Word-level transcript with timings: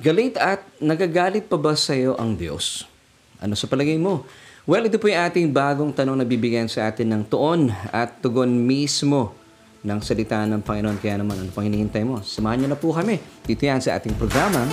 Galit 0.00 0.40
at 0.40 0.64
nagagalit 0.80 1.52
pa 1.52 1.60
ba 1.60 1.76
sa 1.76 1.92
iyo 1.92 2.16
ang 2.16 2.32
Diyos? 2.32 2.88
Ano 3.36 3.52
sa 3.52 3.68
palagay 3.68 4.00
mo? 4.00 4.24
Well, 4.64 4.88
ito 4.88 4.96
po 4.96 5.12
yung 5.12 5.20
ating 5.20 5.52
bagong 5.52 5.92
tanong 5.92 6.16
na 6.16 6.24
bibigyan 6.24 6.64
sa 6.64 6.88
atin 6.88 7.12
ng 7.12 7.22
tuon 7.28 7.68
at 7.92 8.24
tugon 8.24 8.48
mismo 8.48 9.36
ng 9.84 10.00
salita 10.00 10.48
ng 10.48 10.64
Panginoon. 10.64 10.96
Kaya 10.96 11.20
naman, 11.20 11.44
ano 11.44 11.52
pang 11.52 11.68
hinihintay 11.68 12.08
mo? 12.08 12.24
Samahan 12.24 12.64
niyo 12.64 12.68
na 12.72 12.78
po 12.80 12.96
kami. 12.96 13.20
Dito 13.44 13.68
yan 13.68 13.84
sa 13.84 14.00
ating 14.00 14.16
programa. 14.16 14.64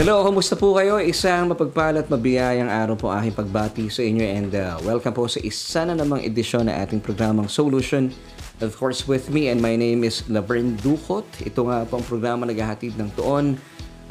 Hello, 0.00 0.24
kumusta 0.24 0.56
po 0.56 0.72
kayo? 0.80 0.96
Isang 0.96 1.52
mapagpalat 1.52 2.08
mabiyayang 2.08 2.72
araw 2.72 2.96
po 2.96 3.12
aking 3.12 3.36
pagbati 3.36 3.84
sa 3.92 4.00
inyo 4.00 4.24
and 4.24 4.50
uh, 4.56 4.80
welcome 4.80 5.12
po 5.12 5.28
sa 5.28 5.44
isa 5.44 5.84
na 5.84 5.92
namang 5.92 6.24
edisyon 6.24 6.72
ng 6.72 6.76
ating 6.80 7.04
programang 7.04 7.52
Solution. 7.52 8.08
Of 8.60 8.76
course, 8.76 9.08
with 9.08 9.32
me 9.32 9.48
and 9.48 9.64
my 9.64 9.80
name 9.80 10.04
is 10.04 10.28
Laverne 10.28 10.76
Ducot. 10.76 11.24
Ito 11.40 11.64
nga 11.70 11.88
po 11.88 11.96
ang 11.96 12.04
programa 12.04 12.44
naghahatid 12.44 13.00
ng 13.00 13.08
tuon 13.16 13.56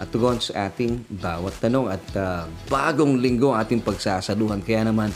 at 0.02 0.10
tugon 0.10 0.42
sa 0.42 0.66
ating 0.66 1.06
bawat 1.14 1.62
tanong 1.62 1.94
at 1.94 2.06
uh, 2.18 2.50
bagong 2.66 3.22
linggo 3.22 3.54
ating 3.54 3.86
pagsasaluhan. 3.86 4.66
Kaya 4.66 4.90
naman, 4.90 5.14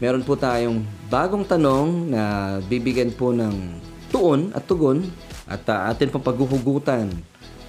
meron 0.00 0.24
po 0.24 0.32
tayong 0.32 0.80
bagong 1.12 1.44
tanong 1.44 2.08
na 2.08 2.22
bibigyan 2.64 3.12
po 3.12 3.36
ng 3.36 3.76
tuon 4.08 4.48
at 4.56 4.64
tugon 4.64 5.04
at 5.44 5.60
uh, 5.68 5.92
atin 5.92 6.08
pong 6.08 6.24
paghuhugutan 6.24 7.12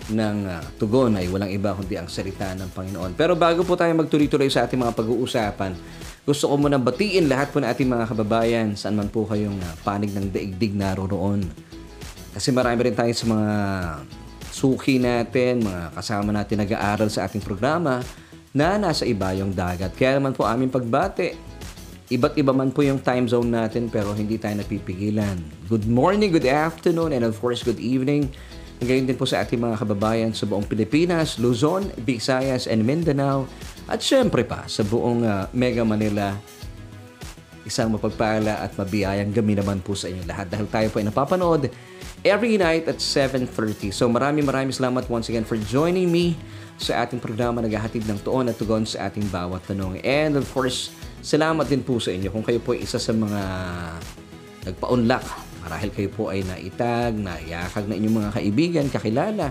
ng 0.05 0.37
uh, 0.45 0.61
tugon 0.77 1.17
ay 1.17 1.25
walang 1.27 1.49
iba 1.49 1.73
kundi 1.73 1.97
ang 1.97 2.07
salita 2.07 2.53
ng 2.53 2.69
Panginoon. 2.71 3.17
Pero 3.17 3.33
bago 3.33 3.65
po 3.65 3.73
tayo 3.73 3.91
magtuloy-tuloy 3.97 4.47
sa 4.47 4.63
ating 4.63 4.77
mga 4.77 4.93
pag-uusapan, 4.93 5.73
gusto 6.25 6.49
ko 6.49 6.57
muna 6.57 6.81
batiin 6.81 7.29
lahat 7.29 7.53
po 7.53 7.61
ng 7.61 7.69
ating 7.69 7.85
mga 7.85 8.05
kababayan 8.09 8.67
saan 8.73 8.97
man 8.97 9.13
po 9.13 9.29
kayong 9.29 9.61
uh, 9.61 9.73
panig 9.85 10.09
ng 10.09 10.33
daigdig 10.33 10.73
naroroon. 10.73 11.45
Kasi 12.33 12.49
marami 12.49 12.89
rin 12.89 12.97
tayo 12.97 13.13
sa 13.13 13.25
mga 13.29 13.51
suki 14.49 14.97
natin, 14.97 15.61
mga 15.61 15.93
kasama 15.93 16.33
natin 16.33 16.65
nag-aaral 16.65 17.13
sa 17.13 17.29
ating 17.29 17.45
programa 17.45 18.01
na 18.57 18.75
nasa 18.81 19.05
ibayong 19.05 19.53
dagat. 19.53 19.93
Kaya 19.93 20.17
naman 20.17 20.33
po 20.33 20.49
aming 20.49 20.73
pagbati. 20.73 21.37
Iba't 22.09 22.37
iba 22.41 22.53
man 22.53 22.73
po 22.73 22.81
yung 22.81 23.01
time 23.01 23.29
zone 23.29 23.49
natin 23.49 23.93
pero 23.93 24.13
hindi 24.17 24.41
tayo 24.41 24.57
napipigilan. 24.57 25.37
Good 25.69 25.85
morning, 25.85 26.33
good 26.33 26.49
afternoon, 26.49 27.13
and 27.13 27.21
of 27.21 27.37
course, 27.37 27.61
good 27.61 27.81
evening 27.81 28.33
Gayon 28.83 29.07
din 29.07 29.15
po 29.15 29.23
sa 29.23 29.39
ating 29.39 29.55
mga 29.55 29.79
kababayan 29.79 30.35
sa 30.35 30.43
buong 30.43 30.67
Pilipinas, 30.67 31.39
Luzon, 31.39 31.87
Visayas, 32.03 32.67
and 32.67 32.83
Mindanao. 32.83 33.47
At 33.87 34.03
syempre 34.03 34.43
pa 34.43 34.67
sa 34.67 34.83
buong 34.83 35.23
uh, 35.23 35.47
Mega 35.55 35.87
Manila, 35.87 36.35
isang 37.63 37.95
mapagpala 37.95 38.61
at 38.61 38.75
mabiyayang 38.75 39.31
gami 39.31 39.55
naman 39.57 39.79
po 39.79 39.95
sa 39.97 40.11
inyo 40.11 40.27
lahat 40.27 40.51
dahil 40.51 40.67
tayo 40.69 40.87
po 40.93 41.01
ay 41.01 41.07
napapanood 41.07 41.71
every 42.21 42.59
night 42.59 42.85
at 42.85 43.01
7.30. 43.01 43.95
So 43.95 44.05
marami 44.11 44.45
marami 44.45 44.75
salamat 44.75 45.09
once 45.09 45.31
again 45.31 45.47
for 45.47 45.57
joining 45.57 46.11
me 46.11 46.37
sa 46.75 47.07
ating 47.07 47.23
programa 47.23 47.63
naghahatid 47.63 48.03
ng 48.05 48.21
tuon 48.21 48.51
at 48.51 48.59
tugon 48.59 48.83
sa 48.83 49.07
ating 49.07 49.25
bawat 49.31 49.65
tanong. 49.65 50.03
And 50.03 50.35
of 50.35 50.45
course, 50.51 50.91
salamat 51.23 51.65
din 51.71 51.81
po 51.81 51.97
sa 51.97 52.11
inyo 52.11 52.27
kung 52.29 52.43
kayo 52.43 52.59
po 52.59 52.75
ay 52.75 52.83
isa 52.83 52.99
sa 52.99 53.15
mga 53.15 53.41
nagpa-unlock 54.67 55.44
Marahil 55.65 55.89
kayo 55.89 56.09
po 56.13 56.29
ay 56.29 56.45
naitag, 56.45 57.17
naiyakag 57.17 57.89
na 57.89 57.97
inyong 57.97 58.17
mga 58.21 58.31
kaibigan, 58.37 58.85
kakilala, 58.85 59.49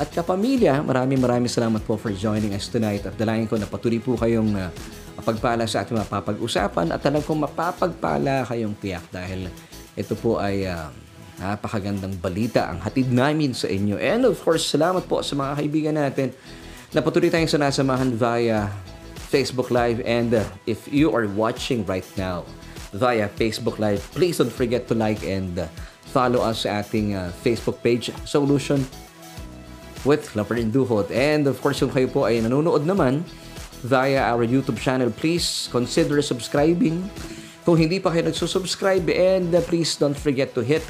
at 0.00 0.08
kapamilya. 0.08 0.80
Maraming 0.80 1.20
maraming 1.20 1.52
salamat 1.52 1.84
po 1.84 2.00
for 2.00 2.08
joining 2.16 2.56
us 2.56 2.72
tonight 2.72 3.04
at 3.04 3.12
dalayan 3.20 3.44
ko 3.44 3.60
na 3.60 3.68
patuloy 3.68 4.00
po 4.00 4.16
kayong 4.16 4.56
uh, 4.56 4.72
mapagpala 5.20 5.68
sa 5.68 5.84
ating 5.84 6.00
mapapag-usapan 6.00 6.96
at 6.96 7.04
alam 7.04 7.20
kong 7.20 7.44
mapapagpala 7.44 8.48
kayong 8.48 8.72
tiyak 8.80 9.04
dahil 9.12 9.52
ito 9.92 10.16
po 10.16 10.40
ay 10.40 10.64
uh, 10.64 10.88
napakagandang 11.36 12.16
balita 12.16 12.72
ang 12.72 12.80
hatid 12.80 13.12
namin 13.12 13.52
sa 13.52 13.68
inyo. 13.68 14.00
And 14.00 14.24
of 14.24 14.40
course, 14.40 14.64
salamat 14.64 15.04
po 15.04 15.20
sa 15.20 15.36
mga 15.36 15.52
kaibigan 15.60 15.96
natin 16.00 16.32
na 16.96 17.04
patuloy 17.04 17.28
tayong 17.28 17.52
sinasamahan 17.52 18.16
via 18.16 18.72
Facebook 19.28 19.68
Live 19.68 20.00
and 20.08 20.32
uh, 20.32 20.48
if 20.64 20.88
you 20.88 21.12
are 21.12 21.28
watching 21.28 21.84
right 21.84 22.08
now, 22.16 22.48
via 22.92 23.30
Facebook 23.30 23.78
Live. 23.78 24.02
Please 24.14 24.38
don't 24.38 24.52
forget 24.52 24.88
to 24.90 24.94
like 24.94 25.22
and 25.22 25.58
uh, 25.58 25.66
follow 26.10 26.42
us 26.42 26.66
sa 26.66 26.82
ating 26.82 27.14
uh, 27.14 27.30
Facebook 27.42 27.78
page, 27.82 28.10
Solution 28.26 28.82
with 30.02 30.32
Laverne 30.34 30.72
Duhot. 30.72 31.12
And 31.12 31.46
of 31.46 31.60
course, 31.60 31.80
kung 31.80 31.92
kayo 31.92 32.08
po 32.10 32.26
ay 32.26 32.40
nanonood 32.40 32.88
naman 32.88 33.22
via 33.84 34.26
our 34.32 34.44
YouTube 34.44 34.80
channel, 34.80 35.12
please 35.12 35.68
consider 35.70 36.18
subscribing. 36.24 37.04
Kung 37.62 37.76
hindi 37.76 38.00
pa 38.00 38.10
kayo 38.10 38.26
nagsusubscribe, 38.26 39.06
and 39.12 39.52
uh, 39.52 39.60
please 39.62 39.94
don't 39.94 40.16
forget 40.16 40.56
to 40.56 40.64
hit 40.64 40.82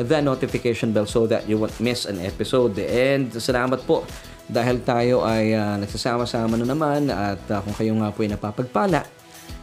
the 0.00 0.20
notification 0.24 0.92
bell 0.92 1.08
so 1.08 1.28
that 1.28 1.44
you 1.48 1.60
won't 1.60 1.76
miss 1.80 2.04
an 2.04 2.20
episode. 2.20 2.76
And 2.78 3.32
salamat 3.32 3.84
po 3.84 4.04
dahil 4.48 4.84
tayo 4.84 5.24
ay 5.24 5.56
uh, 5.56 5.80
nagsasama-sama 5.80 6.60
na 6.60 6.66
naman 6.68 7.08
at 7.08 7.40
uh, 7.48 7.60
kung 7.64 7.74
kayo 7.76 7.92
nga 7.96 8.12
po 8.12 8.20
ay 8.24 8.30
napapagpala, 8.32 9.00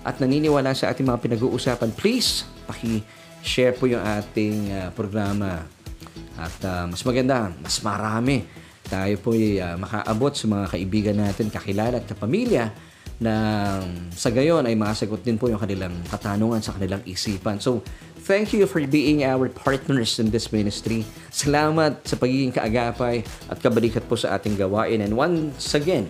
at 0.03 0.17
naniniwala 0.17 0.71
sa 0.71 0.89
ating 0.91 1.05
mga 1.05 1.19
pinag-uusapan, 1.19 1.91
please 1.91 2.47
paki-share 2.65 3.75
po 3.75 3.85
yung 3.85 4.01
ating 4.01 4.71
uh, 4.71 4.89
programa. 4.95 5.67
At 6.39 6.55
uh, 6.63 6.87
mas 6.87 7.03
maganda, 7.03 7.51
mas 7.59 7.83
marami 7.83 8.47
tayo 8.87 9.15
po 9.19 9.35
ay 9.35 9.59
uh, 9.59 9.75
makaabot 9.75 10.31
sa 10.33 10.45
mga 10.47 10.65
kaibigan 10.71 11.17
natin, 11.19 11.51
kakilala 11.51 11.99
at 11.99 12.07
kapamilya 12.07 12.71
na 13.19 13.35
sa 14.15 14.31
gayon 14.31 14.63
ay 14.63 14.79
masagot 14.79 15.19
din 15.19 15.35
po 15.35 15.51
yung 15.51 15.59
kanilang 15.59 15.91
katanungan 16.07 16.63
sa 16.63 16.71
kanilang 16.71 17.03
isipan. 17.03 17.59
So, 17.59 17.83
thank 18.23 18.55
you 18.55 18.63
for 18.63 18.79
being 18.87 19.27
our 19.27 19.51
partners 19.51 20.15
in 20.23 20.31
this 20.31 20.55
ministry. 20.55 21.03
Salamat 21.27 22.07
sa 22.07 22.15
pagiging 22.15 22.55
kaagapay 22.55 23.27
at 23.51 23.59
kabalikat 23.59 24.07
po 24.07 24.15
sa 24.15 24.39
ating 24.39 24.55
gawain. 24.55 25.03
And 25.03 25.19
once 25.19 25.75
again, 25.75 26.07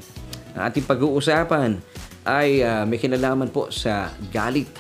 ating 0.53 0.86
pag-uusapan 0.86 1.81
ay 2.28 2.63
uh, 2.63 2.84
may 2.84 3.00
kinalaman 3.00 3.52
po 3.52 3.72
sa 3.72 4.12
galit 4.34 4.72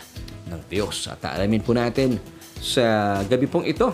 ng 0.49 0.61
Diyos. 0.67 1.07
At 1.07 1.23
alamin 1.23 1.63
po 1.63 1.75
natin 1.75 2.19
sa 2.59 3.19
gabi 3.23 3.47
pong 3.47 3.67
ito, 3.67 3.93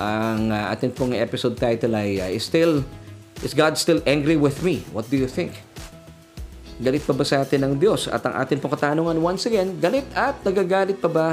ang 0.00 0.48
uh, 0.48 0.72
atin 0.72 0.94
pong 0.94 1.12
episode 1.12 1.58
title 1.58 1.92
ay 1.92 2.22
uh, 2.22 2.30
is 2.30 2.46
still 2.46 2.80
Is 3.40 3.56
God 3.56 3.80
still 3.80 4.04
angry 4.04 4.36
with 4.36 4.60
me? 4.60 4.84
What 4.92 5.08
do 5.08 5.16
you 5.16 5.24
think? 5.24 5.56
Galit 6.76 7.04
pa 7.08 7.16
ba 7.16 7.24
sa 7.24 7.40
atin 7.40 7.64
ng 7.64 7.74
Diyos? 7.80 8.04
At 8.08 8.20
ang 8.28 8.36
atin 8.36 8.60
pong 8.60 8.76
katanungan 8.76 9.16
once 9.16 9.48
again, 9.48 9.80
galit 9.80 10.04
at 10.12 10.36
nagagalit 10.44 11.00
pa 11.00 11.08
ba 11.08 11.28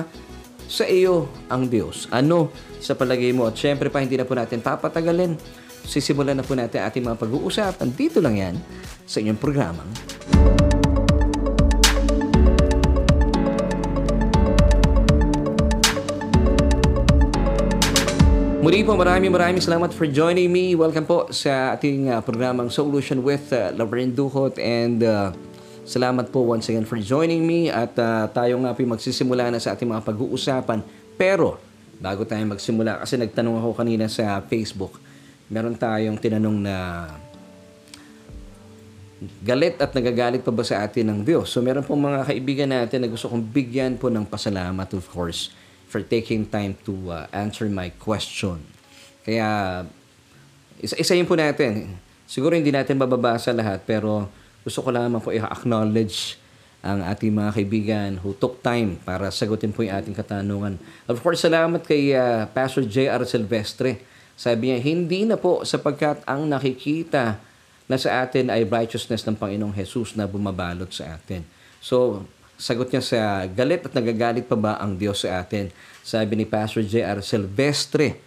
sa 0.71 0.87
iyo 0.87 1.27
ang 1.51 1.67
Diyos? 1.67 2.07
Ano 2.07 2.51
sa 2.79 2.95
palagay 2.95 3.35
mo? 3.35 3.47
At 3.47 3.59
syempre 3.59 3.91
pa, 3.91 3.99
hindi 3.99 4.15
na 4.15 4.23
po 4.23 4.39
natin 4.39 4.63
papatagalin. 4.63 5.35
Sisimulan 5.83 6.39
na 6.39 6.47
po 6.47 6.55
natin 6.55 6.83
ating 6.83 7.03
mga 7.03 7.19
pag-uusapan. 7.19 7.87
Dito 7.91 8.23
lang 8.23 8.35
yan 8.39 8.55
sa 9.03 9.19
inyong 9.19 9.39
programang 9.39 9.87
Muli 18.67 18.83
po, 18.83 18.99
maraming 18.99 19.31
maraming 19.31 19.63
salamat 19.63 19.95
for 19.95 20.03
joining 20.11 20.51
me. 20.51 20.75
Welcome 20.75 21.07
po 21.07 21.31
sa 21.31 21.79
ating 21.79 22.11
uh, 22.11 22.19
programang 22.19 22.67
Solution 22.67 23.23
with 23.23 23.47
uh, 23.55 23.71
Laverne 23.71 24.11
Duhot 24.11 24.59
and 24.59 24.99
uh, 25.07 25.31
salamat 25.87 26.27
po 26.35 26.43
once 26.43 26.67
again 26.67 26.83
for 26.83 26.99
joining 26.99 27.47
me 27.47 27.71
at 27.71 27.95
uh, 27.95 28.27
tayo 28.27 28.59
nga 28.59 28.75
po 28.75 28.83
magsisimula 28.83 29.55
na 29.55 29.63
sa 29.63 29.71
ating 29.71 29.87
mga 29.87 30.03
pag-uusapan. 30.03 30.83
Pero, 31.15 31.55
bago 32.03 32.27
tayo 32.27 32.43
magsimula, 32.43 32.99
kasi 32.99 33.15
nagtanong 33.15 33.55
ako 33.55 33.71
kanina 33.71 34.11
sa 34.11 34.43
Facebook, 34.43 34.99
meron 35.47 35.79
tayong 35.79 36.19
tinanong 36.19 36.59
na 36.59 36.75
galit 39.47 39.79
at 39.79 39.95
nagagalit 39.95 40.43
pa 40.43 40.51
ba 40.51 40.67
sa 40.67 40.83
atin 40.83 41.07
ng 41.15 41.19
Diyos? 41.23 41.55
So 41.55 41.63
meron 41.63 41.87
pong 41.87 42.03
mga 42.03 42.35
kaibigan 42.35 42.75
natin 42.75 42.99
na 42.99 43.07
gusto 43.07 43.31
kong 43.31 43.47
bigyan 43.47 43.95
po 43.95 44.11
ng 44.11 44.27
pasalamat 44.27 44.91
of 44.91 45.07
course 45.07 45.55
for 45.87 46.03
taking 46.03 46.43
time 46.47 46.75
to 46.83 46.93
uh, 47.09 47.25
answer 47.31 47.65
my 47.71 47.89
question. 47.95 48.59
Kaya, 49.23 49.83
isa-isayin 50.83 51.27
po 51.27 51.39
natin. 51.39 51.95
Siguro 52.27 52.53
hindi 52.53 52.71
natin 52.75 52.99
mababasa 52.99 53.55
lahat, 53.55 53.87
pero 53.87 54.27
gusto 54.67 54.83
ko 54.83 54.91
lamang 54.91 55.23
po 55.23 55.31
i-acknowledge 55.31 56.35
ang 56.83 57.01
ating 57.03 57.33
mga 57.33 57.51
kaibigan 57.55 58.09
who 58.21 58.35
took 58.37 58.61
time 58.61 58.99
para 59.01 59.31
sagutin 59.33 59.73
po 59.73 59.81
yung 59.81 59.95
ating 59.95 60.15
katanungan. 60.15 60.77
Of 61.09 61.23
course, 61.23 61.43
salamat 61.43 61.83
kay 61.83 62.13
uh, 62.13 62.45
Pastor 62.51 62.85
J.R. 62.85 63.23
Silvestre. 63.25 64.03
Sabi 64.37 64.69
niya, 64.69 64.77
hindi 64.79 65.25
na 65.25 65.35
po 65.35 65.65
sapagkat 65.65 66.21
ang 66.29 66.45
nakikita 66.45 67.41
na 67.89 67.97
sa 67.97 68.21
atin 68.21 68.51
ay 68.51 68.67
righteousness 68.67 69.25
ng 69.25 69.39
Panginoong 69.39 69.73
Jesus 69.73 70.13
na 70.13 70.27
bumabalot 70.29 70.91
sa 70.91 71.17
atin. 71.17 71.41
So, 71.79 72.27
Sagot 72.57 72.89
niya 72.89 73.05
sa 73.05 73.19
galit 73.45 73.85
at 73.85 73.93
nagagalit 73.93 74.49
pa 74.49 74.57
ba 74.57 74.81
ang 74.81 74.97
Diyos 74.97 75.21
sa 75.21 75.41
atin? 75.45 75.69
Sabi 76.01 76.33
ni 76.33 76.45
Pastor 76.49 76.81
J.R. 76.81 77.21
Silvestre. 77.21 78.17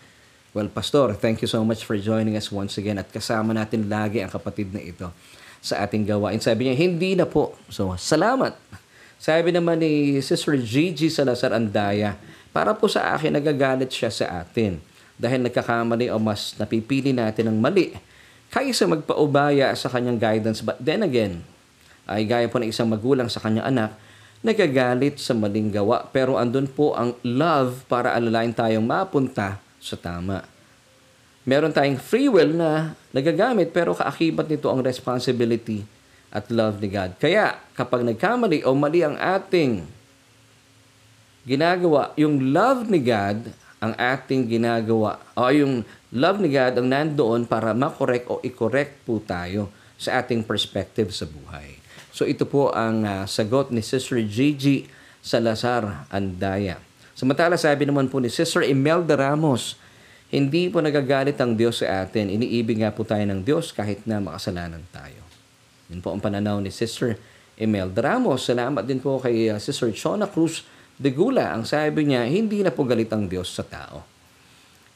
Well, 0.55 0.71
Pastor, 0.71 1.15
thank 1.19 1.43
you 1.43 1.51
so 1.51 1.63
much 1.67 1.83
for 1.83 1.99
joining 1.99 2.39
us 2.39 2.51
once 2.51 2.79
again 2.79 2.99
at 2.99 3.11
kasama 3.11 3.51
natin 3.55 3.91
lagi 3.91 4.23
ang 4.23 4.31
kapatid 4.31 4.71
na 4.71 4.83
ito 4.83 5.11
sa 5.59 5.83
ating 5.83 6.07
gawain. 6.07 6.39
Sabi 6.39 6.71
niya, 6.71 6.75
hindi 6.79 7.19
na 7.19 7.27
po. 7.27 7.59
So, 7.71 7.95
salamat. 7.99 8.55
Sabi 9.19 9.51
naman 9.51 9.83
ni 9.83 10.19
Sister 10.23 10.57
Gigi 10.59 11.11
Salazar 11.11 11.51
Andaya, 11.53 12.15
para 12.51 12.75
po 12.75 12.91
sa 12.91 13.15
akin, 13.15 13.35
nagagalit 13.35 13.91
siya 13.91 14.11
sa 14.11 14.43
atin. 14.43 14.81
dahil 15.21 15.45
nagkakamali 15.45 16.09
o 16.09 16.17
mas 16.17 16.57
napipili 16.57 17.13
natin 17.13 17.53
ng 17.53 17.59
mali 17.61 17.93
kaysa 18.49 18.89
magpaubaya 18.89 19.69
sa 19.77 19.93
kanyang 19.93 20.17
guidance. 20.17 20.65
But 20.65 20.81
then 20.81 21.05
again, 21.05 21.45
ay 22.09 22.25
gaya 22.25 22.49
po 22.49 22.57
ng 22.57 22.73
isang 22.73 22.89
magulang 22.89 23.29
sa 23.29 23.39
kanyang 23.45 23.69
anak, 23.69 23.91
nagagalit 24.41 25.21
sa 25.21 25.37
maling 25.37 25.73
gawa. 25.73 26.09
Pero 26.13 26.41
andun 26.41 26.69
po 26.69 26.97
ang 26.97 27.17
love 27.25 27.85
para 27.87 28.17
alalain 28.17 28.53
tayong 28.53 28.85
mapunta 28.85 29.61
sa 29.81 29.97
tama. 29.97 30.45
Meron 31.45 31.73
tayong 31.73 31.97
free 31.97 32.29
will 32.29 32.53
na 32.53 32.93
nagagamit 33.17 33.73
pero 33.73 33.97
kaakibat 33.97 34.47
nito 34.49 34.69
ang 34.69 34.85
responsibility 34.85 35.81
at 36.31 36.47
love 36.53 36.79
ni 36.79 36.89
God. 36.93 37.17
Kaya 37.17 37.59
kapag 37.75 38.05
nagkamali 38.05 38.63
o 38.63 38.77
mali 38.77 39.01
ang 39.03 39.17
ating 39.17 39.83
ginagawa, 41.49 42.13
yung 42.15 42.53
love 42.53 42.87
ni 42.87 43.01
God 43.01 43.51
ang 43.81 43.97
ating 43.97 44.45
ginagawa 44.45 45.17
o 45.33 45.49
yung 45.49 45.81
love 46.13 46.39
ni 46.39 46.53
God 46.53 46.77
ang 46.77 46.89
nandoon 46.93 47.49
para 47.49 47.73
makorek 47.73 48.29
o 48.29 48.39
i-correct 48.45 49.09
po 49.09 49.25
tayo 49.25 49.73
sa 49.97 50.21
ating 50.21 50.45
perspective 50.45 51.09
sa 51.17 51.25
buhay. 51.25 51.80
So 52.21 52.29
ito 52.29 52.45
po 52.45 52.69
ang 52.77 53.01
uh, 53.01 53.25
sagot 53.25 53.73
ni 53.73 53.81
Sister 53.81 54.21
Gigi 54.21 54.85
Salazar 55.25 56.05
Andaya. 56.13 56.77
Samantala 57.17 57.57
sabi 57.57 57.89
naman 57.89 58.13
po 58.13 58.21
ni 58.21 58.29
Sister 58.29 58.61
Imelda 58.61 59.17
Ramos, 59.17 59.81
hindi 60.29 60.69
po 60.69 60.85
nagagalit 60.85 61.41
ang 61.41 61.57
Diyos 61.57 61.81
sa 61.81 62.05
atin. 62.05 62.29
Iniibig 62.29 62.77
nga 62.85 62.93
po 62.93 63.09
tayo 63.09 63.25
ng 63.25 63.41
Diyos 63.41 63.73
kahit 63.73 64.05
na 64.05 64.21
makasalanan 64.21 64.85
tayo. 64.93 65.25
Yun 65.89 66.05
po 66.05 66.13
ang 66.13 66.21
pananaw 66.21 66.61
ni 66.61 66.69
Sister 66.69 67.17
Imelda 67.57 68.05
Ramos. 68.05 68.45
Salamat 68.45 68.85
din 68.85 69.01
po 69.01 69.17
kay 69.17 69.49
uh, 69.49 69.57
Sister 69.57 69.89
Chona 69.97 70.29
Cruz 70.29 70.69
de 71.01 71.09
Gula. 71.17 71.57
Ang 71.57 71.65
sabi 71.65 72.05
niya, 72.05 72.29
hindi 72.29 72.61
na 72.61 72.69
po 72.69 72.85
galit 72.85 73.09
ang 73.17 73.33
Diyos 73.33 73.49
sa 73.49 73.65
tao. 73.65 74.05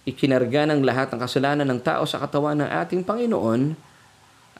Ikinarga 0.04 0.68
ng 0.68 0.84
lahat 0.84 1.08
ng 1.16 1.24
kasalanan 1.24 1.72
ng 1.72 1.80
tao 1.80 2.04
sa 2.04 2.20
katawan 2.20 2.60
ng 2.60 2.68
ating 2.68 3.00
Panginoon 3.00 3.72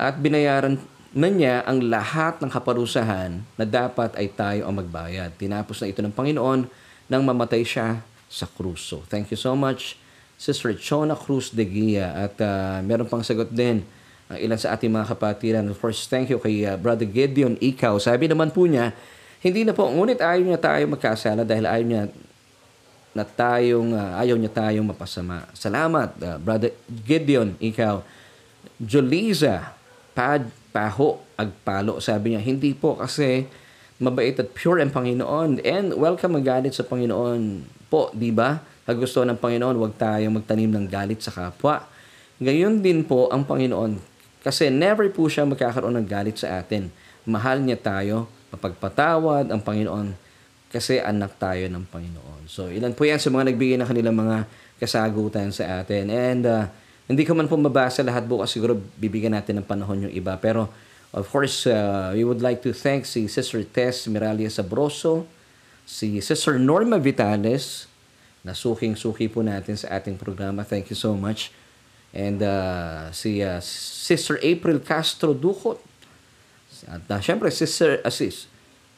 at 0.01 0.17
binayaran 0.17 0.81
na 1.15 1.31
niya 1.31 1.63
ang 1.63 1.79
lahat 1.79 2.43
ng 2.43 2.51
kaparusahan 2.51 3.39
na 3.55 3.65
dapat 3.65 4.11
ay 4.19 4.27
tayo 4.35 4.67
ang 4.67 4.83
magbayad. 4.83 5.31
Tinapos 5.39 5.79
na 5.79 5.87
ito 5.87 6.03
ng 6.03 6.11
Panginoon 6.11 6.67
nang 7.07 7.23
mamatay 7.23 7.63
siya 7.63 8.03
sa 8.27 8.51
kruso. 8.51 9.07
Thank 9.07 9.31
you 9.31 9.39
so 9.39 9.55
much, 9.55 9.95
Sister 10.35 10.75
Chona 10.75 11.15
Cruz 11.15 11.55
de 11.55 11.63
Guia. 11.63 12.11
At 12.27 12.35
uh, 12.43 12.83
meron 12.83 13.07
pang 13.07 13.23
sagot 13.23 13.55
din 13.55 13.87
ang 14.27 14.39
ilan 14.43 14.59
sa 14.59 14.75
ating 14.75 14.91
mga 14.91 15.15
kapatiran. 15.15 15.65
Of 15.71 15.79
course, 15.79 16.11
thank 16.11 16.35
you 16.35 16.43
kay 16.43 16.67
uh, 16.67 16.75
Brother 16.75 17.07
Gideon 17.07 17.55
Ikaw. 17.63 17.95
Sabi 18.03 18.27
naman 18.27 18.51
po 18.51 18.67
niya, 18.67 18.91
hindi 19.39 19.63
na 19.63 19.71
po, 19.71 19.87
ngunit 19.87 20.19
ayaw 20.19 20.43
niya 20.43 20.59
tayo 20.59 20.83
magkasala 20.91 21.47
dahil 21.47 21.71
ayaw 21.71 21.85
niya 21.87 22.03
na 23.15 23.23
tayong, 23.23 23.95
uh, 23.95 24.19
ayaw 24.19 24.35
niya 24.35 24.51
tayong 24.51 24.91
mapasama. 24.91 25.47
Salamat, 25.55 26.19
uh, 26.19 26.43
Brother 26.43 26.75
Gideon 26.91 27.55
Ikaw. 27.63 28.03
Joliza 28.83 29.71
Pad 30.11 30.64
paho, 30.75 31.23
agpalo. 31.39 32.03
Sabi 32.03 32.35
niya, 32.35 32.43
hindi 32.43 32.75
po 32.75 32.99
kasi 32.99 33.47
mabait 34.03 34.35
at 34.35 34.51
pure 34.51 34.83
ang 34.83 34.91
Panginoon. 34.91 35.63
And 35.63 35.95
welcome 35.95 36.35
ang 36.35 36.43
galit 36.43 36.75
sa 36.75 36.83
Panginoon 36.83 37.63
po, 37.87 38.11
di 38.11 38.35
ba? 38.35 38.59
Pag 38.83 38.99
gusto 38.99 39.23
ng 39.23 39.39
Panginoon, 39.39 39.79
huwag 39.79 39.95
tayong 39.95 40.35
magtanim 40.35 40.75
ng 40.75 40.91
galit 40.91 41.23
sa 41.23 41.31
kapwa. 41.31 41.87
Gayon 42.43 42.83
din 42.83 43.07
po 43.07 43.31
ang 43.31 43.47
Panginoon. 43.47 44.03
Kasi 44.43 44.67
never 44.69 45.07
po 45.15 45.31
siya 45.31 45.47
magkakaroon 45.47 45.95
ng 46.03 46.09
galit 46.11 46.43
sa 46.43 46.59
atin. 46.59 46.91
Mahal 47.23 47.63
niya 47.63 47.79
tayo, 47.79 48.27
mapagpatawad 48.51 49.55
ang 49.55 49.63
Panginoon 49.63 50.13
kasi 50.75 50.99
anak 50.99 51.39
tayo 51.39 51.71
ng 51.71 51.87
Panginoon. 51.87 52.51
So, 52.51 52.67
ilan 52.67 52.99
po 52.99 53.07
yan 53.07 53.23
sa 53.23 53.31
mga 53.31 53.55
nagbigay 53.55 53.79
ng 53.79 53.89
kanilang 53.89 54.19
mga 54.19 54.37
kasagutan 54.83 55.55
sa 55.55 55.81
atin. 55.81 56.11
And 56.11 56.43
uh, 56.45 56.67
hindi 57.05 57.23
ko 57.29 57.37
man 57.37 57.45
po 57.45 57.61
mabasa 57.61 58.01
lahat 58.01 58.25
bukas 58.25 58.49
siguro 58.49 58.81
bibigyan 58.97 59.37
natin 59.37 59.61
ng 59.61 59.67
panahon 59.67 60.09
yung 60.09 60.15
iba. 60.15 60.33
Pero 60.41 60.73
of 61.13 61.29
course, 61.29 61.69
uh, 61.69 62.17
we 62.17 62.25
would 62.25 62.41
like 62.41 62.65
to 62.65 62.73
thank 62.73 63.05
si 63.05 63.29
Sister 63.29 63.61
Tess 63.61 64.09
Miralia 64.09 64.49
Sabroso, 64.49 65.29
si 65.85 66.17
Sister 66.25 66.57
Norma 66.57 66.97
Vitales, 66.97 67.87
na 68.45 68.57
suking-suki 68.57 69.29
po 69.29 69.45
natin 69.45 69.77
sa 69.77 70.01
ating 70.01 70.17
programa. 70.17 70.65
Thank 70.65 70.93
you 70.93 70.97
so 70.97 71.13
much. 71.13 71.53
And 72.13 72.41
uh, 72.41 73.13
si 73.13 73.45
uh, 73.45 73.61
Sister 73.61 74.41
April 74.41 74.81
Castro 74.81 75.37
Ducot. 75.37 75.81
At 76.89 77.05
uh, 77.09 77.21
syempre, 77.21 77.49
Sister, 77.53 78.01
uh, 78.01 78.13
sis, 78.13 78.49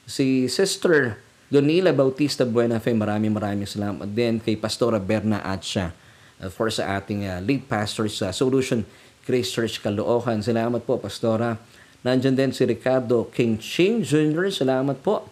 si 0.07 0.47
Sister 0.47 1.19
Donila 1.47 1.95
Bautista 1.95 2.43
Buenafe, 2.43 2.91
maraming 2.91 3.31
maraming 3.35 3.67
salamat 3.67 4.11
din 4.11 4.43
kay 4.43 4.59
Pastora 4.59 4.99
Berna 4.99 5.43
Atsia 5.43 5.95
uh, 6.41 6.51
for 6.53 6.69
sa 6.69 6.99
ating 7.01 7.25
uh, 7.25 7.41
lead 7.41 7.65
pastor 7.69 8.09
sa 8.11 8.33
Solution 8.33 8.85
Grace 9.27 9.51
Church 9.51 9.83
Caloocan. 9.83 10.39
Salamat 10.41 10.83
po, 10.87 11.01
Pastora. 11.03 11.59
Nandiyan 12.07 12.39
din 12.39 12.51
si 12.55 12.63
Ricardo 12.63 13.27
King 13.35 13.59
Ching 13.59 14.07
Jr. 14.07 14.55
Salamat 14.55 15.03
po. 15.03 15.27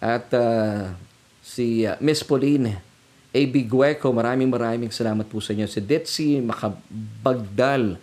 At 0.00 0.32
uh, 0.32 0.96
si 1.44 1.84
uh, 1.84 2.00
Miss 2.00 2.24
Pauline 2.24 2.80
A.B. 3.32 3.68
Gueco, 3.68 4.12
maraming 4.12 4.48
maraming 4.48 4.92
salamat 4.92 5.28
po 5.28 5.40
sa 5.40 5.52
inyo. 5.52 5.68
Si 5.68 5.80
Detsi 5.80 6.40
Makabagdal, 6.40 7.96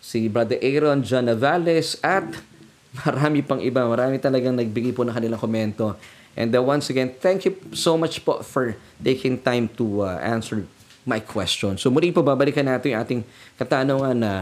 si 0.00 0.28
Brother 0.28 0.60
Aaron 0.60 1.00
John 1.00 1.28
Navales, 1.28 1.96
at 2.04 2.28
marami 3.04 3.40
pang 3.40 3.60
iba. 3.60 3.84
Marami 3.88 4.20
talagang 4.20 4.56
nagbigay 4.56 4.92
po 4.92 5.04
ng 5.04 5.12
kanilang 5.16 5.40
komento. 5.40 5.96
And 6.36 6.50
uh, 6.52 6.60
once 6.60 6.90
again, 6.90 7.14
thank 7.16 7.46
you 7.46 7.54
so 7.72 7.96
much 7.96 8.20
po 8.20 8.42
for 8.42 8.76
taking 9.00 9.38
time 9.40 9.70
to 9.80 10.04
uh, 10.04 10.18
answer 10.20 10.66
my 11.04 11.20
question. 11.20 11.76
So 11.76 11.92
muli 11.92 12.10
po 12.10 12.24
babalikan 12.24 12.64
natin 12.64 12.96
yung 12.96 13.00
ating 13.00 13.20
katanungan 13.60 14.16
na 14.16 14.32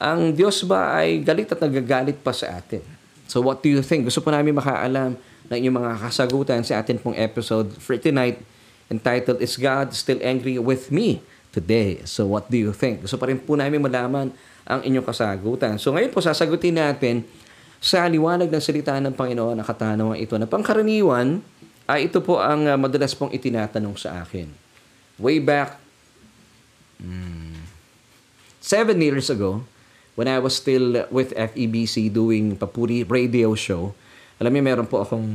ang 0.00 0.32
Diyos 0.32 0.64
ba 0.64 0.98
ay 0.98 1.20
galit 1.20 1.52
at 1.52 1.60
nagagalit 1.60 2.18
pa 2.24 2.32
sa 2.32 2.58
atin? 2.58 2.82
So 3.28 3.44
what 3.44 3.60
do 3.60 3.68
you 3.70 3.84
think? 3.84 4.08
Gusto 4.08 4.24
po 4.24 4.32
namin 4.32 4.56
makaalam 4.56 5.14
ng 5.48 5.56
inyong 5.56 5.76
mga 5.78 5.92
kasagutan 6.08 6.60
sa 6.64 6.80
atin 6.80 6.98
pong 6.98 7.16
episode 7.16 7.76
for 7.78 7.94
tonight 8.00 8.40
entitled 8.88 9.38
Is 9.40 9.56
God 9.60 9.92
Still 9.92 10.20
Angry 10.24 10.56
With 10.56 10.88
Me 10.88 11.20
Today? 11.52 12.02
So 12.08 12.28
what 12.28 12.48
do 12.48 12.56
you 12.56 12.72
think? 12.72 13.04
Gusto 13.04 13.20
pa 13.20 13.28
rin 13.28 13.40
po 13.40 13.56
namin 13.56 13.80
malaman 13.80 14.32
ang 14.64 14.80
inyong 14.80 15.06
kasagutan. 15.06 15.76
So 15.76 15.92
ngayon 15.92 16.12
po 16.12 16.24
sasagutin 16.24 16.80
natin 16.80 17.24
sa 17.82 18.06
liwanag 18.06 18.46
ng 18.46 18.62
salita 18.62 18.94
ng 19.02 19.10
Panginoon 19.12 19.58
ang 19.58 19.66
katanungan 19.66 20.14
ito 20.14 20.38
na 20.38 20.46
pangkaraniwan 20.46 21.42
ay 21.90 22.06
ito 22.06 22.22
po 22.22 22.38
ang 22.38 22.62
uh, 22.64 22.78
madalas 22.78 23.10
pong 23.10 23.34
itinatanong 23.34 23.98
sa 23.98 24.22
akin. 24.22 24.46
Way 25.18 25.42
back 25.42 25.81
Mm. 27.02 27.66
Seven 28.62 29.02
years 29.02 29.26
ago, 29.26 29.66
when 30.14 30.30
I 30.30 30.38
was 30.38 30.54
still 30.54 31.04
with 31.10 31.34
FEBC 31.34 32.14
doing 32.14 32.54
Papuri 32.54 33.02
radio 33.02 33.58
show, 33.58 33.92
alam 34.38 34.54
niyo 34.54 34.62
meron 34.62 34.86
po 34.86 35.02
akong 35.02 35.26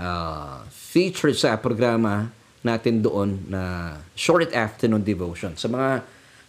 uh, 0.00 0.64
feature 0.72 1.36
sa 1.36 1.60
programa 1.60 2.32
natin 2.64 3.04
doon 3.04 3.44
na 3.46 3.94
short 4.16 4.50
afternoon 4.56 5.04
devotion. 5.04 5.54
Sa 5.54 5.68
mga 5.68 6.02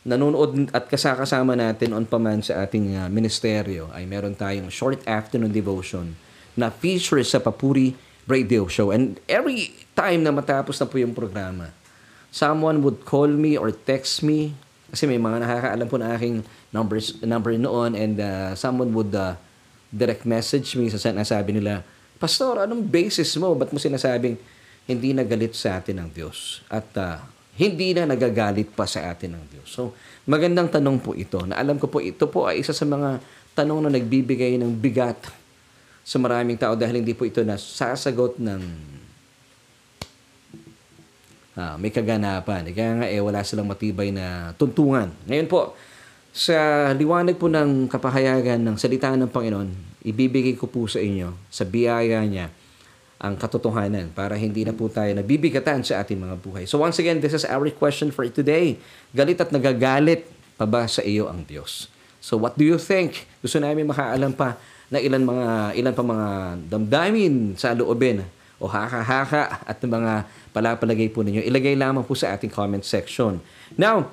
nanonood 0.08 0.72
at 0.72 0.88
kasakasama 0.88 1.60
natin 1.60 1.92
on 1.92 2.08
paman 2.08 2.40
sa 2.40 2.64
ating 2.64 2.96
uh, 2.96 3.12
ministeryo 3.12 3.92
ay 3.92 4.08
meron 4.08 4.32
tayong 4.32 4.72
short 4.72 5.04
afternoon 5.04 5.52
devotion 5.52 6.16
na 6.56 6.72
feature 6.72 7.22
sa 7.28 7.44
Papuri 7.44 7.94
radio 8.26 8.66
show. 8.72 8.90
And 8.90 9.20
every 9.28 9.76
time 9.94 10.24
na 10.24 10.32
matapos 10.32 10.80
na 10.80 10.88
po 10.88 10.96
yung 10.98 11.12
programa, 11.12 11.76
someone 12.38 12.86
would 12.86 13.02
call 13.02 13.26
me 13.26 13.58
or 13.58 13.74
text 13.74 14.22
me 14.22 14.54
kasi 14.94 15.10
may 15.10 15.18
mga 15.18 15.42
nakakaalam 15.42 15.88
po 15.90 15.98
na 15.98 16.14
aking 16.14 16.46
numbers, 16.70 17.18
number 17.26 17.58
noon 17.58 17.98
and 17.98 18.22
uh, 18.22 18.54
someone 18.54 18.94
would 18.94 19.12
uh, 19.12 19.34
direct 19.90 20.24
message 20.24 20.78
me 20.78 20.88
sa 20.88 21.02
sinasabi 21.02 21.58
nila, 21.58 21.82
Pastor, 22.22 22.64
anong 22.64 22.88
basis 22.88 23.36
mo? 23.36 23.52
Ba't 23.58 23.74
mo 23.74 23.82
sinasabing 23.82 24.40
hindi 24.88 25.12
nagalit 25.12 25.58
sa 25.58 25.82
atin 25.82 26.06
ng 26.06 26.10
Diyos? 26.14 26.64
At 26.72 26.88
uh, 26.96 27.20
hindi 27.60 27.92
na 27.92 28.08
nagagalit 28.08 28.72
pa 28.72 28.88
sa 28.88 29.12
atin 29.12 29.36
ng 29.36 29.44
Diyos. 29.52 29.68
So, 29.68 29.92
magandang 30.24 30.72
tanong 30.72 31.04
po 31.04 31.12
ito. 31.18 31.44
Na 31.44 31.60
alam 31.60 31.76
ko 31.82 31.92
po, 31.92 32.00
ito 32.00 32.24
po 32.32 32.48
ay 32.48 32.64
isa 32.64 32.72
sa 32.72 32.88
mga 32.88 33.20
tanong 33.58 33.86
na 33.86 33.92
nagbibigay 33.92 34.56
ng 34.56 34.72
bigat 34.72 35.20
sa 36.08 36.16
maraming 36.16 36.56
tao 36.56 36.80
dahil 36.80 37.04
hindi 37.04 37.12
po 37.12 37.28
ito 37.28 37.44
nasasagot 37.44 38.40
ng 38.40 38.62
uh, 41.58 41.76
may 41.82 41.90
kaganapan. 41.90 42.70
Kaya 42.72 42.92
nga 43.02 43.08
eh, 43.10 43.18
wala 43.18 43.42
silang 43.42 43.68
matibay 43.68 44.14
na 44.14 44.54
tuntungan. 44.56 45.10
Ngayon 45.26 45.50
po, 45.50 45.74
sa 46.30 46.90
liwanag 46.94 47.42
po 47.42 47.50
ng 47.50 47.90
kapahayagan 47.90 48.62
ng 48.62 48.78
salita 48.78 49.10
ng 49.18 49.34
Panginoon, 49.34 50.00
ibibigay 50.06 50.54
ko 50.54 50.70
po 50.70 50.86
sa 50.86 51.02
inyo, 51.02 51.34
sa 51.50 51.66
biyaya 51.66 52.22
niya, 52.24 52.54
ang 53.18 53.34
katotohanan 53.34 54.14
para 54.14 54.38
hindi 54.38 54.62
na 54.62 54.78
po 54.78 54.86
tayo 54.94 55.10
nabibigatan 55.18 55.82
sa 55.82 56.06
ating 56.06 56.22
mga 56.22 56.38
buhay. 56.38 56.70
So 56.70 56.78
once 56.78 57.02
again, 57.02 57.18
this 57.18 57.34
is 57.34 57.50
our 57.50 57.66
question 57.74 58.14
for 58.14 58.30
today. 58.30 58.78
Galit 59.10 59.42
at 59.42 59.50
nagagalit 59.50 60.30
pa 60.54 60.70
ba 60.70 60.86
sa 60.86 61.02
iyo 61.02 61.26
ang 61.26 61.42
Diyos? 61.42 61.90
So 62.22 62.38
what 62.38 62.54
do 62.54 62.62
you 62.62 62.78
think? 62.78 63.26
Gusto 63.42 63.58
namin 63.58 63.90
makaalam 63.90 64.38
pa 64.38 64.62
na 64.94 65.02
ilan 65.02 65.26
mga 65.26 65.48
ilan 65.82 65.94
pa 65.98 66.04
mga 66.06 66.28
damdamin 66.70 67.58
sa 67.58 67.74
loobin 67.74 68.22
o 68.58 68.66
haka-haka 68.66 69.62
at 69.66 69.78
mga 69.78 70.26
palapalagay 70.50 71.14
po 71.14 71.22
ninyo, 71.22 71.46
ilagay 71.46 71.78
lamang 71.78 72.02
po 72.02 72.18
sa 72.18 72.34
ating 72.34 72.50
comment 72.50 72.82
section. 72.82 73.38
Now, 73.78 74.10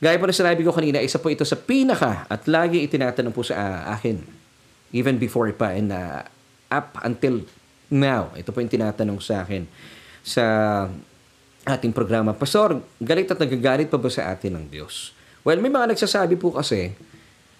gaya 0.00 0.20
po 0.20 0.28
na 0.28 0.36
sinabi 0.36 0.60
ko 0.60 0.70
kanina, 0.72 1.00
isa 1.00 1.16
po 1.16 1.32
ito 1.32 1.48
sa 1.48 1.56
pinaka 1.56 2.28
at 2.28 2.44
lagi 2.44 2.84
itinatanong 2.84 3.32
po 3.32 3.40
sa 3.40 3.56
uh, 3.56 3.80
akin, 3.96 4.20
even 4.92 5.16
before 5.16 5.48
pa, 5.56 5.72
and 5.72 5.88
uh, 5.88 6.20
up 6.68 7.00
until 7.00 7.40
now, 7.88 8.28
ito 8.36 8.52
po 8.52 8.60
yung 8.60 8.72
tinatanong 8.72 9.18
sa 9.24 9.44
akin 9.44 9.64
sa 10.20 10.44
ating 11.64 11.96
programa. 11.96 12.36
Pastor, 12.36 12.84
galit 13.00 13.32
at 13.32 13.40
nagagalit 13.40 13.88
pa 13.88 13.96
ba 13.96 14.12
sa 14.12 14.28
atin 14.28 14.60
ng 14.60 14.66
Diyos? 14.68 15.16
Well, 15.40 15.60
may 15.60 15.72
mga 15.72 15.96
nagsasabi 15.96 16.36
po 16.36 16.52
kasi 16.52 16.92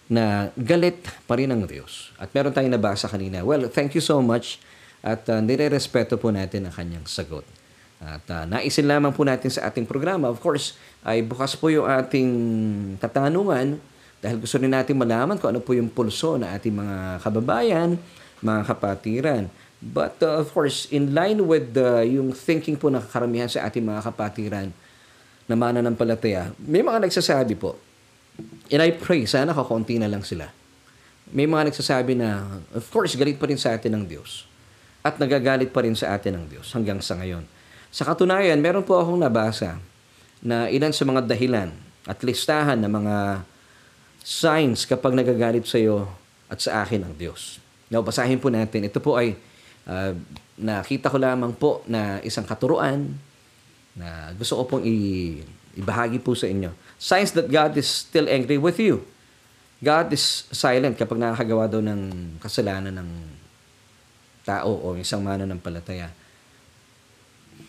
na 0.09 0.53
galit 0.53 1.01
pa 1.25 1.41
rin 1.41 1.49
ang 1.49 1.65
Diyos. 1.65 2.13
At 2.21 2.29
meron 2.37 2.53
tayong 2.53 2.77
nabasa 2.77 3.09
kanina. 3.09 3.41
Well, 3.41 3.73
thank 3.73 3.97
you 3.97 4.05
so 4.05 4.21
much 4.21 4.61
at 5.05 5.29
uh, 5.29 5.45
nire-respeto 5.45 6.17
po 6.17 6.33
natin 6.33 6.65
ang 6.65 6.73
kanyang 6.73 7.05
sagot. 7.05 7.45
At 8.01 8.25
uh, 8.33 8.45
naisin 8.49 8.89
lamang 8.89 9.13
po 9.13 9.21
natin 9.29 9.53
sa 9.53 9.69
ating 9.69 9.85
programa, 9.85 10.33
of 10.33 10.41
course, 10.41 10.81
ay 11.05 11.21
bukas 11.21 11.53
po 11.53 11.69
yung 11.69 11.85
ating 11.85 12.31
katanungan 13.05 13.77
dahil 14.25 14.41
gusto 14.41 14.57
rin 14.57 14.73
natin 14.73 14.97
malaman 14.97 15.37
kung 15.37 15.53
ano 15.53 15.61
po 15.61 15.77
yung 15.77 15.93
pulso 15.93 16.41
na 16.41 16.57
ating 16.57 16.73
mga 16.73 17.21
kababayan, 17.21 18.01
mga 18.41 18.61
kapatiran. 18.65 19.43
But 19.85 20.17
uh, 20.25 20.41
of 20.41 20.49
course, 20.57 20.89
in 20.89 21.13
line 21.13 21.45
with 21.45 21.77
the, 21.77 22.09
yung 22.09 22.33
thinking 22.33 22.81
po 22.81 22.89
ng 22.89 23.05
karamihan 23.05 23.53
sa 23.53 23.69
ating 23.69 23.85
mga 23.85 24.01
kapatiran 24.01 24.73
na 25.45 25.53
mananampalataya, 25.53 26.57
may 26.65 26.81
mga 26.81 27.05
nagsasabi 27.05 27.53
po, 27.61 27.77
And 28.73 28.81
I 28.81 28.91
pray, 28.97 29.29
sana 29.29 29.55
kakunti 29.55 30.01
na 30.01 30.09
lang 30.09 30.25
sila. 30.25 30.51
May 31.31 31.47
mga 31.47 31.71
nagsasabi 31.71 32.19
na, 32.19 32.59
of 32.75 32.83
course, 32.89 33.15
galit 33.15 33.39
pa 33.39 33.47
rin 33.47 33.61
sa 33.61 33.77
atin 33.77 33.95
ng 33.95 34.05
Diyos. 34.09 34.49
At 35.05 35.21
nagagalit 35.21 35.69
pa 35.69 35.85
rin 35.85 35.93
sa 35.93 36.17
atin 36.17 36.41
ng 36.41 36.47
Diyos 36.49 36.73
hanggang 36.73 36.97
sa 37.05 37.21
ngayon. 37.21 37.45
Sa 37.93 38.09
katunayan, 38.09 38.57
meron 38.57 38.89
po 38.89 38.97
akong 38.97 39.21
nabasa 39.21 39.77
na 40.41 40.73
ilan 40.73 40.97
sa 40.97 41.05
mga 41.05 41.29
dahilan 41.29 41.69
at 42.09 42.25
listahan 42.25 42.81
ng 42.81 42.89
mga 42.89 43.17
signs 44.25 44.89
kapag 44.89 45.13
nagagalit 45.13 45.69
sa 45.69 45.77
iyo 45.77 46.09
at 46.49 46.57
sa 46.57 46.81
akin 46.81 47.05
ang 47.05 47.15
Diyos. 47.21 47.61
Now, 47.93 48.01
basahin 48.01 48.41
po 48.41 48.49
natin. 48.49 48.89
Ito 48.89 48.97
po 49.05 49.21
ay 49.21 49.37
uh, 49.85 50.17
nakita 50.57 51.13
ko 51.13 51.21
lamang 51.21 51.53
po 51.53 51.85
na 51.85 52.25
isang 52.25 52.49
katuruan 52.49 53.13
na 53.93 54.33
gusto 54.33 54.57
ko 54.57 54.65
pong 54.65 54.89
i- 54.89 55.45
ibahagi 55.77 56.17
po 56.17 56.33
sa 56.33 56.49
inyo. 56.49 56.73
Signs 56.97 57.37
that 57.37 57.53
God 57.53 57.77
is 57.77 58.09
still 58.09 58.25
angry 58.25 58.57
with 58.57 58.81
you. 58.81 59.05
God 59.85 60.09
is 60.17 60.49
silent 60.49 60.97
kapag 60.97 61.21
nakakagawa 61.21 61.69
daw 61.69 61.85
ng 61.85 62.01
kasalanan 62.41 63.05
ng 63.05 63.11
tao 64.45 64.71
o 64.71 64.95
isang 64.95 65.25
mananampalataya. 65.25 66.13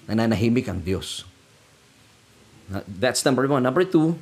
Nananahimik 0.06 0.70
ang 0.70 0.84
Diyos. 0.84 1.26
That's 2.86 3.24
number 3.26 3.48
one. 3.50 3.64
Number 3.64 3.88
two, 3.88 4.20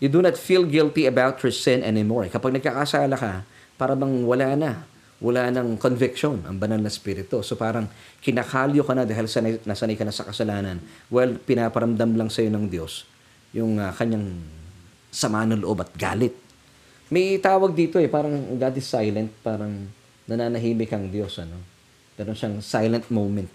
you 0.00 0.08
do 0.08 0.24
not 0.24 0.38
feel 0.40 0.64
guilty 0.64 1.04
about 1.04 1.42
your 1.42 1.52
sin 1.52 1.84
anymore. 1.84 2.30
Kapag 2.32 2.56
nagkakasala 2.56 3.16
ka, 3.18 3.44
para 3.76 3.92
bang 3.92 4.24
wala 4.24 4.56
na. 4.56 4.72
Wala 5.16 5.48
ng 5.48 5.80
conviction 5.80 6.44
ang 6.44 6.60
banal 6.60 6.76
na 6.76 6.92
spirito. 6.92 7.40
So 7.40 7.56
parang 7.56 7.88
kinakalyo 8.20 8.84
ka 8.84 8.92
na 8.92 9.08
dahil 9.08 9.24
sanay, 9.24 9.56
nasanay 9.64 9.96
ka 9.96 10.04
na 10.04 10.12
sa 10.12 10.28
kasalanan. 10.28 10.76
Well, 11.08 11.40
pinaparamdam 11.40 12.20
lang 12.20 12.28
sa'yo 12.28 12.52
ng 12.52 12.68
Diyos 12.68 13.08
yung 13.56 13.80
uh, 13.80 13.88
kanyang 13.96 14.36
sama 15.08 15.48
ng 15.48 15.64
loob 15.64 15.80
at 15.80 15.88
galit. 15.96 16.36
May 17.08 17.40
tawag 17.40 17.72
dito 17.72 17.96
eh, 17.96 18.12
parang 18.12 18.60
God 18.60 18.76
is 18.76 18.84
silent, 18.84 19.32
parang 19.40 19.88
nananahimik 20.26 20.90
ang 20.92 21.10
Diyos. 21.10 21.38
Ano? 21.42 21.58
Meron 22.18 22.36
siyang 22.36 22.56
silent 22.62 23.06
moment. 23.10 23.50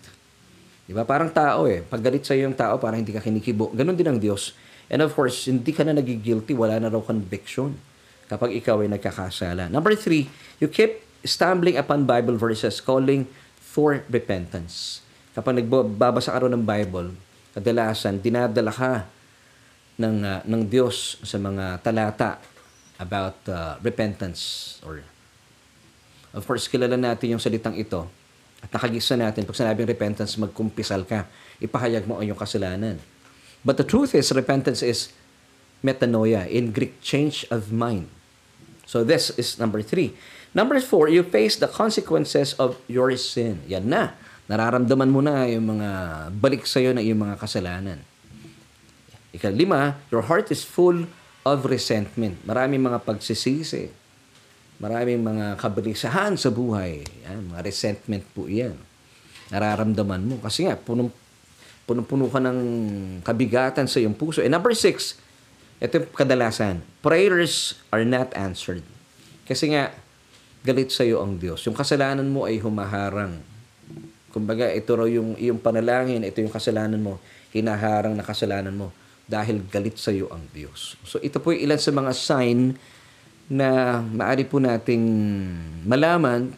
Di 0.88 0.92
ba? 0.96 1.08
Parang 1.08 1.32
tao 1.32 1.68
eh. 1.68 1.84
Pag 1.86 2.04
galit 2.04 2.24
sa'yo 2.26 2.50
yung 2.50 2.58
tao, 2.58 2.76
parang 2.82 3.00
hindi 3.00 3.16
ka 3.16 3.24
kinikibo. 3.24 3.72
Ganon 3.72 3.96
din 3.96 4.08
ang 4.08 4.20
Diyos. 4.20 4.56
And 4.92 5.00
of 5.00 5.16
course, 5.16 5.48
hindi 5.48 5.72
ka 5.72 5.88
na 5.88 5.96
nagigilty, 5.96 6.52
wala 6.52 6.76
na 6.76 6.92
raw 6.92 7.00
conviction 7.00 7.80
kapag 8.28 8.56
ikaw 8.60 8.84
ay 8.84 8.92
nagkakasala. 8.92 9.72
Number 9.72 9.96
three, 9.96 10.28
you 10.60 10.68
keep 10.68 11.04
stumbling 11.24 11.80
upon 11.80 12.04
Bible 12.08 12.36
verses 12.36 12.84
calling 12.84 13.28
for 13.60 14.04
repentance. 14.12 15.00
Kapag 15.32 15.64
nagbabasa 15.64 16.36
ka 16.36 16.44
ng 16.44 16.64
Bible, 16.64 17.16
kadalasan, 17.56 18.20
dinadala 18.20 18.72
ka 18.72 19.08
ng, 19.96 20.16
uh, 20.28 20.40
ng 20.44 20.62
Diyos 20.68 21.20
sa 21.24 21.40
mga 21.40 21.80
talata 21.80 22.40
about 23.00 23.40
uh, 23.48 23.80
repentance 23.80 24.76
or 24.84 25.00
of 26.32 26.44
course 26.48 26.68
kilala 26.68 26.96
natin 26.96 27.36
yung 27.36 27.44
salitang 27.44 27.76
ito. 27.76 28.08
At 28.62 28.70
nakagisa 28.70 29.18
natin 29.18 29.44
pag 29.44 29.58
sinabing 29.58 29.90
repentance 29.90 30.38
magkumpisal 30.38 31.02
ka. 31.04 31.26
Ipahayag 31.58 32.06
mo 32.06 32.22
ang 32.22 32.30
iyong 32.30 32.38
kasalanan. 32.38 33.02
But 33.66 33.82
the 33.82 33.86
truth 33.86 34.14
is 34.14 34.30
repentance 34.34 34.86
is 34.86 35.14
metanoia 35.82 36.46
in 36.46 36.70
Greek 36.70 37.02
change 37.02 37.46
of 37.50 37.74
mind. 37.74 38.10
So 38.86 39.02
this 39.02 39.34
is 39.38 39.58
number 39.58 39.82
three. 39.82 40.14
Number 40.54 40.78
four 40.82 41.10
you 41.10 41.26
face 41.26 41.58
the 41.58 41.70
consequences 41.70 42.54
of 42.62 42.78
your 42.86 43.10
sin. 43.18 43.66
Yan 43.66 43.90
na. 43.90 44.14
Nararamdaman 44.52 45.10
mo 45.10 45.24
na 45.24 45.48
yung 45.48 45.80
mga 45.80 45.90
balik 46.36 46.68
sa 46.68 46.84
iyo 46.84 46.92
na 46.92 47.02
iyong 47.02 47.24
mga 47.24 47.40
kasalanan. 47.40 48.04
Ikalima, 49.32 49.96
your 50.12 50.28
heart 50.28 50.52
is 50.52 50.68
full 50.68 51.08
of 51.48 51.64
resentment. 51.64 52.36
Maraming 52.44 52.84
mga 52.84 53.00
pagsisisi. 53.02 54.01
Maraming 54.82 55.22
mga 55.22 55.62
kabalisahan 55.62 56.34
sa 56.42 56.50
buhay. 56.50 57.06
Yan, 57.30 57.54
mga 57.54 57.62
resentment 57.62 58.26
po 58.34 58.50
yan. 58.50 58.74
Nararamdaman 59.54 60.26
mo. 60.26 60.36
Kasi 60.42 60.66
nga, 60.66 60.74
punong, 60.74 61.14
punong-puno 61.86 62.26
ka 62.34 62.42
ng 62.42 62.60
kabigatan 63.22 63.86
sa 63.86 64.02
iyong 64.02 64.18
puso. 64.18 64.42
And 64.42 64.50
number 64.50 64.74
six, 64.74 65.22
ito 65.78 66.02
kadalasan, 66.18 66.82
prayers 67.06 67.78
are 67.94 68.02
not 68.02 68.34
answered. 68.34 68.82
Kasi 69.46 69.70
nga, 69.70 69.94
galit 70.66 70.90
sa 70.90 71.06
iyo 71.06 71.22
ang 71.22 71.38
Diyos. 71.38 71.62
Yung 71.70 71.78
kasalanan 71.78 72.26
mo 72.30 72.50
ay 72.50 72.58
humaharang. 72.58 73.38
Kumbaga, 74.34 74.70
ito 74.70 74.98
raw 74.98 75.06
yung 75.06 75.38
iyong 75.38 75.62
panalangin, 75.62 76.26
ito 76.26 76.42
yung 76.42 76.54
kasalanan 76.54 77.02
mo, 77.02 77.22
hinaharang 77.54 78.18
na 78.18 78.26
kasalanan 78.26 78.74
mo 78.74 78.90
dahil 79.30 79.64
galit 79.70 79.98
sa 79.98 80.10
iyo 80.10 80.28
ang 80.34 80.44
Diyos. 80.52 80.98
So 81.06 81.22
ito 81.22 81.40
po 81.40 81.54
yung 81.54 81.70
ilan 81.70 81.80
sa 81.80 81.92
mga 81.94 82.12
sign 82.12 82.76
na 83.52 84.00
maari 84.00 84.48
po 84.48 84.64
nating 84.64 85.04
malaman 85.84 86.56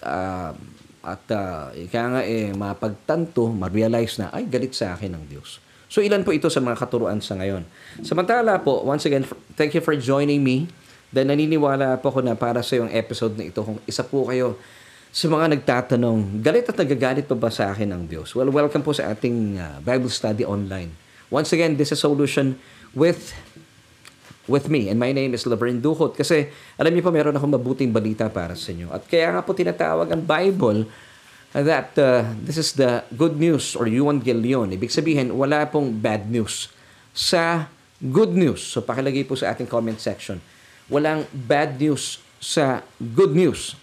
uh, 0.00 0.56
at 1.04 1.24
uh, 1.28 1.68
ika 1.76 2.00
nga 2.16 2.22
eh 2.24 2.48
mapagtanto, 2.56 3.52
ma-realize 3.52 4.16
na 4.16 4.32
ay 4.32 4.48
galit 4.48 4.72
sa 4.72 4.96
akin 4.96 5.12
ang 5.12 5.24
Diyos. 5.28 5.60
So 5.88 6.00
ilan 6.00 6.24
po 6.24 6.32
ito 6.32 6.48
sa 6.48 6.64
mga 6.64 6.80
katuruan 6.80 7.20
sa 7.20 7.36
ngayon. 7.36 7.64
Samantala 8.04 8.60
po, 8.60 8.84
once 8.84 9.04
again, 9.04 9.24
thank 9.56 9.76
you 9.76 9.84
for 9.84 9.96
joining 9.96 10.40
me. 10.40 10.68
Dahil 11.08 11.32
naniniwala 11.32 11.96
po 12.00 12.12
ako 12.12 12.20
na 12.20 12.36
para 12.36 12.60
sa 12.60 12.76
yung 12.76 12.92
episode 12.92 13.36
na 13.40 13.48
ito, 13.48 13.60
kung 13.64 13.80
isa 13.88 14.04
po 14.04 14.28
kayo 14.28 14.60
sa 15.08 15.24
mga 15.24 15.56
nagtatanong, 15.56 16.44
galit 16.44 16.68
at 16.68 16.76
nagagalit 16.76 17.24
pa 17.24 17.32
ba 17.32 17.48
sa 17.48 17.72
akin 17.72 17.88
ang 17.88 18.04
Diyos? 18.04 18.36
Well, 18.36 18.52
welcome 18.52 18.84
po 18.84 18.92
sa 18.92 19.08
ating 19.08 19.56
uh, 19.56 19.80
Bible 19.80 20.12
study 20.12 20.44
online. 20.44 20.92
Once 21.32 21.56
again, 21.56 21.80
this 21.80 21.88
is 21.92 22.00
Solution 22.04 22.60
with 22.92 23.32
with 24.48 24.66
me. 24.72 24.88
And 24.88 24.96
my 24.96 25.12
name 25.12 25.36
is 25.36 25.44
Laverne 25.44 25.78
Duhot. 25.78 26.16
Kasi, 26.16 26.48
alam 26.80 26.90
niyo 26.90 27.04
po, 27.04 27.12
meron 27.12 27.36
akong 27.36 27.52
mabuting 27.52 27.92
balita 27.92 28.26
para 28.32 28.56
sa 28.56 28.72
inyo. 28.74 28.88
At 28.90 29.06
kaya 29.06 29.30
nga 29.30 29.44
po 29.44 29.54
tinatawag 29.54 30.08
ang 30.10 30.24
Bible 30.24 30.88
that 31.52 31.92
uh, 32.00 32.24
this 32.40 32.56
is 32.56 32.74
the 32.74 33.04
good 33.14 33.36
news 33.36 33.76
or 33.76 33.86
Evangelion. 33.86 34.72
Ibig 34.72 34.90
sabihin, 34.90 35.36
wala 35.36 35.68
pong 35.68 35.94
bad 35.94 36.26
news 36.26 36.72
sa 37.12 37.68
good 38.00 38.32
news. 38.32 38.64
So, 38.64 38.80
pakilagay 38.80 39.28
po 39.28 39.36
sa 39.36 39.52
ating 39.52 39.68
comment 39.68 40.00
section. 40.00 40.40
Walang 40.88 41.28
bad 41.30 41.76
news 41.76 42.24
sa 42.40 42.82
good 42.96 43.36
news. 43.36 43.76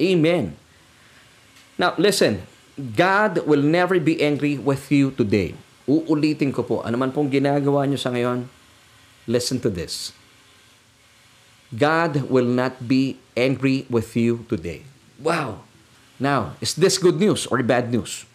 Amen. 0.00 0.56
Now, 1.76 1.94
listen. 2.00 2.48
God 2.72 3.44
will 3.44 3.60
never 3.60 4.00
be 4.00 4.16
angry 4.24 4.56
with 4.56 4.88
you 4.88 5.12
today. 5.12 5.52
Uulitin 5.84 6.56
ko 6.56 6.64
po, 6.64 6.80
ano 6.80 6.96
man 6.96 7.12
pong 7.12 7.28
ginagawa 7.28 7.84
nyo 7.84 8.00
sa 8.00 8.08
ngayon, 8.08 8.48
listen 9.26 9.60
to 9.62 9.70
this. 9.70 10.12
God 11.72 12.28
will 12.28 12.48
not 12.48 12.84
be 12.84 13.16
angry 13.32 13.88
with 13.88 14.12
you 14.12 14.44
today. 14.48 14.84
Wow! 15.16 15.64
Now, 16.20 16.54
is 16.60 16.76
this 16.76 17.00
good 17.00 17.16
news 17.16 17.48
or 17.48 17.64
bad 17.64 17.88
news? 17.88 18.28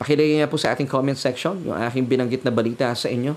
Pakilagay 0.00 0.40
nga 0.40 0.48
po 0.48 0.56
sa 0.56 0.72
ating 0.72 0.88
comment 0.88 1.18
section 1.18 1.58
yung 1.66 1.76
aking 1.76 2.08
binanggit 2.08 2.46
na 2.46 2.54
balita 2.54 2.88
sa 2.96 3.10
inyo. 3.10 3.36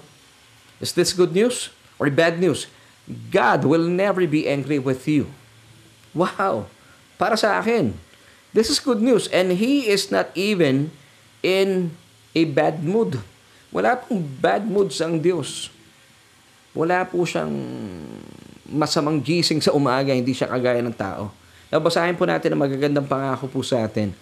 Is 0.80 0.96
this 0.96 1.12
good 1.12 1.36
news 1.36 1.74
or 2.00 2.08
bad 2.08 2.40
news? 2.40 2.70
God 3.34 3.68
will 3.68 3.84
never 3.84 4.24
be 4.30 4.48
angry 4.48 4.80
with 4.80 5.04
you. 5.10 5.28
Wow! 6.16 6.72
Para 7.20 7.36
sa 7.36 7.60
akin, 7.60 7.98
this 8.56 8.72
is 8.72 8.80
good 8.80 9.04
news. 9.04 9.28
And 9.36 9.58
He 9.60 9.90
is 9.92 10.14
not 10.14 10.32
even 10.32 10.96
in 11.44 11.92
a 12.32 12.48
bad 12.48 12.86
mood. 12.86 13.20
Wala 13.74 14.00
pong 14.00 14.24
bad 14.40 14.64
mood 14.64 14.96
sa 14.96 15.10
ang 15.10 15.20
Diyos. 15.20 15.74
Wala 16.72 17.04
po 17.04 17.28
siyang 17.28 17.52
masamang 18.72 19.20
gising 19.20 19.60
sa 19.60 19.76
umaga, 19.76 20.16
hindi 20.16 20.32
siya 20.32 20.48
kagaya 20.48 20.80
ng 20.80 20.96
tao. 20.96 21.32
Nabasahin 21.68 22.16
po 22.16 22.24
natin 22.24 22.56
ang 22.56 22.62
magagandang 22.64 23.08
pangako 23.08 23.48
po 23.52 23.60
sa 23.64 23.84
atin. 23.84 24.16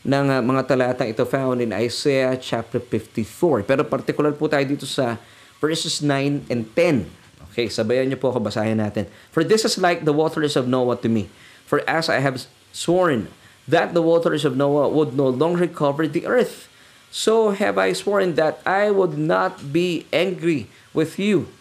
ng 0.00 0.26
uh, 0.32 0.40
mga 0.40 0.62
talatang 0.64 1.08
ito 1.12 1.24
found 1.28 1.60
in 1.60 1.76
Isaiah 1.76 2.32
chapter 2.40 2.80
54. 2.80 3.68
Pero 3.68 3.84
particular 3.84 4.32
po 4.32 4.48
tayo 4.48 4.64
dito 4.64 4.88
sa 4.88 5.20
verses 5.60 6.00
9 6.00 6.48
and 6.48 6.64
10. 6.72 7.04
Okay, 7.50 7.68
sabayan 7.68 8.08
niyo 8.08 8.16
po 8.16 8.32
ako, 8.32 8.40
basahin 8.40 8.80
natin. 8.80 9.04
For 9.28 9.44
this 9.44 9.66
is 9.68 9.76
like 9.76 10.08
the 10.08 10.14
waters 10.14 10.56
of 10.56 10.70
Noah 10.70 10.96
to 11.04 11.08
me. 11.10 11.28
For 11.68 11.84
as 11.84 12.08
I 12.08 12.24
have 12.24 12.40
sworn 12.72 13.28
that 13.68 13.92
the 13.92 14.00
waters 14.00 14.48
of 14.48 14.56
Noah 14.56 14.88
would 14.88 15.12
no 15.12 15.28
longer 15.28 15.68
cover 15.68 16.08
the 16.08 16.24
earth, 16.24 16.72
so 17.12 17.52
have 17.52 17.76
I 17.76 17.92
sworn 17.92 18.40
that 18.40 18.64
I 18.64 18.88
would 18.88 19.20
not 19.20 19.74
be 19.74 20.08
angry 20.14 20.70
with 20.96 21.20
you, 21.20 21.52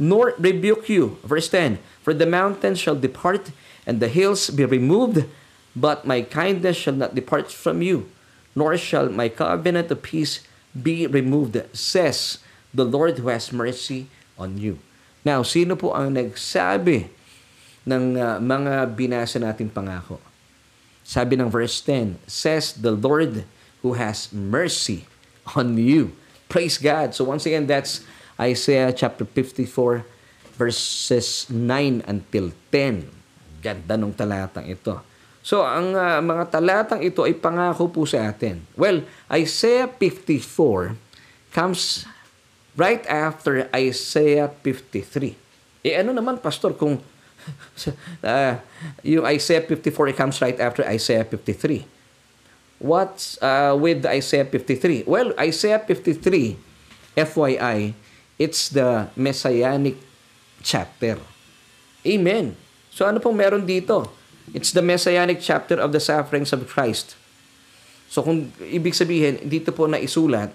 nor 0.00 0.32
rebuke 0.40 0.88
you. 0.88 1.20
Verse 1.22 1.52
10 1.52 1.76
For 2.00 2.16
the 2.16 2.24
mountains 2.24 2.80
shall 2.80 2.96
depart, 2.96 3.52
and 3.84 4.00
the 4.00 4.08
hills 4.08 4.48
be 4.48 4.64
removed, 4.64 5.28
but 5.76 6.08
my 6.08 6.24
kindness 6.24 6.80
shall 6.80 6.96
not 6.96 7.14
depart 7.14 7.52
from 7.52 7.84
you, 7.84 8.08
nor 8.56 8.80
shall 8.80 9.12
my 9.12 9.28
covenant 9.28 9.92
of 9.92 10.00
peace 10.00 10.40
be 10.72 11.06
removed, 11.06 11.60
says 11.76 12.40
the 12.72 12.88
Lord 12.88 13.20
who 13.20 13.28
has 13.28 13.52
mercy 13.52 14.08
on 14.40 14.56
you. 14.56 14.80
Now, 15.20 15.44
sino 15.44 15.76
po 15.76 15.92
ang 15.92 16.16
nagsabi 16.16 17.12
ng 17.84 18.16
uh, 18.16 18.40
mga 18.40 18.88
binasa 18.96 19.36
nating 19.36 19.68
pangako? 19.68 20.16
Sabi 21.04 21.36
ng 21.36 21.52
verse 21.52 21.82
10, 21.84 22.16
says 22.24 22.72
the 22.72 22.94
Lord 22.94 23.44
who 23.84 24.00
has 24.00 24.32
mercy 24.32 25.04
on 25.52 25.76
you. 25.76 26.14
Praise 26.48 26.78
God. 26.78 27.12
So 27.12 27.26
once 27.26 27.44
again, 27.44 27.66
that's 27.66 28.00
Isaiah 28.40 28.88
chapter 28.96 29.28
54 29.28 30.02
verses 30.56 31.48
9 31.52 32.04
until 32.08 32.52
10. 32.72 33.04
Ganda 33.60 33.94
ng 34.00 34.16
talatang 34.16 34.64
ito. 34.64 34.96
So, 35.40 35.64
ang 35.64 35.96
uh, 35.96 36.20
mga 36.20 36.52
talatang 36.52 37.00
ito 37.00 37.24
ay 37.24 37.36
pangako 37.36 37.88
po 37.88 38.04
sa 38.04 38.28
atin. 38.28 38.60
Well, 38.76 39.04
Isaiah 39.28 39.88
54 39.88 40.96
comes 41.52 42.04
right 42.76 43.04
after 43.08 43.68
Isaiah 43.72 44.48
53. 44.48 45.36
Eh 45.84 45.96
ano 45.96 46.12
naman, 46.12 46.36
Pastor, 46.40 46.76
kung 46.76 47.00
uh, 47.00 48.54
yung 49.16 49.24
Isaiah 49.24 49.64
54 49.64 50.12
it 50.12 50.16
comes 50.16 50.36
right 50.44 50.60
after 50.60 50.84
Isaiah 50.84 51.24
53. 51.24 51.84
What's 52.80 53.36
uh, 53.44 53.76
with 53.76 54.08
Isaiah 54.08 54.48
53? 54.48 55.04
Well, 55.04 55.36
Isaiah 55.36 55.80
53, 55.84 56.56
FYI, 57.12 57.92
it's 58.40 58.72
the 58.72 59.12
messianic 59.12 60.00
chapter. 60.64 61.20
Amen. 62.00 62.56
So 62.88 63.04
ano 63.04 63.20
pong 63.20 63.36
meron 63.36 63.68
dito? 63.68 64.08
It's 64.56 64.72
the 64.72 64.80
messianic 64.80 65.44
chapter 65.44 65.76
of 65.76 65.92
the 65.92 66.00
sufferings 66.00 66.56
of 66.56 66.64
Christ. 66.64 67.20
So 68.08 68.24
kung 68.24 68.48
ibig 68.64 68.96
sabihin, 68.96 69.44
dito 69.44 69.70
po 69.70 69.84
na 69.84 70.00
isulat 70.00 70.50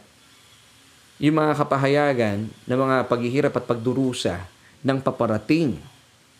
yung 1.21 1.39
mga 1.39 1.53
kapahayagan 1.55 2.51
ng 2.51 2.79
mga 2.79 3.07
paghihirap 3.07 3.53
at 3.55 3.65
pagdurusa 3.69 4.43
ng 4.83 4.99
paparating. 4.99 5.79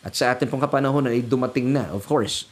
At 0.04 0.12
sa 0.12 0.36
atin 0.36 0.50
pong 0.52 0.60
kapanahon 0.60 1.08
ay 1.08 1.24
dumating 1.24 1.72
na, 1.72 1.88
of 1.96 2.04
course, 2.04 2.44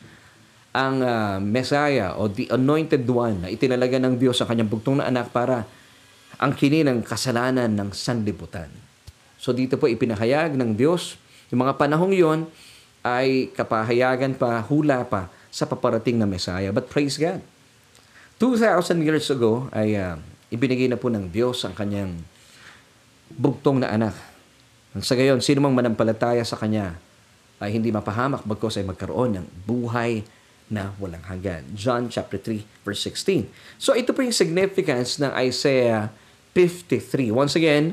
ang 0.75 1.05
uh, 1.05 1.37
Messiah 1.39 2.17
o 2.17 2.27
the 2.27 2.49
Anointed 2.51 3.05
One 3.07 3.45
na 3.45 3.49
itinalaga 3.53 4.01
ng 4.01 4.17
Diyos 4.19 4.41
sa 4.41 4.49
kanyang 4.49 4.73
bugtong 4.73 4.99
na 4.99 5.07
anak 5.07 5.31
para 5.31 5.69
ang 6.41 6.51
kini 6.57 6.83
ng 6.83 7.05
kasalanan 7.07 7.71
ng 7.77 7.95
sanlibutan. 7.95 8.84
So 9.45 9.53
dito 9.53 9.77
po 9.77 9.85
ipinahayag 9.85 10.57
ng 10.57 10.73
Diyos, 10.73 11.21
yung 11.53 11.69
mga 11.69 11.77
panahong 11.77 12.17
yon 12.17 12.49
ay 13.05 13.53
kapahayagan 13.53 14.33
pa, 14.41 14.65
hula 14.65 15.05
pa 15.05 15.29
sa 15.53 15.69
paparating 15.69 16.17
na 16.17 16.25
Messiah. 16.25 16.73
But 16.73 16.89
praise 16.89 17.21
God. 17.21 17.45
2,000 18.41 19.05
years 19.05 19.29
ago 19.29 19.69
ay 19.77 20.01
uh, 20.01 20.17
ibinigay 20.49 20.89
na 20.89 20.97
po 20.97 21.13
ng 21.13 21.29
Diyos 21.29 21.61
ang 21.69 21.77
kanyang 21.77 22.25
bugtong 23.37 23.85
na 23.85 23.93
anak. 23.93 24.17
Sa 25.05 25.13
gayon, 25.13 25.45
sino 25.45 25.61
mang 25.61 25.77
manampalataya 25.77 26.41
sa 26.41 26.57
kanya 26.57 26.97
ay 27.61 27.77
hindi 27.77 27.93
mapahamak 27.93 28.49
bagkos 28.49 28.81
ay 28.81 28.89
magkaroon 28.89 29.45
ng 29.45 29.47
buhay 29.69 30.25
na 30.73 30.97
walang 30.97 31.23
hanggan. 31.29 31.69
John 31.77 32.09
chapter 32.09 32.41
3 32.41 32.65
verse 32.81 33.13
16. 33.13 33.53
So 33.77 33.93
ito 33.93 34.17
po 34.17 34.25
yung 34.25 34.33
significance 34.33 35.21
ng 35.21 35.37
Isaiah 35.37 36.09
53. 36.57 37.29
Once 37.29 37.61
again, 37.61 37.93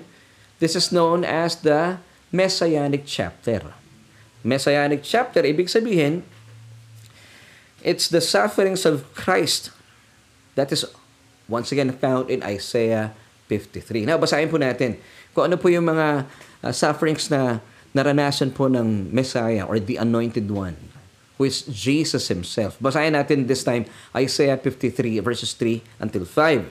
This 0.62 0.78
is 0.78 0.93
known 0.93 1.26
as 1.26 1.58
the 1.65 1.97
Messianic 2.30 3.10
chapter. 3.10 3.74
Messianic 4.45 5.02
chapter, 5.02 5.41
ibig 5.41 5.65
sabihin, 5.65 6.21
it's 7.82 8.06
the 8.06 8.21
sufferings 8.21 8.86
of 8.86 9.10
Christ 9.17 9.74
that 10.54 10.69
is 10.69 10.86
once 11.50 11.74
again 11.74 11.89
found 11.97 12.30
in 12.30 12.45
Isaiah 12.45 13.17
53. 13.50 14.06
Now, 14.06 14.21
basahin 14.21 14.54
po 14.54 14.62
natin 14.62 15.02
kung 15.34 15.50
ano 15.50 15.58
po 15.58 15.65
yung 15.74 15.89
mga 15.89 16.30
uh, 16.30 16.69
sufferings 16.69 17.34
na 17.34 17.58
naranasan 17.97 18.54
po 18.54 18.69
ng 18.69 19.10
Messiah 19.10 19.65
or 19.65 19.82
the 19.82 19.97
Anointed 19.97 20.45
One, 20.54 20.78
who 21.41 21.50
is 21.50 21.65
Jesus 21.65 22.30
Himself. 22.30 22.78
Basahin 22.78 23.17
natin 23.17 23.50
this 23.50 23.65
time 23.65 23.89
Isaiah 24.13 24.62
53 24.62 25.26
verses 25.26 25.58
3 25.58 25.82
until 25.97 26.21
5. 26.21 26.69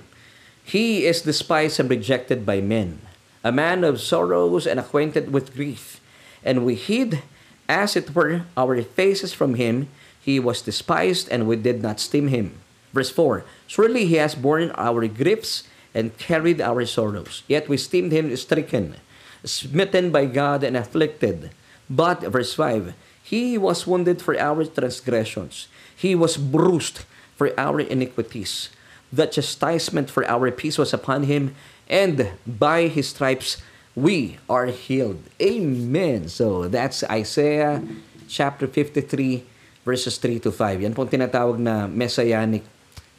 He 0.62 1.11
is 1.11 1.26
despised 1.26 1.83
and 1.83 1.90
rejected 1.90 2.46
by 2.46 2.62
men 2.62 3.10
a 3.42 3.53
man 3.53 3.85
of 3.85 4.00
sorrows 4.00 4.66
and 4.66 4.79
acquainted 4.79 5.33
with 5.33 5.55
grief. 5.55 6.00
And 6.44 6.64
we 6.64 6.74
hid, 6.74 7.22
as 7.68 7.96
it 7.96 8.14
were, 8.14 8.42
our 8.57 8.83
faces 8.83 9.33
from 9.33 9.55
him. 9.55 9.88
He 10.20 10.38
was 10.38 10.62
despised, 10.62 11.29
and 11.31 11.46
we 11.46 11.57
did 11.57 11.83
not 11.83 11.96
esteem 11.96 12.29
him. 12.29 12.61
Verse 12.92 13.11
4 13.11 13.44
Surely 13.66 14.05
he 14.07 14.16
has 14.16 14.35
borne 14.35 14.72
our 14.76 15.07
griefs 15.09 15.64
and 15.94 16.16
carried 16.18 16.61
our 16.61 16.85
sorrows. 16.87 17.42
Yet 17.48 17.68
we 17.68 17.76
esteemed 17.76 18.12
him 18.12 18.35
stricken, 18.37 18.96
smitten 19.44 20.11
by 20.11 20.26
God, 20.26 20.62
and 20.62 20.76
afflicted. 20.76 21.50
But, 21.88 22.20
verse 22.22 22.55
5 22.55 22.94
He 23.22 23.59
was 23.59 23.87
wounded 23.87 24.22
for 24.22 24.38
our 24.38 24.64
transgressions, 24.64 25.68
he 25.94 26.14
was 26.14 26.37
bruised 26.37 27.05
for 27.37 27.53
our 27.59 27.81
iniquities. 27.81 28.68
The 29.12 29.26
chastisement 29.26 30.09
for 30.09 30.24
our 30.29 30.53
peace 30.53 30.79
was 30.79 30.94
upon 30.94 31.24
him, 31.24 31.57
and 31.90 32.31
by 32.46 32.87
His 32.87 33.11
stripes 33.11 33.59
we 33.98 34.38
are 34.46 34.70
healed. 34.70 35.20
Amen. 35.42 36.31
So 36.31 36.70
that's 36.70 37.03
Isaiah 37.11 37.83
chapter 38.31 38.70
53 38.70 39.42
verses 39.83 40.16
3 40.22 40.38
to 40.46 40.55
5. 40.55 40.87
Yan 40.87 40.94
po 40.94 41.05
tinatawag 41.05 41.59
na 41.59 41.90
messianic 41.90 42.62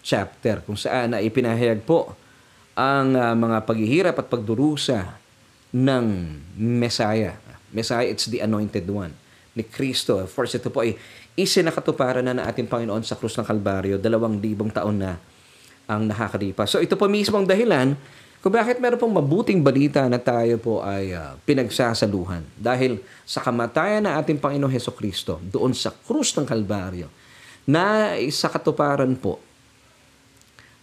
chapter 0.01 0.63
kung 0.63 0.79
saan 0.79 1.13
na 1.13 1.19
ipinahayag 1.19 1.83
po 1.83 2.15
ang 2.73 3.13
uh, 3.13 3.35
mga 3.35 3.57
paghihirap 3.67 4.15
at 4.17 4.27
pagdurusa 4.31 5.19
ng 5.75 6.05
Messiah. 6.55 7.37
Messiah, 7.71 8.07
it's 8.07 8.27
the 8.27 8.39
anointed 8.39 8.87
one 8.87 9.11
ni 9.51 9.67
Kristo. 9.67 10.23
Of 10.23 10.31
course, 10.31 10.55
ito 10.55 10.71
po 10.71 10.83
ay 10.83 10.95
isinakatuparan 11.35 12.23
na 12.23 12.35
ng 12.35 12.45
ating 12.47 12.67
Panginoon 12.67 13.03
sa 13.03 13.19
krus 13.19 13.35
ng 13.35 13.47
Kalbaryo, 13.47 13.99
dalawang 13.99 14.39
libong 14.39 14.71
taon 14.71 14.99
na 14.99 15.19
ang 15.87 16.07
nakakalipas. 16.07 16.71
So 16.71 16.79
ito 16.79 16.95
po 16.95 17.11
mismo 17.11 17.35
ang 17.35 17.47
dahilan 17.47 17.95
kung 18.41 18.57
bakit 18.57 18.81
meron 18.81 18.97
pong 18.97 19.21
mabuting 19.21 19.61
balita 19.61 20.09
na 20.09 20.17
tayo 20.17 20.57
po 20.57 20.81
ay 20.81 21.13
uh, 21.13 21.37
pinagsasaluhan. 21.45 22.41
Dahil 22.57 22.97
sa 23.21 23.37
kamatayan 23.37 24.01
ng 24.01 24.13
ating 24.17 24.41
Panginoong 24.41 24.73
Heso 24.73 24.89
Kristo, 24.97 25.37
doon 25.45 25.77
sa 25.77 25.93
krus 25.93 26.33
ng 26.33 26.49
Kalbaryo, 26.49 27.05
na 27.69 28.17
isa 28.17 28.49
katuparan 28.49 29.13
po 29.13 29.37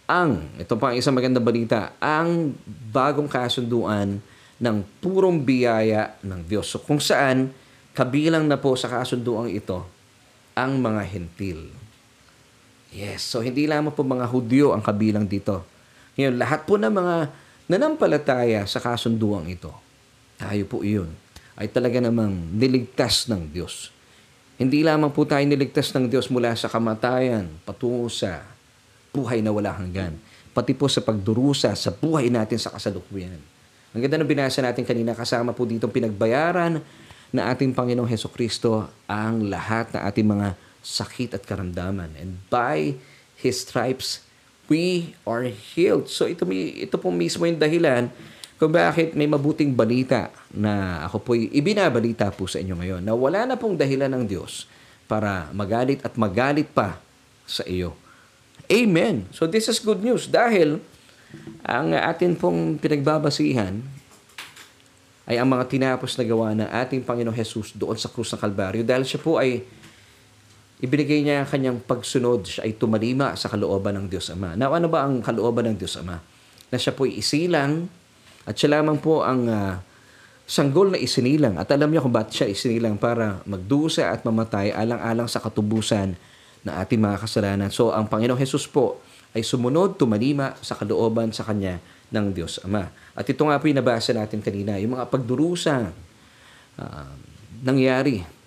ang, 0.09 0.47
ito 0.57 0.73
pa 0.79 0.89
ang 0.89 0.97
isang 0.97 1.13
magandang 1.13 1.45
balita, 1.45 1.93
ang 2.01 2.57
bagong 2.89 3.29
kasunduan 3.29 4.17
ng 4.57 4.77
purong 4.97 5.43
biyaya 5.43 6.17
ng 6.25 6.49
Diyos. 6.49 6.65
So 6.65 6.81
kung 6.81 6.97
saan, 6.97 7.53
kabilang 7.93 8.49
na 8.49 8.57
po 8.57 8.73
sa 8.73 8.89
kasunduang 8.89 9.53
ito, 9.53 9.85
ang 10.57 10.81
mga 10.81 11.05
hentil. 11.05 11.69
Yes, 12.89 13.21
so 13.21 13.43
hindi 13.43 13.69
lamang 13.69 13.93
po 13.93 14.01
mga 14.01 14.25
Hudyo 14.25 14.73
ang 14.73 14.81
kabilang 14.81 15.29
dito. 15.29 15.61
Ngayon, 16.17 16.35
lahat 16.41 16.65
po 16.65 16.81
ng 16.81 16.89
mga 16.89 17.15
nanampalataya 17.69 18.65
sa 18.65 18.81
kasunduang 18.81 19.45
ito, 19.45 19.69
tayo 20.41 20.65
po 20.65 20.81
iyon, 20.81 21.13
ay 21.53 21.69
talaga 21.69 22.01
namang 22.01 22.33
niligtas 22.57 23.29
ng 23.29 23.45
Diyos. 23.53 23.93
Hindi 24.57 24.81
lamang 24.81 25.13
po 25.13 25.23
tayo 25.23 25.45
niligtas 25.45 25.93
ng 25.93 26.09
Diyos 26.09 26.27
mula 26.33 26.57
sa 26.57 26.67
kamatayan 26.67 27.47
patungo 27.63 28.09
sa 28.09 28.41
buhay 29.13 29.39
na 29.45 29.53
wala 29.53 29.69
hanggan, 29.71 30.17
pati 30.51 30.73
po 30.73 30.89
sa 30.89 30.99
pagdurusa 31.05 31.71
sa 31.77 31.93
buhay 31.93 32.33
natin 32.33 32.57
sa 32.57 32.73
kasalukuyan. 32.73 33.37
Ang 33.93 34.01
ganda 34.01 34.17
ng 34.21 34.29
binasa 34.29 34.61
natin 34.61 34.85
kanina, 34.85 35.13
kasama 35.13 35.53
po 35.53 35.65
dito 35.65 35.85
pinagbayaran 35.89 36.81
na 37.29 37.41
ating 37.53 37.73
Panginoong 37.77 38.09
Heso 38.09 38.29
Kristo 38.29 38.89
ang 39.05 39.45
lahat 39.45 39.93
na 39.93 40.09
ating 40.09 40.25
mga 40.25 40.57
sakit 40.81 41.37
at 41.37 41.45
karamdaman. 41.45 42.17
And 42.17 42.41
by 42.49 42.97
His 43.37 43.61
stripes, 43.65 44.25
we 44.69 45.17
are 45.25 45.49
healed. 45.49 46.07
So 46.07 46.29
ito, 46.29 46.45
ito 46.53 46.95
po 47.01 47.09
mismo 47.09 47.43
yung 47.43 47.57
dahilan 47.59 48.07
kung 48.61 48.71
bakit 48.75 49.15
may 49.15 49.25
mabuting 49.25 49.73
balita 49.73 50.29
na 50.51 51.03
ako 51.07 51.17
po 51.23 51.31
ibinabalita 51.33 52.29
po 52.35 52.45
sa 52.45 52.59
inyo 52.59 52.75
ngayon 52.75 53.01
na 53.01 53.15
wala 53.15 53.47
na 53.47 53.55
pong 53.55 53.79
dahilan 53.79 54.11
ng 54.11 54.23
Diyos 54.27 54.67
para 55.09 55.49
magalit 55.55 56.03
at 56.03 56.13
magalit 56.19 56.69
pa 56.69 56.99
sa 57.47 57.65
iyo. 57.65 57.95
Amen. 58.69 59.25
So 59.33 59.49
this 59.49 59.65
is 59.71 59.81
good 59.81 60.05
news 60.05 60.29
dahil 60.29 60.83
ang 61.65 61.95
atin 61.95 62.37
pong 62.37 62.77
pinagbabasihan 62.77 63.81
ay 65.29 65.37
ang 65.37 65.49
mga 65.49 65.65
tinapos 65.69 66.17
na 66.17 66.25
gawa 66.25 66.53
ng 66.57 66.69
ating 66.69 67.01
Panginoong 67.05 67.37
Jesus 67.37 67.73
doon 67.77 67.95
sa 67.95 68.09
krus 68.09 68.33
ng 68.33 68.41
Kalbaryo 68.41 68.81
dahil 68.81 69.05
siya 69.05 69.21
po 69.21 69.37
ay 69.37 69.61
ibinigay 70.79 71.27
niya 71.27 71.43
ang 71.43 71.49
kanyang 71.51 71.79
pagsunod, 71.83 72.47
siya 72.47 72.63
ay 72.63 72.79
tumalima 72.79 73.35
sa 73.35 73.51
kalooban 73.51 73.99
ng 73.99 74.05
Diyos 74.07 74.31
Ama. 74.31 74.55
Now, 74.55 74.71
ano 74.71 74.87
ba 74.87 75.03
ang 75.03 75.19
kalooban 75.19 75.67
ng 75.71 75.75
Diyos 75.75 75.99
Ama? 75.99 76.23
Na 76.71 76.77
siya 76.79 76.95
po 76.95 77.03
ay 77.03 77.19
isilang 77.19 77.91
at 78.47 78.55
siya 78.55 78.79
lamang 78.79 78.95
po 79.03 79.21
ang 79.21 79.45
uh, 79.51 79.75
sanggol 80.47 80.95
na 80.95 80.97
isinilang. 80.97 81.59
At 81.59 81.67
alam 81.75 81.91
niyo 81.91 81.99
kung 82.01 82.15
bakit 82.15 82.31
siya 82.31 82.47
isinilang 82.47 82.95
para 82.95 83.43
magdusa 83.43 84.07
at 84.07 84.23
mamatay 84.23 84.71
alang-alang 84.71 85.27
sa 85.27 85.43
katubusan 85.43 86.15
ng 86.63 86.73
ating 86.73 86.99
mga 87.03 87.27
kasalanan. 87.27 87.69
So, 87.69 87.91
ang 87.91 88.07
Panginoong 88.07 88.39
Jesus 88.39 88.63
po 88.65 89.03
ay 89.35 89.43
sumunod, 89.43 89.99
tumalima 89.99 90.55
sa 90.63 90.79
kalooban 90.79 91.35
sa 91.35 91.43
Kanya 91.43 91.77
ng 92.09 92.31
Diyos 92.31 92.63
Ama. 92.63 92.87
At 93.19 93.27
ito 93.27 93.43
nga 93.43 93.59
po 93.59 93.67
yung 93.67 93.83
nabasa 93.83 94.15
natin 94.15 94.39
kanina, 94.39 94.79
yung 94.79 94.95
mga 94.95 95.11
pagdurusa 95.11 95.91
uh, 96.79 97.11
nangyari 97.61 98.38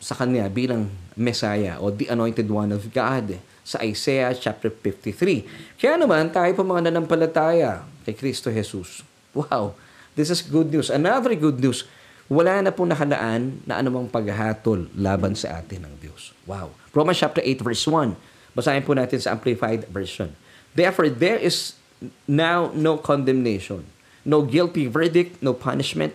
sa 0.00 0.16
Kanya 0.16 0.48
bilang 0.48 0.88
Messiah 1.12 1.76
o 1.76 1.92
the 1.92 2.08
Anointed 2.08 2.48
One 2.48 2.72
of 2.72 2.88
God 2.88 3.36
sa 3.60 3.78
Isaiah 3.84 4.32
chapter 4.32 4.72
53. 4.72 5.76
Kaya 5.76 6.00
naman 6.00 6.32
tayo 6.32 6.50
po 6.56 6.64
mga 6.64 6.88
nanampalataya 6.88 7.84
kay 8.02 8.16
Kristo 8.16 8.48
Jesus. 8.48 9.04
Wow, 9.36 9.76
this 10.16 10.32
is 10.32 10.40
good 10.42 10.72
news. 10.72 10.90
Another 10.90 11.36
good 11.36 11.60
news, 11.60 11.86
wala 12.26 12.64
na 12.64 12.72
pong 12.74 12.90
nakalaan 12.90 13.62
na 13.68 13.78
anumang 13.78 14.10
paghahatol 14.10 14.90
laban 14.96 15.36
sa 15.36 15.60
atin 15.62 15.86
ng 15.86 15.94
Diyos. 16.02 16.34
Wow. 16.48 16.74
Romans 16.90 17.20
chapter 17.20 17.44
8 17.44 17.62
verse 17.62 17.84
1. 17.86 18.16
Basahin 18.56 18.82
po 18.82 18.96
natin 18.96 19.22
sa 19.22 19.38
Amplified 19.38 19.86
Version. 19.92 20.34
Therefore, 20.74 21.06
there 21.10 21.38
is 21.38 21.78
now 22.26 22.70
no 22.74 22.98
condemnation, 22.98 23.86
no 24.26 24.42
guilty 24.42 24.90
verdict, 24.90 25.38
no 25.42 25.54
punishment. 25.54 26.14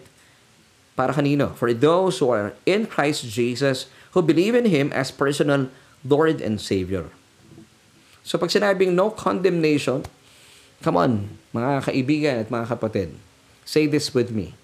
Para 0.95 1.11
kanino? 1.11 1.51
For 1.59 1.75
those 1.75 2.23
who 2.23 2.31
are 2.31 2.55
in 2.63 2.87
Christ 2.87 3.27
Jesus, 3.27 3.91
who 4.15 4.23
believe 4.23 4.55
in 4.55 4.71
Him 4.71 4.95
as 4.95 5.11
personal 5.11 5.67
Lord 6.07 6.39
and 6.39 6.57
Savior. 6.57 7.11
So 8.23 8.39
pag 8.39 8.49
sinabing 8.49 8.95
no 8.95 9.11
condemnation, 9.11 10.07
come 10.79 10.95
on, 10.95 11.35
mga 11.51 11.91
kaibigan 11.91 12.35
at 12.41 12.49
mga 12.49 12.71
kapatid, 12.71 13.09
say 13.67 13.85
this 13.85 14.15
with 14.15 14.31
me. 14.31 14.55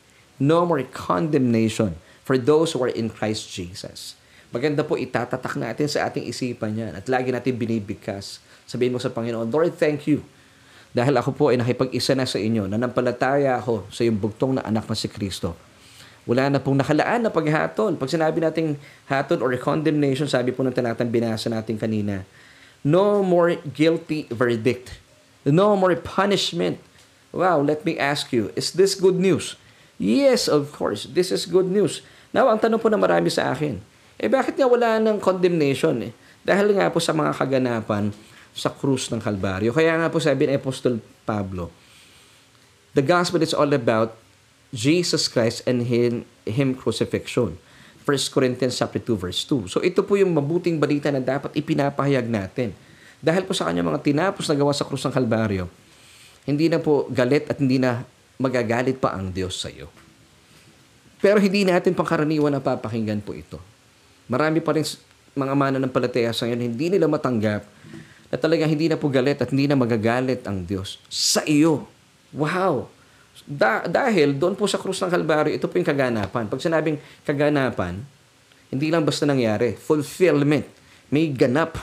No 0.42 0.64
more 0.66 0.82
condemnation 0.90 2.00
for 2.24 2.40
those 2.40 2.74
who 2.74 2.82
are 2.82 2.96
in 2.96 3.12
Christ 3.12 3.52
Jesus. 3.52 4.18
Maganda 4.50 4.82
po 4.88 4.98
itatatak 4.98 5.60
natin 5.60 5.86
sa 5.86 6.10
ating 6.10 6.26
isipan 6.26 6.74
yan 6.80 6.96
at 6.96 7.06
lagi 7.12 7.30
natin 7.30 7.60
binibigkas. 7.60 8.42
Sabihin 8.66 8.96
mo 8.96 9.00
sa 9.00 9.12
Panginoon, 9.12 9.52
Lord, 9.52 9.76
thank 9.78 10.08
you 10.08 10.24
dahil 10.92 11.16
ako 11.16 11.32
po 11.32 11.44
ay 11.52 11.60
nakipag-isa 11.60 12.12
na 12.20 12.28
sa 12.28 12.36
inyo, 12.36 12.68
nanampalataya 12.68 13.56
ako 13.56 13.88
sa 13.88 14.04
iyong 14.04 14.20
bugtong 14.20 14.60
na 14.60 14.64
anak 14.68 14.92
na 14.92 14.96
si 14.96 15.08
Kristo. 15.08 15.56
Wala 16.30 16.54
na 16.54 16.62
pong 16.62 16.78
nakalaan 16.78 17.26
na 17.26 17.34
paghatol. 17.34 17.98
Pag 17.98 18.14
sinabi 18.14 18.42
nating 18.42 18.78
hatol 19.10 19.42
or 19.42 19.52
condemnation, 19.58 20.30
sabi 20.30 20.54
po 20.54 20.62
ng 20.62 20.74
tanatang 20.74 21.10
binasa 21.10 21.50
natin 21.50 21.82
kanina, 21.82 22.22
no 22.86 23.26
more 23.26 23.58
guilty 23.74 24.30
verdict. 24.30 25.02
No 25.42 25.74
more 25.74 25.98
punishment. 25.98 26.78
Wow, 27.34 27.66
let 27.66 27.82
me 27.82 27.98
ask 27.98 28.30
you, 28.30 28.54
is 28.54 28.76
this 28.78 28.94
good 28.94 29.18
news? 29.18 29.58
Yes, 29.98 30.46
of 30.46 30.70
course, 30.70 31.10
this 31.10 31.34
is 31.34 31.50
good 31.50 31.70
news. 31.70 32.06
Now, 32.30 32.54
ang 32.54 32.62
tanong 32.62 32.82
po 32.82 32.90
na 32.92 33.02
marami 33.02 33.34
sa 33.34 33.50
akin, 33.50 33.82
eh 34.22 34.30
bakit 34.30 34.54
nga 34.54 34.70
wala 34.70 35.02
ng 35.02 35.18
condemnation 35.18 35.98
eh? 36.06 36.14
Dahil 36.46 36.78
nga 36.78 36.94
po 36.94 37.02
sa 37.02 37.14
mga 37.14 37.34
kaganapan, 37.34 38.14
sa 38.52 38.70
krus 38.70 39.10
ng 39.10 39.20
Kalbaryo. 39.24 39.72
Kaya 39.72 39.96
nga 39.96 40.12
po 40.12 40.20
sabi 40.20 40.48
ni 40.48 40.60
Apostol 40.60 41.00
Pablo, 41.24 41.72
the 42.92 43.04
gospel 43.04 43.40
is 43.40 43.56
all 43.56 43.72
about 43.72 44.21
Jesus 44.72 45.28
Christ 45.28 45.68
and 45.68 45.84
Him, 45.84 46.24
him 46.48 46.72
crucifixion. 46.74 47.60
1 48.02 48.34
Corinthians 48.34 48.74
chapter 48.80 48.98
2 48.98 49.14
verse 49.14 49.46
2. 49.46 49.70
So 49.70 49.78
ito 49.86 50.02
po 50.02 50.18
yung 50.18 50.34
mabuting 50.34 50.82
balita 50.82 51.14
na 51.14 51.22
dapat 51.22 51.54
ipinapahayag 51.54 52.26
natin. 52.26 52.74
Dahil 53.22 53.46
po 53.46 53.54
sa 53.54 53.70
kanya 53.70 53.86
mga 53.86 54.02
tinapos 54.02 54.50
na 54.50 54.58
gawa 54.58 54.74
sa 54.74 54.88
krus 54.88 55.06
ng 55.06 55.14
Kalbaryo, 55.14 55.70
hindi 56.50 56.66
na 56.66 56.82
po 56.82 57.06
galit 57.14 57.46
at 57.46 57.62
hindi 57.62 57.78
na 57.78 58.02
magagalit 58.42 58.98
pa 58.98 59.14
ang 59.14 59.30
Diyos 59.30 59.62
sa 59.62 59.70
iyo. 59.70 59.94
Pero 61.22 61.38
hindi 61.38 61.62
natin 61.62 61.94
pangkaraniwan 61.94 62.50
na 62.50 62.58
papakinggan 62.58 63.22
po 63.22 63.38
ito. 63.38 63.62
Marami 64.26 64.58
pa 64.58 64.74
rin 64.74 64.82
mga 65.38 65.54
mana 65.54 65.78
ng 65.78 65.94
palataya 65.94 66.34
sa 66.34 66.50
ngayon, 66.50 66.74
hindi 66.74 66.90
nila 66.90 67.06
matanggap 67.06 67.62
na 68.34 68.36
talagang 68.42 68.74
hindi 68.74 68.90
na 68.90 68.98
po 68.98 69.06
galit 69.06 69.38
at 69.38 69.54
hindi 69.54 69.70
na 69.70 69.78
magagalit 69.78 70.42
ang 70.50 70.66
Diyos 70.66 70.98
sa 71.06 71.46
iyo. 71.46 71.86
Wow! 72.34 72.90
Da- 73.52 73.84
dahil 73.84 74.40
doon 74.40 74.56
po 74.56 74.64
sa 74.64 74.80
krus 74.80 75.04
ng 75.04 75.12
Kalbaryo, 75.12 75.52
ito 75.52 75.68
po 75.68 75.76
yung 75.76 75.84
kaganapan. 75.84 76.48
Pag 76.48 76.64
sinabing 76.64 76.96
kaganapan, 77.28 78.00
hindi 78.72 78.88
lang 78.88 79.04
basta 79.04 79.28
nangyari. 79.28 79.76
Fulfillment. 79.76 80.64
May 81.12 81.28
ganap. 81.36 81.76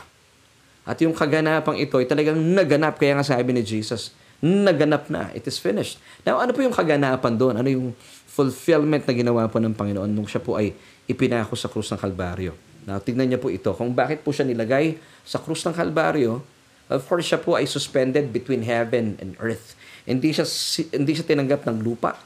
At 0.88 0.96
yung 1.04 1.12
kaganapang 1.12 1.76
ito 1.76 2.00
ay 2.00 2.08
talagang 2.08 2.40
naganap. 2.40 2.96
Kaya 2.96 3.20
nga 3.20 3.26
sabi 3.36 3.52
ni 3.52 3.60
Jesus, 3.60 4.16
naganap 4.40 5.12
na. 5.12 5.28
It 5.36 5.44
is 5.44 5.60
finished. 5.60 6.00
Now, 6.24 6.40
ano 6.40 6.56
po 6.56 6.64
yung 6.64 6.72
kaganapan 6.72 7.36
doon? 7.36 7.60
Ano 7.60 7.68
yung 7.68 7.92
fulfillment 8.24 9.04
na 9.04 9.12
ginawa 9.12 9.44
po 9.52 9.60
ng 9.60 9.76
Panginoon 9.76 10.08
nung 10.08 10.24
siya 10.24 10.40
po 10.40 10.56
ay 10.56 10.72
ipinako 11.04 11.52
sa 11.52 11.68
krus 11.68 11.92
ng 11.92 12.00
Kalbaryo? 12.00 12.56
Now, 12.88 12.96
tignan 13.04 13.28
niyo 13.28 13.36
po 13.36 13.52
ito. 13.52 13.68
Kung 13.76 13.92
bakit 13.92 14.24
po 14.24 14.32
siya 14.32 14.48
nilagay 14.48 14.96
sa 15.28 15.36
krus 15.36 15.60
ng 15.68 15.76
Kalbaryo, 15.76 16.40
of 16.88 17.04
course, 17.04 17.28
siya 17.28 17.36
po 17.36 17.60
ay 17.60 17.68
suspended 17.68 18.32
between 18.32 18.64
heaven 18.64 19.20
and 19.20 19.36
earth. 19.44 19.76
Hindi 20.08 20.32
siya, 20.32 20.48
hindi 20.96 21.12
siya 21.12 21.26
tinanggap 21.28 21.68
ng 21.68 21.84
lupa. 21.84 22.16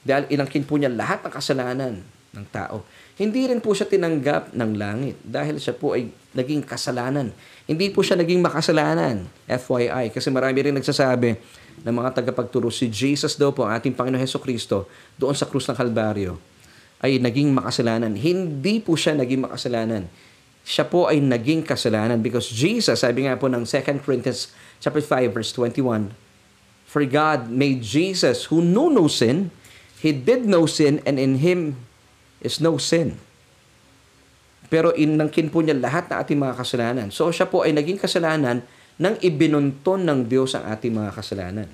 Dahil 0.00 0.32
inangkin 0.32 0.64
po 0.64 0.80
niya 0.80 0.88
lahat 0.88 1.20
ng 1.28 1.32
kasalanan 1.32 2.00
ng 2.32 2.46
tao. 2.48 2.84
Hindi 3.18 3.50
rin 3.50 3.58
po 3.58 3.74
siya 3.74 3.84
tinanggap 3.84 4.54
ng 4.54 4.70
langit 4.78 5.16
dahil 5.26 5.58
siya 5.58 5.74
po 5.74 5.92
ay 5.98 6.08
naging 6.32 6.62
kasalanan. 6.62 7.34
Hindi 7.66 7.90
po 7.90 8.00
siya 8.00 8.14
naging 8.14 8.40
makasalanan, 8.40 9.26
FYI, 9.44 10.14
kasi 10.14 10.30
marami 10.30 10.58
rin 10.62 10.74
nagsasabi 10.78 11.36
ng 11.82 11.94
mga 11.94 12.10
tagapagturo, 12.14 12.70
si 12.70 12.86
Jesus 12.90 13.34
daw 13.34 13.50
po, 13.50 13.66
ang 13.66 13.74
ating 13.74 13.94
Panginoon 13.94 14.22
Heso 14.22 14.38
Kristo, 14.38 14.86
doon 15.18 15.34
sa 15.34 15.46
krus 15.46 15.66
ng 15.66 15.76
Kalbaryo, 15.76 16.38
ay 17.02 17.22
naging 17.22 17.54
makasalanan. 17.54 18.14
Hindi 18.14 18.82
po 18.82 18.98
siya 18.98 19.14
naging 19.14 19.46
makasalanan. 19.46 20.06
Siya 20.66 20.84
po 20.84 21.06
ay 21.08 21.22
naging 21.22 21.64
kasalanan 21.64 22.20
because 22.20 22.50
Jesus, 22.50 23.00
sabi 23.00 23.24
nga 23.24 23.38
po 23.38 23.48
ng 23.48 23.64
2 23.64 24.04
Corinthians 24.04 24.52
chapter 24.82 25.00
5 25.00 25.32
verse 25.32 25.50
21, 25.54 26.12
For 26.88 27.04
God 27.04 27.52
made 27.52 27.84
Jesus 27.84 28.48
who 28.48 28.64
knew 28.64 28.88
no 28.88 29.12
sin, 29.12 29.52
He 30.00 30.16
did 30.16 30.48
no 30.48 30.64
sin 30.64 31.04
and 31.04 31.20
in 31.20 31.44
Him 31.44 31.76
is 32.40 32.64
no 32.64 32.80
sin. 32.80 33.20
Pero 34.72 34.96
inangkin 34.96 35.52
po 35.52 35.60
niya 35.60 35.76
lahat 35.76 36.08
ng 36.08 36.16
ating 36.16 36.38
mga 36.40 36.54
kasalanan. 36.56 37.06
So 37.12 37.28
siya 37.28 37.48
po 37.48 37.64
ay 37.68 37.76
naging 37.76 38.00
kasalanan 38.00 38.64
nang 38.96 39.20
ibinunton 39.20 40.04
ng 40.04 40.28
Diyos 40.28 40.56
ang 40.56 40.64
ating 40.68 40.92
mga 40.92 41.12
kasalanan. 41.12 41.68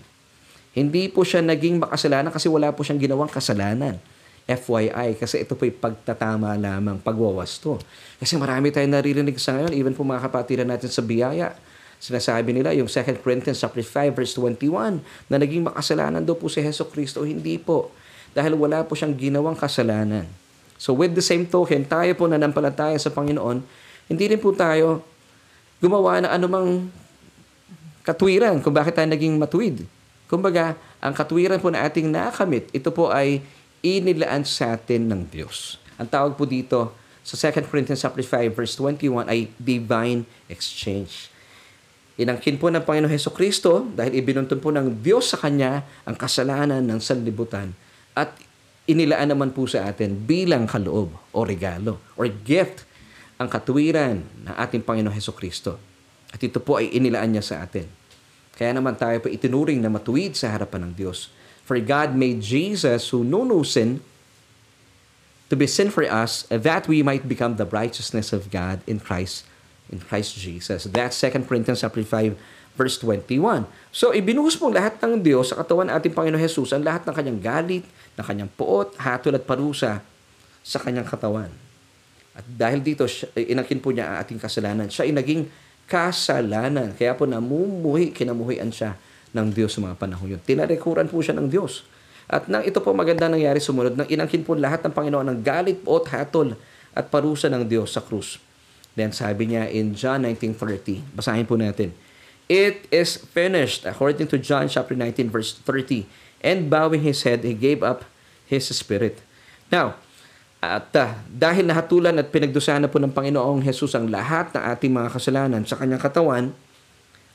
Hindi 0.75 1.07
po 1.07 1.23
siya 1.23 1.43
naging 1.43 1.79
makasalanan 1.79 2.35
kasi 2.35 2.51
wala 2.51 2.75
po 2.75 2.83
siyang 2.83 2.99
ginawang 2.99 3.31
kasalanan. 3.31 4.03
FYI, 4.45 5.17
kasi 5.17 5.41
ito 5.41 5.57
po'y 5.57 5.73
pagtatama 5.73 6.53
lamang, 6.61 7.01
pagwawasto. 7.01 7.81
Kasi 8.21 8.37
marami 8.37 8.69
tayong 8.69 8.93
naririnig 8.93 9.41
sa 9.41 9.57
ngayon, 9.57 9.73
even 9.73 9.97
po 9.97 10.05
mga 10.05 10.29
kapatiran 10.29 10.69
natin 10.69 10.93
sa 10.93 11.01
biyaya. 11.01 11.57
Sinasabi 12.05 12.53
nila 12.53 12.77
yung 12.77 12.85
2 12.85 13.25
Corinthians 13.25 13.57
chapter 13.57 13.81
5 13.81 14.13
verse 14.13 14.37
21 14.37 15.01
na 15.33 15.41
naging 15.41 15.65
makasalanan 15.65 16.21
daw 16.21 16.37
po 16.37 16.53
si 16.53 16.61
Heso 16.61 16.85
Kristo. 16.85 17.25
Hindi 17.25 17.57
po. 17.57 17.89
Dahil 18.37 18.53
wala 18.61 18.85
po 18.85 18.93
siyang 18.93 19.17
ginawang 19.17 19.57
kasalanan. 19.57 20.29
So 20.77 20.93
with 20.93 21.17
the 21.17 21.25
same 21.25 21.49
token, 21.49 21.89
tayo 21.89 22.13
po 22.13 22.29
nanampalataya 22.29 23.01
sa 23.01 23.09
Panginoon, 23.09 23.65
hindi 24.13 24.25
rin 24.29 24.37
po 24.37 24.53
tayo 24.53 25.01
gumawa 25.81 26.21
ng 26.21 26.29
anumang 26.29 26.93
katwiran 28.05 28.61
kung 28.61 28.77
bakit 28.77 29.01
tayo 29.01 29.09
naging 29.09 29.41
matuwid. 29.41 29.89
Kumbaga, 30.29 30.77
ang 31.01 31.17
katwiran 31.17 31.57
po 31.57 31.73
na 31.73 31.89
ating 31.89 32.13
nakamit, 32.13 32.69
ito 32.77 32.93
po 32.93 33.09
ay 33.09 33.41
inilaan 33.81 34.45
sa 34.45 34.77
atin 34.77 35.09
ng 35.09 35.25
Diyos. 35.33 35.81
Ang 35.97 36.13
tawag 36.13 36.37
po 36.37 36.45
dito 36.45 36.93
sa 37.25 37.33
2 37.41 37.65
Corinthians 37.73 38.05
5 38.05 38.29
verse 38.53 38.77
21 38.77 39.25
ay 39.25 39.49
divine 39.57 40.29
exchange. 40.53 41.33
Inangkin 42.15 42.63
po 42.63 42.71
ng 42.71 42.87
Panginoon 42.87 43.11
Heso 43.11 43.35
Kristo 43.35 43.91
dahil 43.91 44.23
ibinuntun 44.23 44.63
po 44.63 44.71
ng 44.71 45.03
Diyos 45.03 45.35
sa 45.35 45.39
Kanya 45.39 45.83
ang 46.07 46.15
kasalanan 46.15 46.79
ng 46.87 47.03
sanlibutan 47.03 47.75
at 48.15 48.39
inilaan 48.87 49.35
naman 49.35 49.51
po 49.51 49.67
sa 49.67 49.91
atin 49.91 50.15
bilang 50.15 50.71
kaloob 50.71 51.11
o 51.35 51.39
regalo 51.43 51.99
or 52.15 52.31
gift 52.31 52.87
ang 53.35 53.51
katuwiran 53.51 54.23
ng 54.23 54.55
ating 54.55 54.87
Panginoon 54.87 55.11
Heso 55.11 55.35
Kristo. 55.35 55.75
At 56.31 56.39
ito 56.39 56.63
po 56.63 56.79
ay 56.79 56.95
inilaan 56.95 57.35
niya 57.35 57.43
sa 57.43 57.57
atin. 57.67 57.91
Kaya 58.55 58.71
naman 58.71 58.95
tayo 58.95 59.19
po 59.19 59.27
itinuring 59.27 59.83
na 59.83 59.91
matuwid 59.91 60.39
sa 60.39 60.55
harapan 60.55 60.87
ng 60.91 60.95
Diyos 60.95 61.35
For 61.65 61.81
God 61.81 62.13
made 62.13 62.45
Jesus, 62.45 63.09
who 63.09 63.25
knew 63.25 63.49
no 63.49 63.65
sin, 63.65 64.05
to 65.49 65.57
be 65.57 65.65
sin 65.65 65.89
for 65.89 66.05
us, 66.05 66.45
that 66.53 66.85
we 66.85 67.01
might 67.01 67.25
become 67.25 67.57
the 67.57 67.65
righteousness 67.65 68.37
of 68.37 68.53
God 68.53 68.85
in 68.85 69.01
Christ 69.01 69.49
in 69.93 70.01
Christ 70.01 70.37
Jesus. 70.39 70.89
That's 70.89 71.17
2 71.21 71.45
Corinthians 71.45 71.85
chapter 71.85 72.03
5 72.03 72.37
verse 72.75 72.99
21. 72.99 73.71
So, 73.95 74.11
ibinuhos 74.11 74.59
mo 74.59 74.69
lahat 74.71 74.99
ng 74.99 75.23
Diyos 75.23 75.55
sa 75.55 75.63
katawan 75.63 75.89
ating 75.91 76.11
Panginoon 76.11 76.43
Jesus, 76.43 76.75
ang 76.75 76.83
lahat 76.83 77.07
ng 77.07 77.15
kanyang 77.15 77.41
galit, 77.41 77.85
ng 78.19 78.25
kanyang 78.25 78.51
puot, 78.51 78.99
hatol 78.99 79.39
at 79.39 79.47
parusa 79.47 80.03
sa 80.65 80.79
kanyang 80.83 81.07
katawan. 81.07 81.51
At 82.35 82.43
dahil 82.51 82.83
dito, 82.83 83.07
eh, 83.07 83.55
inakin 83.55 83.79
po 83.79 83.95
niya 83.95 84.11
ang 84.11 84.17
ating 84.27 84.43
kasalanan. 84.43 84.91
Siya 84.91 85.07
ay 85.07 85.15
naging 85.15 85.47
kasalanan. 85.87 86.91
Kaya 86.99 87.15
po 87.15 87.31
namumuhi, 87.31 88.11
kinamuhian 88.11 88.75
siya 88.75 88.99
ng 89.31 89.55
Diyos 89.55 89.79
sa 89.79 89.81
mga 89.87 89.95
panahon 89.95 90.35
yun. 90.35 90.43
Tinarekuran 90.43 91.07
po 91.07 91.23
siya 91.23 91.39
ng 91.39 91.47
Diyos. 91.47 91.87
At 92.27 92.51
nang 92.51 92.67
ito 92.67 92.83
po 92.83 92.91
maganda 92.91 93.31
nangyari 93.31 93.63
sumunod, 93.63 93.95
nang 93.95 94.09
inangkin 94.11 94.43
po 94.43 94.59
lahat 94.59 94.83
ng 94.83 94.91
Panginoon 94.91 95.31
ng 95.31 95.39
galit, 95.47 95.79
puot, 95.87 96.11
hatol 96.11 96.59
at 96.91 97.07
parusa 97.07 97.47
ng 97.47 97.63
Diyos 97.71 97.95
sa 97.95 98.03
krus. 98.03 98.43
Then 98.95 99.11
sabi 99.11 99.51
niya 99.51 99.67
in 99.71 99.95
John 99.99 100.23
19.30, 100.23 101.19
basahin 101.19 101.47
po 101.47 101.59
natin, 101.59 101.91
It 102.47 102.87
is 102.93 103.17
finished, 103.19 103.89
according 103.89 104.29
to 104.31 104.37
John 104.39 104.69
chapter 104.69 104.95
19, 104.95 105.33
verse 105.33 105.57
30. 105.65 106.07
And 106.45 106.69
bowing 106.69 107.01
his 107.01 107.25
head, 107.25 107.41
he 107.41 107.57
gave 107.57 107.81
up 107.81 108.05
his 108.45 108.69
spirit. 108.69 109.25
Now, 109.73 109.97
at 110.65 110.93
uh, 110.97 111.13
dahil 111.29 111.69
nahatulan 111.69 112.17
at 112.17 112.33
pinagdusahan 112.33 112.85
na 112.85 112.89
po 112.89 112.97
ng 113.01 113.13
Panginoong 113.13 113.61
Jesus 113.61 113.93
ang 113.93 114.09
lahat 114.09 114.53
ng 114.57 114.63
ating 114.77 114.93
mga 114.93 115.09
kasalanan 115.13 115.63
sa 115.69 115.77
kanyang 115.77 116.01
katawan, 116.01 116.45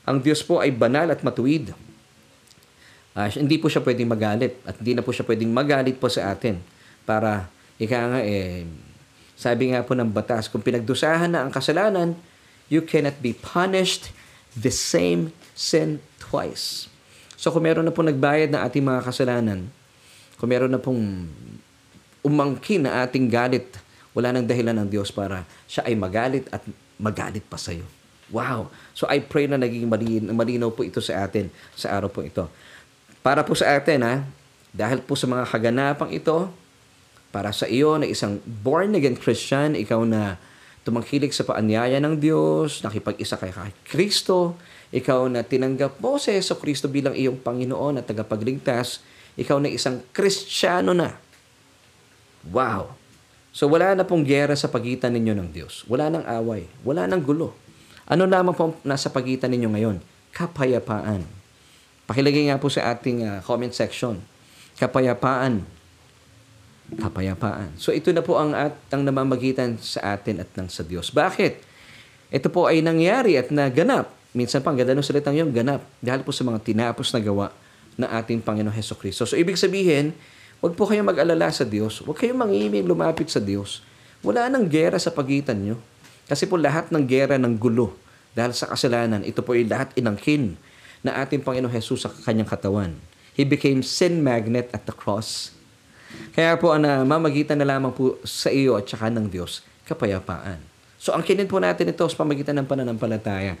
ang 0.02 0.18
Diyos 0.18 0.42
po 0.42 0.58
ay 0.58 0.74
banal 0.74 1.06
at 1.10 1.22
matuwid. 1.22 1.70
Uh, 3.14 3.28
hindi 3.30 3.58
po 3.58 3.70
siya 3.70 3.82
pwedeng 3.82 4.10
magalit 4.10 4.58
at 4.66 4.78
hindi 4.78 4.94
na 4.94 5.02
po 5.02 5.14
siya 5.14 5.26
pwedeng 5.26 5.50
magalit 5.50 5.98
po 5.98 6.06
sa 6.06 6.30
atin 6.30 6.62
para 7.02 7.50
ika 7.78 7.98
nga 7.98 8.20
eh, 8.22 8.66
sabi 9.40 9.72
nga 9.72 9.80
po 9.80 9.96
ng 9.96 10.12
batas, 10.12 10.52
kung 10.52 10.60
pinagdusahan 10.60 11.32
na 11.32 11.40
ang 11.40 11.48
kasalanan, 11.48 12.12
you 12.68 12.84
cannot 12.84 13.16
be 13.24 13.32
punished 13.32 14.12
the 14.52 14.68
same 14.68 15.32
sin 15.56 16.04
twice. 16.20 16.92
So 17.40 17.48
kung 17.48 17.64
meron 17.64 17.88
na 17.88 17.94
pong 17.96 18.12
nagbayad 18.12 18.52
na 18.52 18.68
ating 18.68 18.84
mga 18.84 19.00
kasalanan, 19.00 19.72
kung 20.36 20.52
meron 20.52 20.68
na 20.68 20.76
pong 20.76 21.24
umangkin 22.20 22.84
na 22.84 23.00
ating 23.00 23.32
galit, 23.32 23.80
wala 24.12 24.28
nang 24.28 24.44
dahilan 24.44 24.76
ng 24.76 24.88
Diyos 24.92 25.08
para 25.08 25.48
siya 25.64 25.88
ay 25.88 25.96
magalit 25.96 26.44
at 26.52 26.60
magalit 27.00 27.48
pa 27.48 27.56
sa 27.56 27.72
iyo. 27.72 27.88
Wow! 28.28 28.68
So 28.92 29.08
I 29.08 29.24
pray 29.24 29.48
na 29.48 29.56
naging 29.56 29.88
malin, 29.88 30.28
malinaw 30.36 30.68
po 30.68 30.84
ito 30.84 31.00
sa 31.00 31.24
atin 31.24 31.48
sa 31.72 31.96
araw 31.96 32.12
po 32.12 32.20
ito. 32.20 32.44
Para 33.24 33.40
po 33.40 33.56
sa 33.56 33.72
atin 33.72 34.04
ha, 34.04 34.20
dahil 34.68 35.00
po 35.00 35.16
sa 35.16 35.24
mga 35.24 35.48
kaganapang 35.48 36.12
ito, 36.12 36.52
para 37.30 37.54
sa 37.54 37.70
iyo 37.70 37.94
na 37.94 38.06
isang 38.06 38.42
born 38.42 38.98
again 38.98 39.14
Christian, 39.14 39.78
ikaw 39.78 40.02
na 40.02 40.38
tumangkilik 40.82 41.30
sa 41.30 41.46
paanyaya 41.46 42.02
ng 42.02 42.18
Diyos, 42.18 42.82
nakipag-isa 42.82 43.38
kay 43.38 43.54
Kristo, 43.86 44.58
ikaw 44.90 45.30
na 45.30 45.46
tinanggap 45.46 46.02
mo 46.02 46.18
si 46.18 46.34
Yeso 46.34 46.58
Kristo 46.58 46.90
bilang 46.90 47.14
iyong 47.14 47.38
Panginoon 47.38 48.02
at 48.02 48.10
tagapagligtas, 48.10 49.06
ikaw 49.38 49.62
na 49.62 49.70
isang 49.70 50.02
Kristiyano 50.10 50.90
na. 50.90 51.14
Wow! 52.50 52.98
So 53.54 53.70
wala 53.70 53.94
na 53.94 54.06
pong 54.06 54.26
gyera 54.26 54.54
sa 54.58 54.70
pagitan 54.70 55.14
ninyo 55.14 55.34
ng 55.38 55.48
Diyos. 55.54 55.86
Wala 55.86 56.10
nang 56.10 56.26
away. 56.26 56.70
Wala 56.86 57.06
nang 57.06 57.22
gulo. 57.22 57.54
Ano 58.10 58.26
lamang 58.26 58.54
po 58.54 58.74
nasa 58.82 59.10
pagitan 59.10 59.54
ninyo 59.54 59.70
ngayon? 59.70 59.96
Kapayapaan. 60.34 61.22
Pakilagay 62.10 62.50
nga 62.50 62.58
po 62.58 62.66
sa 62.66 62.90
ating 62.90 63.22
uh, 63.22 63.38
comment 63.42 63.70
section. 63.70 64.18
Kapayapaan 64.78 65.62
kapayapaan. 66.98 67.76
So 67.78 67.94
ito 67.94 68.10
na 68.10 68.24
po 68.24 68.40
ang 68.40 68.56
at 68.56 68.74
ang 68.90 69.06
namamagitan 69.06 69.78
sa 69.78 70.18
atin 70.18 70.42
at 70.42 70.50
ng 70.58 70.66
sa 70.66 70.82
Diyos. 70.82 71.14
Bakit? 71.14 71.62
Ito 72.30 72.50
po 72.50 72.66
ay 72.66 72.82
nangyari 72.82 73.38
at 73.38 73.50
naganap. 73.54 74.10
Minsan 74.30 74.62
pang 74.62 74.78
ganda 74.78 74.94
ng 74.94 75.02
salitang 75.02 75.34
yung 75.34 75.50
ganap 75.50 75.82
dahil 75.98 76.22
po 76.22 76.30
sa 76.30 76.46
mga 76.46 76.62
tinapos 76.62 77.10
na 77.10 77.20
gawa 77.22 77.46
ng 77.98 78.06
ating 78.06 78.38
Panginoon 78.42 78.74
Heso 78.74 78.94
Kristo. 78.94 79.26
So 79.26 79.34
ibig 79.34 79.58
sabihin, 79.58 80.14
huwag 80.62 80.78
po 80.78 80.86
kayong 80.86 81.10
mag-alala 81.10 81.50
sa 81.50 81.66
Diyos. 81.66 82.02
Huwag 82.02 82.18
kayong 82.18 82.38
mangimig 82.38 82.86
lumapit 82.86 83.26
sa 83.26 83.42
Diyos. 83.42 83.82
Wala 84.22 84.46
nang 84.46 84.70
gera 84.70 84.98
sa 85.02 85.10
pagitan 85.10 85.58
nyo. 85.58 85.76
Kasi 86.30 86.46
po 86.46 86.54
lahat 86.54 86.94
ng 86.94 87.02
gera 87.10 87.34
ng 87.42 87.58
gulo 87.58 87.90
dahil 88.30 88.54
sa 88.54 88.70
kasalanan, 88.70 89.26
ito 89.26 89.42
po 89.42 89.58
ay 89.58 89.66
lahat 89.66 89.90
inangkin 89.98 90.54
na 91.02 91.18
ating 91.26 91.42
Panginoon 91.42 91.74
Jesus 91.74 92.06
sa 92.06 92.10
kanyang 92.10 92.46
katawan. 92.46 92.94
He 93.34 93.42
became 93.42 93.82
sin 93.82 94.22
magnet 94.22 94.70
at 94.70 94.86
the 94.86 94.94
cross 94.94 95.58
kaya 96.30 96.54
po 96.56 96.70
ang 96.70 96.86
mamagitan 97.04 97.58
na 97.58 97.66
lamang 97.66 97.90
po 97.90 98.16
sa 98.22 98.48
iyo 98.48 98.78
at 98.78 98.86
saka 98.86 99.10
ng 99.10 99.26
Diyos, 99.26 99.66
kapayapaan. 99.84 100.62
So 101.00 101.16
ang 101.16 101.24
kinin 101.24 101.48
po 101.48 101.56
natin 101.58 101.90
ito 101.90 102.04
sa 102.06 102.16
pamagitan 102.20 102.54
ng 102.60 102.66
pananampalataya. 102.68 103.56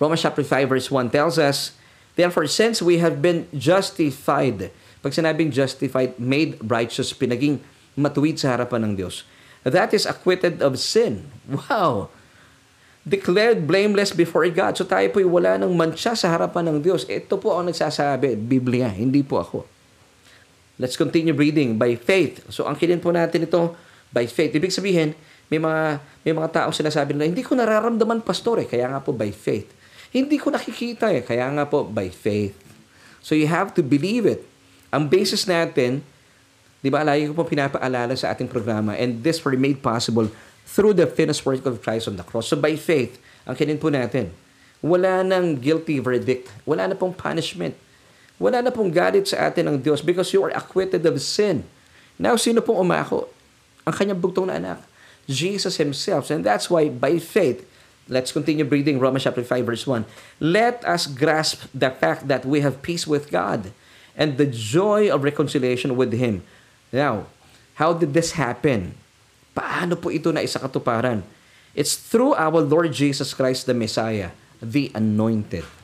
Romans 0.00 0.22
chapter 0.22 0.42
5 0.42 0.70
verse 0.70 0.88
1 0.90 1.12
tells 1.12 1.36
us, 1.36 1.78
Therefore, 2.18 2.50
since 2.50 2.82
we 2.82 2.98
have 2.98 3.22
been 3.22 3.46
justified, 3.54 4.74
pag 4.98 5.12
sinabing 5.14 5.54
justified, 5.54 6.18
made 6.18 6.58
righteous, 6.58 7.14
pinaging 7.14 7.62
matuwid 7.94 8.42
sa 8.42 8.58
harapan 8.58 8.90
ng 8.90 8.92
Diyos, 8.98 9.22
that 9.62 9.94
is 9.94 10.02
acquitted 10.02 10.58
of 10.58 10.82
sin. 10.82 11.30
Wow! 11.46 12.10
Declared 13.06 13.70
blameless 13.70 14.10
before 14.10 14.44
God. 14.50 14.74
So 14.74 14.82
tayo 14.82 15.06
po'y 15.14 15.24
wala 15.24 15.62
ng 15.62 15.70
mancha 15.78 16.18
sa 16.18 16.28
harapan 16.34 16.74
ng 16.74 16.78
Diyos. 16.82 17.06
Ito 17.06 17.38
po 17.38 17.54
ang 17.54 17.70
nagsasabi, 17.70 18.34
Biblia, 18.34 18.90
hindi 18.90 19.22
po 19.22 19.38
ako. 19.38 19.77
Let's 20.78 20.94
continue 20.94 21.34
breathing 21.34 21.74
by 21.74 21.98
faith. 21.98 22.46
So 22.54 22.64
ang 22.70 22.78
kilin 22.78 23.02
po 23.02 23.10
natin 23.10 23.50
ito 23.50 23.74
by 24.14 24.30
faith. 24.30 24.54
Ibig 24.54 24.70
sabihin, 24.70 25.18
may 25.50 25.58
mga 25.58 25.98
may 26.22 26.32
mga 26.32 26.48
taong 26.54 26.74
sinasabi 26.74 27.18
na 27.18 27.26
hindi 27.26 27.42
ko 27.42 27.58
nararamdaman 27.58 28.22
pastor 28.22 28.62
eh, 28.62 28.66
kaya 28.70 28.86
nga 28.86 29.02
po 29.02 29.10
by 29.10 29.34
faith. 29.34 29.66
Hindi 30.14 30.38
ko 30.38 30.54
nakikita 30.54 31.10
eh, 31.10 31.26
kaya 31.26 31.50
nga 31.50 31.66
po 31.66 31.82
by 31.82 32.08
faith. 32.08 32.54
So 33.20 33.34
you 33.34 33.50
have 33.50 33.74
to 33.74 33.82
believe 33.82 34.24
it. 34.24 34.46
Ang 34.94 35.10
basis 35.10 35.44
natin, 35.44 36.00
di 36.80 36.88
ba, 36.88 37.04
lagi 37.04 37.28
ko 37.28 37.36
po 37.36 37.44
pinapaalala 37.44 38.16
sa 38.16 38.32
ating 38.32 38.48
programa, 38.48 38.96
and 38.96 39.20
this 39.20 39.42
were 39.44 39.52
made 39.58 39.84
possible 39.84 40.32
through 40.64 40.96
the 40.96 41.04
finished 41.04 41.44
work 41.44 41.60
of 41.68 41.84
Christ 41.84 42.08
on 42.08 42.16
the 42.16 42.24
cross. 42.24 42.48
So 42.48 42.56
by 42.56 42.78
faith, 42.78 43.20
ang 43.44 43.58
kinin 43.58 43.76
po 43.76 43.92
natin, 43.92 44.32
wala 44.80 45.20
nang 45.26 45.58
guilty 45.58 46.00
verdict, 46.00 46.48
wala 46.64 46.88
na 46.88 46.96
pong 46.96 47.12
punishment 47.12 47.76
wala 48.38 48.62
na 48.62 48.70
pong 48.70 48.94
galit 48.94 49.26
sa 49.26 49.50
atin 49.50 49.66
ng 49.66 49.76
Diyos 49.82 49.98
because 49.98 50.30
you 50.30 50.40
are 50.46 50.54
acquitted 50.54 51.02
of 51.02 51.18
sin. 51.18 51.66
Now, 52.18 52.38
sino 52.38 52.62
pong 52.62 52.82
umako? 52.86 53.26
Ang 53.82 53.94
kanyang 53.94 54.22
bugtong 54.22 54.46
na 54.50 54.58
anak. 54.58 54.80
Jesus 55.28 55.76
Himself. 55.76 56.30
And 56.30 56.46
that's 56.46 56.70
why, 56.70 56.88
by 56.88 57.18
faith, 57.18 57.66
let's 58.08 58.32
continue 58.32 58.64
reading 58.64 59.02
Romans 59.02 59.26
chapter 59.26 59.44
5, 59.44 59.66
verse 59.66 59.84
1. 59.84 60.06
Let 60.40 60.80
us 60.86 61.04
grasp 61.06 61.68
the 61.74 61.90
fact 61.90 62.26
that 62.30 62.46
we 62.46 62.62
have 62.62 62.80
peace 62.80 63.04
with 63.04 63.28
God 63.28 63.74
and 64.16 64.38
the 64.38 64.48
joy 64.48 65.12
of 65.12 65.22
reconciliation 65.22 65.94
with 65.94 66.14
Him. 66.14 66.42
Now, 66.90 67.28
how 67.78 67.92
did 67.92 68.14
this 68.14 68.34
happen? 68.34 68.98
Paano 69.54 69.94
po 69.94 70.10
ito 70.10 70.34
na 70.34 70.42
isa 70.42 70.58
katuparan? 70.58 71.22
It's 71.76 71.94
through 71.94 72.34
our 72.34 72.58
Lord 72.58 72.90
Jesus 72.90 73.30
Christ 73.30 73.70
the 73.70 73.76
Messiah, 73.76 74.34
the 74.58 74.90
Anointed. 74.94 75.77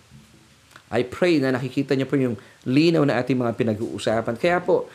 I 0.94 1.02
pray 1.02 1.42
na 1.42 1.50
nakikita 1.50 1.98
niyo 1.98 2.06
po 2.06 2.14
yung 2.14 2.38
linaw 2.62 3.02
na 3.02 3.18
ating 3.18 3.34
mga 3.34 3.52
pinag-uusapan. 3.58 4.38
Kaya 4.38 4.62
po, 4.62 4.86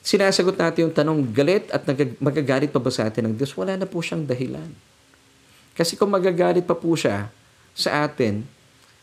sinasagot 0.00 0.56
natin 0.56 0.88
yung 0.88 0.94
tanong, 0.96 1.20
galit 1.36 1.68
at 1.68 1.84
magagalit 2.18 2.72
pa 2.72 2.80
ba 2.80 2.88
sa 2.88 3.04
atin 3.04 3.28
ng 3.28 3.34
Diyos? 3.36 3.52
Wala 3.52 3.76
na 3.76 3.84
po 3.84 4.00
siyang 4.00 4.24
dahilan. 4.24 4.72
Kasi 5.76 5.94
kung 6.00 6.08
magagalit 6.08 6.64
pa 6.64 6.72
po 6.72 6.96
siya 6.96 7.28
sa 7.76 8.08
atin, 8.08 8.48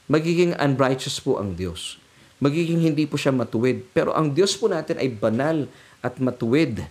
magiging 0.09 0.57
unrighteous 0.57 1.21
po 1.21 1.37
ang 1.37 1.53
Diyos. 1.53 2.01
Magiging 2.41 2.81
hindi 2.81 3.05
po 3.05 3.15
siya 3.15 3.29
matuwid. 3.29 3.85
Pero 3.93 4.11
ang 4.17 4.33
Diyos 4.33 4.57
po 4.57 4.65
natin 4.65 4.97
ay 4.97 5.13
banal 5.13 5.69
at 6.01 6.17
matuwid. 6.17 6.81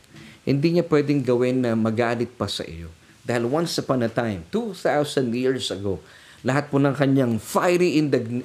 Hindi 0.46 0.78
niya 0.78 0.86
pwedeng 0.86 1.20
gawin 1.20 1.66
na 1.66 1.74
magalit 1.74 2.30
pa 2.38 2.46
sa 2.46 2.62
iyo. 2.62 2.88
Dahil 3.26 3.46
once 3.46 3.78
upon 3.78 4.02
a 4.06 4.10
time, 4.10 4.42
2,000 4.50 5.30
years 5.34 5.70
ago, 5.70 5.98
lahat 6.42 6.70
po 6.70 6.82
ng 6.82 6.94
kanyang 6.94 7.38
fiery 7.38 7.98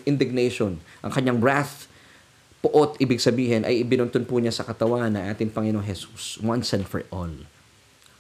indignation, 0.06 0.78
ang 1.02 1.12
kanyang 1.14 1.42
wrath, 1.42 1.90
puot, 2.62 2.98
ibig 3.02 3.22
sabihin, 3.22 3.66
ay 3.66 3.82
ibinuntun 3.82 4.26
po 4.26 4.38
niya 4.38 4.54
sa 4.54 4.66
katawan 4.66 5.10
na 5.10 5.34
ating 5.34 5.50
Panginoong 5.50 5.86
Jesus 5.86 6.38
once 6.42 6.74
and 6.78 6.86
for 6.86 7.02
all. 7.10 7.34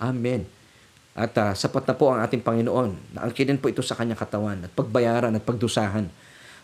Amen. 0.01 0.49
At 1.17 1.33
uh, 1.37 1.53
sapat 1.57 1.89
na 1.89 1.97
po 1.97 2.13
ang 2.13 2.21
ating 2.21 2.45
Panginoon 2.45 3.17
na 3.17 3.25
angkinin 3.25 3.57
po 3.57 3.69
ito 3.73 3.81
sa 3.81 3.97
kanyang 3.97 4.21
katawan 4.21 4.61
at 4.65 4.71
pagbayaran 4.77 5.33
at 5.33 5.41
pagdusahan 5.41 6.09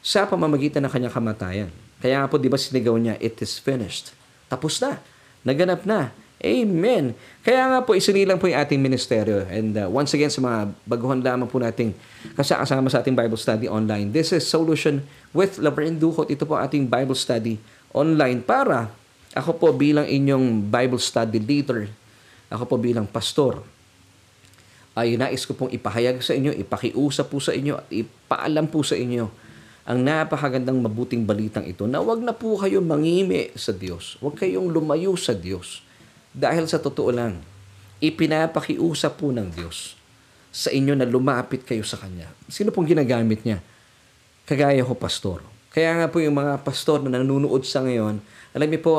sa 0.05 0.29
pamamagitan 0.29 0.85
ng 0.85 0.91
kanyang 0.93 1.13
kamatayan. 1.13 1.71
Kaya 1.97 2.27
po, 2.29 2.37
di 2.37 2.51
ba 2.51 2.59
sinigaw 2.59 2.93
niya, 2.99 3.17
it 3.17 3.39
is 3.41 3.57
finished. 3.57 4.13
Tapos 4.51 4.77
na. 4.77 5.01
Naganap 5.41 5.87
na. 5.89 6.13
Amen. 6.43 7.15
Kaya 7.39 7.71
nga 7.71 7.79
po, 7.87 7.95
isinilang 7.95 8.35
po 8.35 8.51
yung 8.51 8.59
ating 8.59 8.83
ministeryo. 8.83 9.47
And 9.47 9.79
uh, 9.79 9.87
once 9.87 10.11
again, 10.11 10.27
sa 10.27 10.43
mga 10.43 10.75
baguhan 10.83 11.23
lamang 11.23 11.47
po 11.47 11.55
nating 11.55 11.95
kasama 12.35 12.91
sa 12.91 12.99
ating 12.99 13.15
Bible 13.15 13.39
study 13.39 13.71
online. 13.71 14.11
This 14.11 14.35
is 14.35 14.43
Solution 14.43 15.07
with 15.31 15.55
Laverne 15.55 15.95
Duhot. 15.95 16.27
Ito 16.27 16.43
po 16.43 16.59
ating 16.59 16.91
Bible 16.91 17.15
study 17.15 17.63
online 17.95 18.43
para 18.43 18.91
ako 19.31 19.55
po 19.55 19.67
bilang 19.71 20.03
inyong 20.03 20.67
Bible 20.67 20.99
study 20.99 21.39
leader, 21.39 21.87
ako 22.51 22.69
po 22.69 22.75
bilang 22.75 23.07
pastor, 23.07 23.63
ay 24.93 25.17
nais 25.17 25.41
ko 25.47 25.57
pong 25.57 25.73
ipahayag 25.73 26.21
sa 26.21 26.37
inyo, 26.37 26.53
ipakiusap 26.53 27.31
po 27.31 27.41
sa 27.41 27.49
inyo 27.55 27.81
at 27.81 27.87
ipaalam 27.89 28.69
po 28.69 28.85
sa 28.85 28.93
inyo 28.93 29.25
ang 29.83 29.99
napakagandang 29.99 30.79
mabuting 30.79 31.25
balitang 31.25 31.65
ito 31.65 31.89
na 31.89 31.99
wag 31.99 32.21
na 32.21 32.31
po 32.31 32.55
kayo 32.55 32.79
mangimi 32.79 33.51
sa 33.57 33.73
Diyos. 33.73 34.21
Huwag 34.21 34.39
kayong 34.39 34.69
lumayo 34.69 35.17
sa 35.17 35.33
Diyos. 35.33 35.83
Dahil 36.33 36.65
sa 36.65 36.81
totoo 36.81 37.13
lang, 37.13 37.37
ipinapakiusap 38.01 39.21
po 39.21 39.29
ng 39.29 39.53
Diyos 39.53 39.93
sa 40.53 40.73
inyo 40.73 40.97
na 40.97 41.05
lumapit 41.05 41.61
kayo 41.65 41.85
sa 41.85 41.97
Kanya. 41.97 42.29
Sino 42.49 42.73
pong 42.73 42.89
ginagamit 42.89 43.45
niya? 43.45 43.61
Kagaya 44.49 44.81
ko, 44.81 44.97
pastor. 44.97 45.45
Kaya 45.73 45.97
nga 45.97 46.05
po 46.09 46.21
yung 46.21 46.37
mga 46.37 46.61
pastor 46.61 47.01
na 47.05 47.17
nanonood 47.21 47.65
sa 47.65 47.81
ngayon, 47.81 48.21
alam 48.53 48.67
niyo 48.69 48.81
po, 48.81 48.95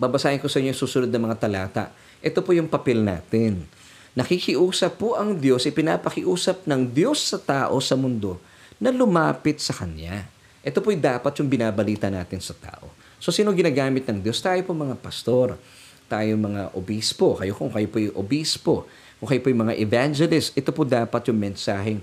babasahin 0.00 0.40
ko 0.40 0.48
sa 0.48 0.60
inyo 0.60 0.72
yung 0.72 0.80
susunod 0.80 1.10
na 1.12 1.20
mga 1.20 1.36
talata. 1.36 1.92
Ito 2.24 2.40
po 2.40 2.56
yung 2.56 2.68
papel 2.68 3.04
natin. 3.04 3.68
Nakikiusap 4.16 4.96
po 4.96 5.16
ang 5.16 5.36
Diyos, 5.36 5.68
ipinapakiusap 5.68 6.64
ng 6.64 6.88
Diyos 6.88 7.20
sa 7.20 7.36
tao 7.36 7.76
sa 7.84 7.92
mundo 7.96 8.40
na 8.80 8.88
lumapit 8.88 9.60
sa 9.60 9.76
Kanya. 9.76 10.24
Ito 10.64 10.80
po'y 10.80 10.96
dapat 10.96 11.36
yung 11.40 11.52
binabalita 11.52 12.08
natin 12.08 12.40
sa 12.40 12.56
tao. 12.56 12.88
So, 13.20 13.28
sino 13.28 13.52
ginagamit 13.52 14.08
ng 14.08 14.24
Diyos? 14.24 14.40
Tayo 14.40 14.60
po 14.64 14.72
mga 14.72 14.96
pastor. 14.96 15.60
Tayo 16.06 16.38
mga 16.38 16.74
obispo. 16.74 17.38
Kayo 17.38 17.52
kung 17.54 17.70
kayo 17.70 17.86
po 17.90 17.98
yung 17.98 18.16
obispo. 18.16 18.86
Kung 19.18 19.28
kayo 19.28 19.40
po 19.42 19.50
yung 19.50 19.66
mga 19.66 19.74
evangelist. 19.78 20.54
Ito 20.54 20.70
po 20.70 20.86
dapat 20.86 21.26
yung 21.30 21.38
mensaheng 21.38 22.00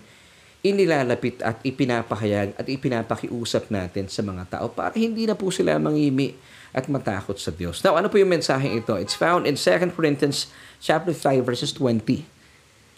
inilalapit 0.63 1.44
at 1.44 1.60
ipinapahayag 1.60 2.56
at 2.56 2.66
ipinapakiusap 2.72 3.68
natin 3.68 4.08
sa 4.08 4.24
mga 4.24 4.48
tao 4.48 4.72
para 4.72 4.96
hindi 4.96 5.28
na 5.28 5.36
po 5.36 5.52
sila 5.52 5.76
mangimi 5.76 6.39
at 6.72 6.88
matakot 6.88 7.36
sa 7.36 7.52
Diyos. 7.52 7.84
Now, 7.84 8.00
ano 8.00 8.08
po 8.08 8.16
yung 8.16 8.32
mensaheng 8.32 8.80
ito? 8.80 8.96
It's 8.96 9.13
found 9.13 9.44
in 9.44 9.60
2 9.60 9.92
Corinthians 9.92 10.48
chapter 10.80 11.12
5 11.12 11.44
verses 11.44 11.76
20. 11.76 12.24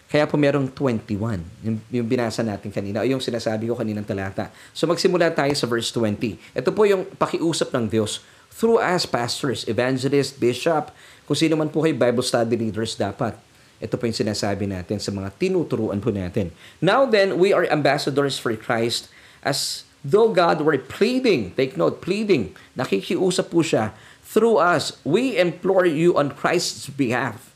Kaya 0.06 0.22
po 0.30 0.38
merong 0.38 0.70
21, 0.70 1.42
yung, 1.66 1.76
yung 1.90 2.06
binasa 2.06 2.46
natin 2.46 2.70
kanina, 2.70 3.02
o 3.02 3.04
yung 3.04 3.18
sinasabi 3.18 3.66
ko 3.66 3.74
kaninang 3.74 4.06
talata. 4.06 4.54
So 4.70 4.86
magsimula 4.86 5.34
tayo 5.34 5.50
sa 5.58 5.66
verse 5.66 5.90
20. 5.90 6.54
Ito 6.54 6.70
po 6.70 6.86
yung 6.86 7.10
pakiusap 7.18 7.74
ng 7.74 7.90
Diyos 7.90 8.22
through 8.56 8.80
us 8.80 9.04
pastors, 9.04 9.68
evangelists, 9.68 10.32
bishop, 10.32 10.88
kung 11.28 11.36
sino 11.36 11.60
man 11.60 11.68
po 11.68 11.84
kayo 11.84 11.92
Bible 11.92 12.24
study 12.24 12.56
leaders 12.56 12.96
dapat. 12.96 13.36
Ito 13.76 14.00
po 14.00 14.08
yung 14.08 14.16
sinasabi 14.16 14.64
natin 14.64 14.96
sa 14.96 15.12
mga 15.12 15.28
tinuturuan 15.36 16.00
po 16.00 16.08
natin. 16.08 16.48
Now 16.80 17.04
then, 17.04 17.36
we 17.36 17.52
are 17.52 17.68
ambassadors 17.68 18.40
for 18.40 18.56
Christ 18.56 19.12
as 19.44 19.84
though 20.00 20.32
God 20.32 20.64
were 20.64 20.80
pleading, 20.80 21.52
take 21.52 21.76
note, 21.76 22.00
pleading, 22.00 22.56
nakikiusap 22.72 23.52
po 23.52 23.60
siya, 23.60 23.92
through 24.24 24.56
us, 24.56 24.96
we 25.04 25.36
implore 25.36 25.84
you 25.84 26.16
on 26.16 26.32
Christ's 26.32 26.88
behalf. 26.88 27.52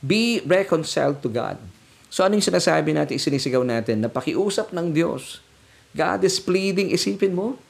Be 0.00 0.40
reconciled 0.48 1.20
to 1.20 1.28
God. 1.28 1.60
So 2.08 2.24
ano 2.24 2.40
yung 2.40 2.48
sinasabi 2.48 2.96
natin, 2.96 3.20
isinisigaw 3.20 3.60
natin, 3.60 4.00
na 4.00 4.08
pakiusap 4.08 4.72
ng 4.72 4.96
Diyos. 4.96 5.44
God 5.92 6.24
is 6.24 6.40
pleading, 6.40 6.88
isipin 6.88 7.36
mo. 7.36 7.60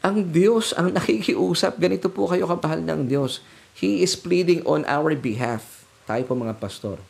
Ang 0.00 0.32
Diyos 0.32 0.72
ang 0.72 0.92
nakikiusap, 0.96 1.76
ganito 1.76 2.08
po 2.08 2.24
kayo 2.28 2.48
kapahal 2.48 2.80
ng 2.80 3.08
Diyos. 3.08 3.44
He 3.76 4.00
is 4.00 4.16
pleading 4.16 4.64
on 4.64 4.88
our 4.88 5.12
behalf. 5.12 5.84
Tayo 6.08 6.24
po 6.24 6.32
mga 6.36 6.56
pastor. 6.56 7.00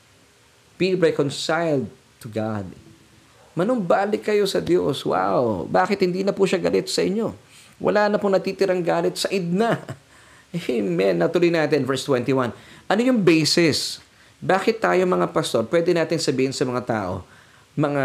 Be 0.74 0.98
reconciled 0.98 1.86
to 2.18 2.26
God. 2.26 2.66
Manumbalik 3.54 4.26
kayo 4.26 4.46
sa 4.46 4.58
Diyos. 4.58 5.02
Wow! 5.06 5.66
Bakit 5.70 6.02
hindi 6.02 6.22
na 6.26 6.34
po 6.34 6.46
siya 6.46 6.58
galit 6.58 6.90
sa 6.90 7.02
inyo? 7.02 7.34
Wala 7.78 8.10
na 8.10 8.18
pong 8.18 8.34
natitirang 8.34 8.82
galit 8.82 9.16
sa 9.16 9.30
idna. 9.30 9.78
Amen. 10.54 11.14
Natuloy 11.18 11.50
natin, 11.54 11.86
verse 11.86 12.04
21. 12.06 12.52
Ano 12.90 13.00
yung 13.00 13.22
basis 13.22 14.02
bakit 14.40 14.80
tayo 14.80 15.04
mga 15.04 15.28
pastor, 15.36 15.68
pwede 15.68 15.92
natin 15.92 16.16
sabihin 16.16 16.56
sa 16.56 16.64
mga 16.64 16.82
tao, 16.88 17.14
mga 17.76 18.04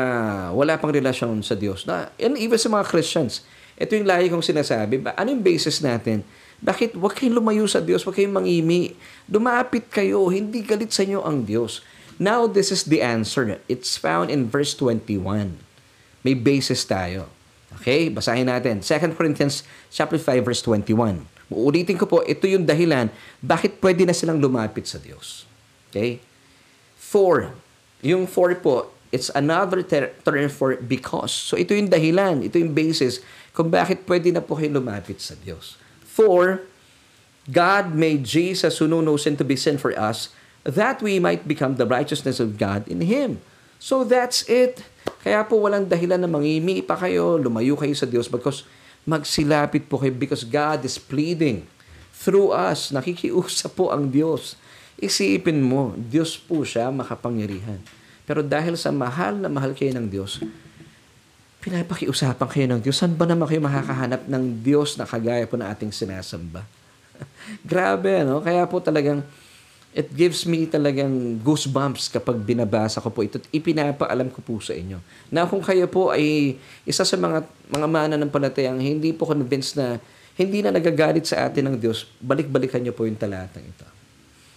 wala 0.52 0.76
pang 0.76 0.92
relasyon 0.92 1.40
sa 1.40 1.56
Diyos, 1.56 1.88
na, 1.88 2.12
and 2.20 2.36
even 2.36 2.60
sa 2.60 2.68
mga 2.68 2.84
Christians, 2.92 3.48
ito 3.76 3.92
yung 3.96 4.08
lahi 4.08 4.32
kong 4.32 4.44
sinasabi, 4.44 5.04
ano 5.04 5.28
yung 5.28 5.44
basis 5.44 5.84
natin? 5.84 6.24
Bakit 6.64 6.96
wag 6.96 7.12
kayong 7.12 7.36
lumayo 7.36 7.68
sa 7.68 7.84
Diyos, 7.84 8.08
wag 8.08 8.16
kayong 8.16 8.32
mangimi, 8.32 8.96
lumapit 9.28 9.92
kayo, 9.92 10.32
hindi 10.32 10.64
galit 10.64 10.96
sa 10.96 11.04
inyo 11.04 11.20
ang 11.20 11.44
Diyos. 11.44 11.84
Now, 12.16 12.48
this 12.48 12.72
is 12.72 12.88
the 12.88 13.04
answer. 13.04 13.60
It's 13.68 14.00
found 14.00 14.32
in 14.32 14.48
verse 14.48 14.72
21. 14.80 15.60
May 16.24 16.34
basis 16.34 16.88
tayo. 16.88 17.28
Okay, 17.84 18.08
basahin 18.08 18.48
natin. 18.48 18.80
2 18.80 19.20
Corinthians 19.20 19.68
chapter 19.92 20.16
5 20.16 20.48
verse 20.48 20.64
21. 20.64 21.28
Uulitin 21.52 22.00
ko 22.00 22.08
po, 22.08 22.24
ito 22.24 22.48
yung 22.48 22.64
dahilan 22.64 23.12
bakit 23.44 23.78
pwede 23.84 24.08
na 24.08 24.16
silang 24.16 24.40
lumapit 24.40 24.88
sa 24.88 24.98
Diyos. 24.98 25.44
Okay? 25.92 26.24
For. 26.96 27.52
Yung 28.02 28.26
for 28.26 28.56
po, 28.58 28.96
it's 29.14 29.30
another 29.36 29.86
ter- 29.86 30.16
term 30.26 30.50
for 30.50 30.80
because. 30.80 31.32
So 31.32 31.60
ito 31.60 31.76
yung 31.76 31.92
dahilan, 31.92 32.42
ito 32.42 32.58
yung 32.58 32.74
basis 32.74 33.22
kung 33.56 33.72
bakit 33.72 34.04
pwede 34.04 34.30
na 34.36 34.44
po 34.44 34.60
kayo 34.60 34.76
lumapit 34.76 35.24
sa 35.24 35.34
Diyos. 35.40 35.80
For, 36.04 36.68
God 37.48 37.96
made 37.96 38.28
Jesus 38.28 38.78
who 38.78 38.86
knew 38.86 39.02
no 39.02 39.16
sin 39.16 39.40
to 39.40 39.48
be 39.48 39.56
sin 39.56 39.80
for 39.80 39.96
us, 39.96 40.36
that 40.68 41.00
we 41.00 41.18
might 41.18 41.48
become 41.48 41.80
the 41.80 41.88
righteousness 41.88 42.44
of 42.44 42.60
God 42.60 42.84
in 42.92 43.02
Him. 43.08 43.40
So 43.80 44.04
that's 44.04 44.44
it. 44.52 44.84
Kaya 45.24 45.48
po 45.48 45.64
walang 45.64 45.88
dahilan 45.88 46.20
na 46.20 46.30
mangimi 46.30 46.84
pa 46.84 47.00
kayo, 47.00 47.40
lumayo 47.40 47.80
kayo 47.80 47.96
sa 47.96 48.10
Diyos 48.10 48.28
because 48.28 48.68
magsilapit 49.08 49.88
po 49.88 50.02
kayo 50.02 50.12
because 50.12 50.44
God 50.44 50.84
is 50.84 51.00
pleading 51.00 51.64
through 52.12 52.52
us. 52.52 52.92
Nakikiusap 52.92 53.78
po 53.78 53.94
ang 53.94 54.12
Diyos 54.12 54.60
Isipin 54.96 55.60
mo, 55.60 55.92
Diyos 56.00 56.40
po 56.40 56.64
siya 56.64 56.88
makapangyarihan. 56.88 57.84
Pero 58.24 58.40
dahil 58.40 58.80
sa 58.80 58.96
mahal 58.96 59.36
na 59.36 59.52
mahal 59.52 59.76
kayo 59.76 59.92
ng 59.92 60.08
Diyos, 60.08 60.40
pinapakiusapan 61.66 62.46
kayo 62.46 62.66
ng 62.70 62.80
Diyos. 62.86 63.02
Saan 63.02 63.18
ba 63.18 63.26
naman 63.26 63.50
kayo 63.50 63.58
makakahanap 63.66 64.30
ng 64.30 64.44
Diyos 64.62 65.02
na 65.02 65.10
kagaya 65.10 65.50
po 65.50 65.58
na 65.58 65.74
ating 65.74 65.90
sinasamba? 65.90 66.62
Grabe, 67.66 68.22
no? 68.22 68.38
Kaya 68.46 68.70
po 68.70 68.78
talagang, 68.78 69.26
it 69.90 70.06
gives 70.14 70.46
me 70.46 70.70
talagang 70.70 71.42
goosebumps 71.42 72.14
kapag 72.14 72.38
binabasa 72.38 73.02
ko 73.02 73.10
po 73.10 73.26
ito 73.26 73.42
at 73.42 73.50
ipinapaalam 73.50 74.30
ko 74.30 74.46
po 74.46 74.62
sa 74.62 74.78
inyo. 74.78 75.02
Na 75.34 75.50
kung 75.50 75.66
kayo 75.66 75.90
po 75.90 76.14
ay 76.14 76.54
isa 76.86 77.02
sa 77.02 77.18
mga 77.18 77.42
mga 77.74 77.88
mana 77.90 78.14
ng 78.14 78.30
palatayang 78.30 78.78
hindi 78.78 79.10
po 79.10 79.26
convinced 79.26 79.82
na 79.82 79.98
hindi 80.38 80.62
na 80.62 80.70
nagagalit 80.70 81.26
sa 81.26 81.50
atin 81.50 81.74
ng 81.74 81.78
Diyos, 81.82 82.06
balik-balikan 82.22 82.84
niyo 82.84 82.94
po 82.94 83.10
yung 83.10 83.18
talatang 83.18 83.66
ito. 83.66 83.88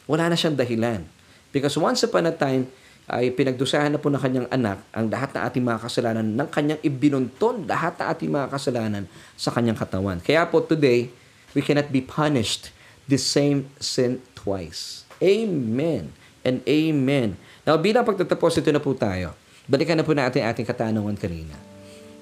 Wala 0.05 0.29
na 0.29 0.37
siyang 0.37 0.59
dahilan. 0.59 1.07
Because 1.55 1.73
once 1.81 2.05
upon 2.05 2.29
a 2.29 2.35
time, 2.35 2.69
ay 3.09 3.33
pinagdusahan 3.33 3.97
na 3.97 3.99
po 3.99 4.13
ng 4.13 4.21
kanyang 4.21 4.49
anak 4.53 4.85
ang 4.93 5.09
lahat 5.09 5.33
ng 5.33 5.43
ating 5.49 5.65
mga 5.65 5.79
kasalanan 5.81 6.27
ng 6.29 6.49
kanyang 6.53 6.81
ibinunton 6.85 7.65
lahat 7.65 7.97
ng 7.97 8.07
ating 8.13 8.31
mga 8.31 8.47
kasalanan 8.53 9.05
sa 9.33 9.49
kanyang 9.49 9.81
katawan. 9.81 10.21
Kaya 10.21 10.45
po 10.45 10.61
today, 10.61 11.09
we 11.57 11.65
cannot 11.65 11.89
be 11.89 12.05
punished 12.05 12.69
the 13.09 13.17
same 13.17 13.73
sin 13.81 14.21
twice. 14.37 15.09
Amen 15.25 16.13
and 16.45 16.61
amen. 16.69 17.41
Now, 17.65 17.81
bilang 17.81 18.05
pagtatapos, 18.05 18.61
ito 18.61 18.69
na 18.69 18.81
po 18.81 18.93
tayo. 18.93 19.33
Balikan 19.65 19.97
na 19.97 20.05
po 20.05 20.13
natin 20.13 20.45
ating 20.45 20.69
katanungan 20.69 21.17
kanina. 21.17 21.57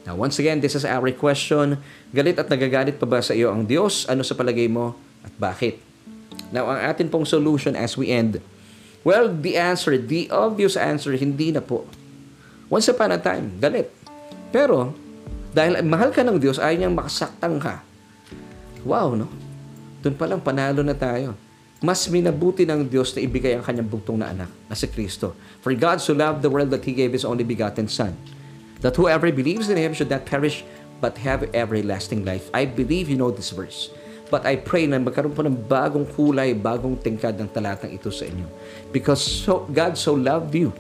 Now, 0.07 0.14
once 0.14 0.38
again, 0.38 0.62
this 0.62 0.79
is 0.79 0.87
our 0.87 1.11
question. 1.18 1.83
Galit 2.14 2.38
at 2.38 2.46
nagagalit 2.46 2.94
pa 3.03 3.11
ba 3.11 3.18
sa 3.18 3.35
iyo 3.35 3.51
ang 3.51 3.66
Diyos? 3.66 4.07
Ano 4.07 4.22
sa 4.22 4.38
palagay 4.38 4.70
mo 4.70 4.94
at 5.27 5.35
bakit? 5.35 5.83
Now, 6.55 6.70
ang 6.70 6.79
atin 6.79 7.11
pong 7.11 7.27
solution 7.27 7.75
as 7.75 7.99
we 7.99 8.14
end, 8.14 8.38
well, 9.07 9.31
the 9.31 9.55
answer, 9.55 9.95
the 9.95 10.27
obvious 10.35 10.75
answer, 10.75 11.14
hindi 11.14 11.55
na 11.55 11.62
po. 11.62 11.87
Once 12.66 12.90
upon 12.90 13.14
a 13.14 13.19
time, 13.23 13.55
galit. 13.62 13.87
Pero, 14.51 14.90
dahil 15.55 15.79
mahal 15.87 16.11
ka 16.11 16.27
ng 16.27 16.42
Diyos, 16.42 16.59
ayaw 16.59 16.75
niyang 16.75 16.99
makasaktang 16.99 17.62
ka. 17.62 17.87
Wow, 18.83 19.14
no? 19.14 19.31
Doon 20.03 20.19
pa 20.19 20.27
lang, 20.27 20.42
panalo 20.42 20.83
na 20.83 20.99
tayo. 20.99 21.38
Mas 21.79 22.11
minabuti 22.11 22.66
ng 22.66 22.83
Diyos 22.90 23.14
na 23.14 23.23
ibigay 23.23 23.55
ang 23.55 23.62
kanyang 23.62 23.87
bugtong 23.87 24.19
na 24.19 24.35
anak, 24.35 24.51
na 24.66 24.75
si 24.75 24.90
Kristo. 24.90 25.38
For 25.62 25.71
God 25.79 26.03
so 26.03 26.11
loved 26.11 26.42
the 26.42 26.51
world 26.51 26.75
that 26.75 26.83
He 26.83 26.90
gave 26.90 27.14
His 27.14 27.23
only 27.23 27.47
begotten 27.47 27.87
Son, 27.87 28.19
that 28.83 28.99
whoever 28.99 29.31
believes 29.31 29.71
in 29.71 29.79
Him 29.79 29.95
should 29.95 30.11
not 30.11 30.26
perish, 30.26 30.66
but 30.99 31.22
have 31.22 31.47
everlasting 31.55 32.26
life. 32.26 32.51
I 32.51 32.66
believe 32.66 33.07
you 33.07 33.14
know 33.14 33.30
this 33.30 33.55
verse. 33.55 33.87
But 34.27 34.43
I 34.43 34.59
pray 34.59 34.91
na 34.91 34.99
magkaroon 34.99 35.35
po 35.35 35.47
ng 35.47 35.55
bagong 35.70 36.07
kulay, 36.11 36.51
bagong 36.51 36.99
tingkad 36.99 37.39
ng 37.39 37.47
talatang 37.47 37.95
ito 37.95 38.11
sa 38.11 38.27
inyo. 38.27 38.47
Because 38.91 39.22
so, 39.22 39.66
God 39.70 39.95
so 39.95 40.18
loved 40.18 40.51
you. 40.51 40.74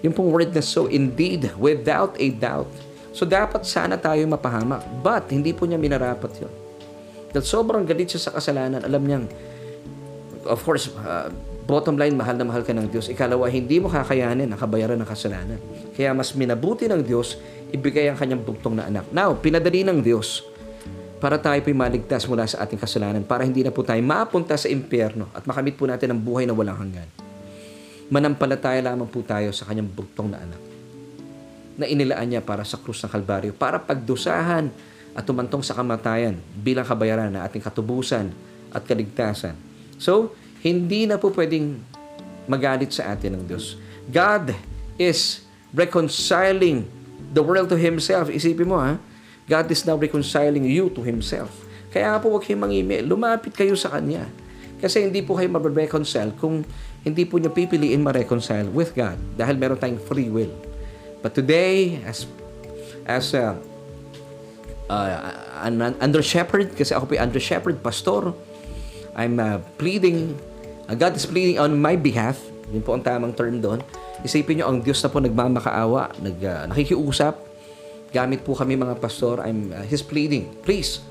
Yung 0.00 0.16
pong 0.16 0.32
word 0.32 0.56
na 0.56 0.64
so, 0.64 0.88
indeed, 0.88 1.52
without 1.60 2.16
a 2.16 2.26
doubt. 2.32 2.72
So 3.12 3.28
dapat 3.28 3.68
sana 3.68 4.00
tayo 4.00 4.24
mapahamak. 4.24 4.80
But 5.04 5.28
hindi 5.28 5.52
po 5.52 5.68
niya 5.68 5.76
minarapat 5.76 6.40
yon. 6.40 6.52
Dahil 7.30 7.44
sobrang 7.44 7.84
galit 7.84 8.16
siya 8.16 8.26
sa 8.26 8.34
kasalanan, 8.34 8.80
alam 8.80 9.02
niyang, 9.04 9.24
of 10.48 10.58
course, 10.64 10.88
uh, 11.04 11.28
bottom 11.68 11.94
line, 12.00 12.16
mahal 12.16 12.34
na 12.34 12.48
mahal 12.48 12.66
ka 12.66 12.74
ng 12.74 12.90
Diyos. 12.90 13.06
Ikalawa, 13.12 13.46
hindi 13.52 13.78
mo 13.78 13.86
kakayanin 13.86 14.50
ang 14.50 14.58
kabayaran 14.58 14.98
ng 14.98 15.06
kasalanan. 15.06 15.60
Kaya 15.94 16.10
mas 16.10 16.34
minabuti 16.34 16.90
ng 16.90 17.04
Diyos, 17.04 17.38
ibigay 17.70 18.10
ang 18.10 18.18
kanyang 18.18 18.42
bugtong 18.42 18.74
na 18.74 18.90
anak. 18.90 19.06
Now, 19.14 19.36
pinadali 19.38 19.86
ng 19.86 20.02
Diyos 20.02 20.49
para 21.20 21.36
tayo 21.36 21.60
po'y 21.60 21.76
maligtas 21.76 22.24
mula 22.24 22.48
sa 22.48 22.64
ating 22.64 22.80
kasalanan, 22.80 23.22
para 23.22 23.44
hindi 23.44 23.60
na 23.60 23.68
po 23.68 23.84
tayo 23.84 24.00
mapunta 24.00 24.56
sa 24.56 24.72
impyerno 24.72 25.28
at 25.36 25.44
makamit 25.44 25.76
po 25.76 25.84
natin 25.84 26.16
ang 26.16 26.20
buhay 26.20 26.48
na 26.48 26.56
walang 26.56 26.80
hanggan. 26.80 27.08
manampalataya 28.10 28.82
lamang 28.82 29.06
po 29.06 29.22
tayo 29.22 29.54
sa 29.54 29.70
kanyang 29.70 29.86
bugtong 29.86 30.34
na 30.34 30.42
anak 30.42 30.58
na 31.78 31.86
inilaan 31.86 32.26
niya 32.26 32.42
para 32.42 32.66
sa 32.66 32.76
krus 32.76 33.00
ng 33.06 33.08
Kalbaryo, 33.08 33.54
para 33.54 33.78
pagdusahan 33.78 34.68
at 35.14 35.22
tumantong 35.24 35.64
sa 35.64 35.72
kamatayan 35.72 36.36
bilang 36.58 36.84
kabayaran 36.84 37.32
na 37.32 37.46
ating 37.46 37.62
katubusan 37.62 38.28
at 38.74 38.82
kaligtasan. 38.84 39.56
So, 39.96 40.36
hindi 40.60 41.08
na 41.08 41.16
po 41.16 41.32
pwedeng 41.32 41.80
magalit 42.44 42.92
sa 42.92 43.14
atin 43.16 43.40
ng 43.40 43.44
Diyos. 43.48 43.80
God 44.12 44.52
is 45.00 45.46
reconciling 45.72 46.84
the 47.32 47.40
world 47.40 47.72
to 47.72 47.78
Himself. 47.80 48.28
Isipin 48.28 48.68
mo 48.68 48.76
ha, 48.76 49.00
God 49.50 49.66
is 49.74 49.82
now 49.82 49.98
reconciling 49.98 50.62
you 50.62 50.94
to 50.94 51.02
Himself. 51.02 51.50
Kaya 51.90 52.22
po 52.22 52.30
huwag 52.30 52.46
kayong 52.46 52.62
mangimi, 52.62 53.02
lumapit 53.02 53.50
kayo 53.50 53.74
sa 53.74 53.90
Kanya. 53.90 54.30
Kasi 54.78 55.02
hindi 55.02 55.26
po 55.26 55.34
kayo 55.34 55.50
mabre-reconcile 55.50 56.38
kung 56.38 56.62
hindi 57.02 57.26
po 57.26 57.42
niyo 57.42 57.50
pipiliin 57.50 57.98
ma-reconcile 57.98 58.70
with 58.70 58.94
God 58.94 59.18
dahil 59.34 59.58
meron 59.58 59.74
tayong 59.74 59.98
free 59.98 60.30
will. 60.30 60.54
But 61.18 61.34
today, 61.34 61.98
as 62.06 62.30
as 63.04 63.34
a 63.34 63.58
uh, 64.86 65.18
an, 65.66 65.98
under 65.98 66.22
shepherd, 66.22 66.70
kasi 66.78 66.94
ako 66.94 67.10
po 67.10 67.12
under 67.18 67.42
shepherd, 67.42 67.82
pastor, 67.82 68.30
I'm 69.18 69.42
uh, 69.42 69.58
pleading, 69.76 70.38
uh, 70.86 70.94
God 70.94 71.18
is 71.18 71.26
pleading 71.26 71.58
on 71.58 71.74
my 71.74 71.98
behalf, 71.98 72.38
yun 72.70 72.86
po 72.86 72.94
ang 72.94 73.02
tamang 73.02 73.34
term 73.34 73.58
doon. 73.58 73.82
Isipin 74.22 74.62
nyo, 74.62 74.70
ang 74.70 74.78
Diyos 74.80 75.02
na 75.02 75.10
po 75.10 75.18
nagmamakaawa, 75.18 76.14
nag, 76.22 76.38
uh, 76.38 76.62
nakikiusap, 76.70 77.49
gamit 78.10 78.42
po 78.42 78.58
kami 78.58 78.74
mga 78.74 78.98
pastor, 78.98 79.42
I'm 79.42 79.70
uh, 79.70 79.86
His 79.86 80.02
pleading, 80.02 80.50
please, 80.66 81.02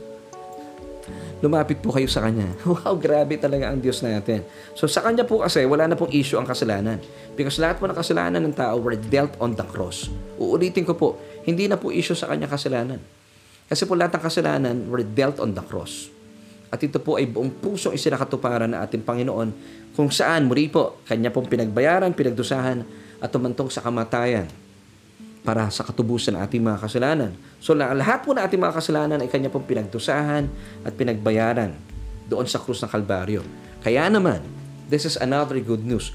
lumapit 1.40 1.80
po 1.80 1.96
kayo 1.96 2.08
sa 2.12 2.24
Kanya. 2.28 2.52
Wow, 2.68 3.00
grabe 3.00 3.40
talaga 3.40 3.72
ang 3.72 3.80
Diyos 3.80 4.04
natin. 4.04 4.44
So 4.76 4.86
sa 4.86 5.00
Kanya 5.04 5.24
po 5.24 5.40
kasi, 5.42 5.64
wala 5.64 5.88
na 5.88 5.96
pong 5.96 6.12
issue 6.12 6.36
ang 6.36 6.48
kasalanan. 6.48 7.00
Because 7.40 7.58
lahat 7.58 7.80
po 7.80 7.88
ng 7.88 7.96
kasalanan 7.96 8.44
ng 8.44 8.56
tao 8.56 8.76
were 8.84 9.00
dealt 9.00 9.34
on 9.40 9.56
the 9.56 9.64
cross. 9.64 10.12
Uulitin 10.36 10.84
ko 10.84 10.94
po, 10.96 11.16
hindi 11.48 11.72
na 11.72 11.80
po 11.80 11.90
issue 11.90 12.16
sa 12.16 12.28
Kanya 12.28 12.52
kasalanan. 12.52 13.00
Kasi 13.72 13.88
po 13.88 13.96
lahat 13.96 14.20
ng 14.20 14.24
kasalanan 14.24 14.76
were 14.92 15.04
dealt 15.04 15.40
on 15.40 15.56
the 15.56 15.64
cross. 15.64 16.12
At 16.70 16.84
ito 16.86 17.02
po 17.02 17.18
ay 17.18 17.26
buong 17.26 17.50
pusong 17.64 17.98
isinakatuparan 17.98 18.70
ng 18.70 18.80
ating 18.86 19.02
Panginoon 19.02 19.50
kung 19.96 20.14
saan, 20.14 20.46
muli 20.46 20.70
po, 20.70 21.02
Kanya 21.08 21.34
pong 21.34 21.50
pinagbayaran, 21.50 22.14
pinagdusahan, 22.14 22.86
at 23.20 23.30
tumantong 23.32 23.72
sa 23.72 23.82
kamatayan 23.82 24.48
para 25.44 25.72
sa 25.72 25.88
katubusan 25.88 26.36
ng 26.36 26.42
ating 26.44 26.64
mga 26.64 26.80
kasalanan. 26.84 27.32
So 27.64 27.72
lahat 27.74 28.28
po 28.28 28.36
ng 28.36 28.44
ating 28.44 28.60
mga 28.60 28.76
kasalanan 28.76 29.18
ay 29.24 29.30
kanya 29.32 29.48
pong 29.48 29.66
pinagdusahan 29.66 30.46
at 30.84 30.94
pinagbayaran 30.94 31.74
doon 32.28 32.46
sa 32.46 32.62
krus 32.62 32.84
ng 32.84 32.92
Kalbaryo. 32.92 33.42
Kaya 33.82 34.06
naman, 34.12 34.44
this 34.92 35.08
is 35.08 35.16
another 35.18 35.58
good 35.64 35.82
news. 35.82 36.12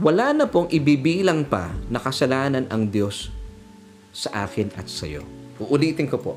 Wala 0.00 0.32
na 0.32 0.48
pong 0.48 0.70
ibibilang 0.72 1.44
pa 1.44 1.68
na 1.92 2.00
kasalanan 2.00 2.64
ang 2.72 2.88
Diyos 2.88 3.28
sa 4.14 4.46
akin 4.48 4.72
at 4.78 4.88
sa 4.88 5.04
iyo. 5.04 5.26
Uulitin 5.60 6.08
ko 6.08 6.16
po. 6.16 6.34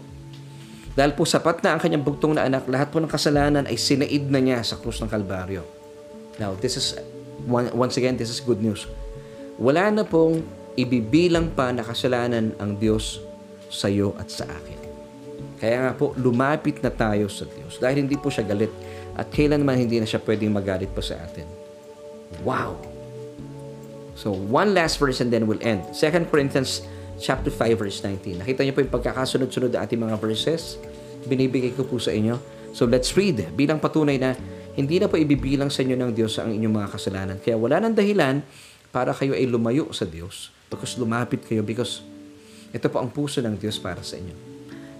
Dahil 0.93 1.15
po 1.17 1.25
sapat 1.25 1.63
na 1.65 1.73
ang 1.73 1.81
kanyang 1.81 2.05
bugtong 2.05 2.37
na 2.37 2.45
anak, 2.45 2.69
lahat 2.69 2.93
po 2.93 3.01
ng 3.01 3.09
kasalanan 3.09 3.65
ay 3.65 3.79
sinaid 3.79 4.29
na 4.29 4.37
niya 4.43 4.61
sa 4.61 4.77
krus 4.77 5.01
ng 5.01 5.09
Kalbaryo. 5.09 5.65
Now, 6.37 6.53
this 6.59 6.77
is, 6.77 6.97
once 7.49 7.97
again, 7.97 8.19
this 8.19 8.29
is 8.29 8.41
good 8.41 8.61
news. 8.61 8.85
Wala 9.57 9.89
na 9.89 10.03
pong 10.05 10.45
ibibilang 10.73 11.53
pa 11.53 11.69
na 11.69 11.85
kasalanan 11.85 12.53
ang 12.57 12.77
Diyos 12.77 13.21
sa 13.69 13.89
iyo 13.89 14.13
at 14.17 14.29
sa 14.29 14.45
akin. 14.45 14.79
Kaya 15.57 15.77
nga 15.89 15.93
po, 15.95 16.11
lumapit 16.19 16.83
na 16.83 16.91
tayo 16.91 17.31
sa 17.31 17.47
Diyos 17.47 17.79
dahil 17.79 18.05
hindi 18.05 18.19
po 18.19 18.27
siya 18.27 18.43
galit 18.43 18.73
at 19.13 19.29
kailanman 19.29 19.79
hindi 19.79 20.01
na 20.01 20.07
siya 20.09 20.19
pwedeng 20.21 20.51
magalit 20.51 20.91
pa 20.91 20.99
sa 20.99 21.21
atin. 21.21 21.45
Wow! 22.41 22.77
So, 24.13 24.33
one 24.33 24.77
last 24.77 25.01
verse 25.01 25.21
and 25.21 25.33
then 25.33 25.49
we'll 25.49 25.61
end. 25.61 25.85
2 25.93 26.29
Corinthians 26.29 26.85
chapter 27.21 27.49
5 27.49 27.79
verse 27.79 28.01
19. 28.01 28.43
Nakita 28.43 28.61
niyo 28.65 28.73
po 28.75 28.81
yung 28.81 28.93
pagkakasunod-sunod 28.93 29.73
ating 29.73 30.01
mga 30.01 30.17
verses? 30.21 30.77
Binibigay 31.25 31.73
ko 31.73 31.87
po 31.87 31.97
sa 31.97 32.13
inyo. 32.13 32.37
So, 32.73 32.89
let's 32.89 33.13
read 33.13 33.41
bilang 33.53 33.77
patunay 33.77 34.17
na 34.17 34.33
hindi 34.73 34.97
na 34.97 35.05
po 35.05 35.17
ibibilang 35.21 35.69
sa 35.69 35.85
inyo 35.85 35.97
ng 35.97 36.11
Diyos 36.17 36.41
ang 36.41 36.49
inyong 36.49 36.75
mga 36.81 36.89
kasalanan. 36.89 37.37
Kaya 37.41 37.57
wala 37.57 37.77
nang 37.77 37.93
dahilan 37.93 38.41
para 38.93 39.13
kayo 39.13 39.33
ay 39.37 39.45
lumayo 39.49 39.89
sa 39.93 40.05
Diyos 40.05 40.52
because 40.73 40.97
lumapit 40.97 41.45
kayo 41.45 41.61
because 41.61 42.01
ito 42.73 42.89
po 42.89 42.97
ang 42.97 43.13
puso 43.13 43.37
ng 43.37 43.53
Diyos 43.53 43.77
para 43.77 44.01
sa 44.01 44.17
inyo. 44.17 44.33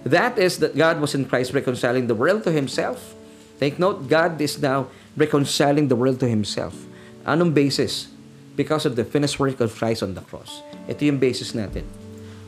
That 0.06 0.38
is 0.38 0.62
that 0.62 0.78
God 0.78 1.00
was 1.00 1.16
in 1.16 1.26
Christ 1.26 1.50
reconciling 1.50 2.06
the 2.06 2.14
world 2.14 2.46
to 2.46 2.52
Himself. 2.54 3.16
Take 3.58 3.80
note, 3.80 4.06
God 4.06 4.38
is 4.38 4.60
now 4.60 4.92
reconciling 5.18 5.88
the 5.88 5.96
world 5.96 6.20
to 6.20 6.28
Himself. 6.28 6.76
Anong 7.24 7.56
basis? 7.56 8.12
Because 8.54 8.86
of 8.86 8.94
the 8.94 9.02
finished 9.02 9.40
work 9.40 9.58
of 9.58 9.74
Christ 9.74 10.04
on 10.04 10.14
the 10.14 10.22
cross. 10.22 10.62
Ito 10.86 11.08
yung 11.08 11.18
basis 11.18 11.56
natin. 11.56 11.88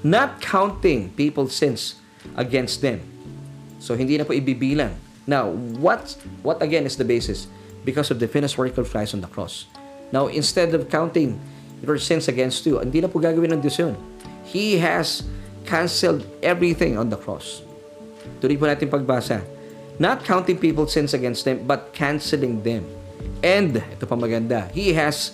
Not 0.04 0.38
counting 0.44 1.10
people's 1.16 1.56
sins 1.56 1.98
against 2.36 2.84
them. 2.84 3.00
So, 3.80 3.96
hindi 3.96 4.20
na 4.20 4.28
po 4.28 4.36
ibibilang. 4.36 4.94
Now, 5.26 5.50
what, 5.80 6.14
what 6.46 6.62
again 6.62 6.86
is 6.86 6.94
the 6.94 7.08
basis? 7.08 7.48
Because 7.82 8.12
of 8.12 8.20
the 8.20 8.28
finished 8.28 8.54
work 8.60 8.78
of 8.78 8.86
Christ 8.92 9.16
on 9.16 9.24
the 9.24 9.32
cross. 9.32 9.66
Now, 10.12 10.28
instead 10.28 10.74
of 10.76 10.86
counting 10.92 11.40
your 11.82 11.98
sins 12.00 12.28
against 12.28 12.64
you, 12.64 12.80
hindi 12.80 13.00
na 13.00 13.08
po 13.10 13.20
gagawin 13.20 13.52
ng 13.56 13.60
Diyos 13.60 13.76
yun. 13.76 13.94
He 14.46 14.78
has 14.80 15.26
canceled 15.66 16.24
everything 16.40 16.96
on 16.96 17.10
the 17.10 17.18
cross. 17.18 17.66
Tuloy 18.38 18.56
po 18.56 18.70
natin 18.70 18.88
pagbasa. 18.88 19.42
Not 19.96 20.28
counting 20.28 20.60
people's 20.60 20.92
sins 20.92 21.16
against 21.16 21.48
them, 21.48 21.64
but 21.64 21.96
canceling 21.96 22.60
them. 22.60 22.84
And, 23.40 23.80
ito 23.80 24.04
pa 24.04 24.16
maganda, 24.16 24.68
He 24.76 24.92
has 24.92 25.32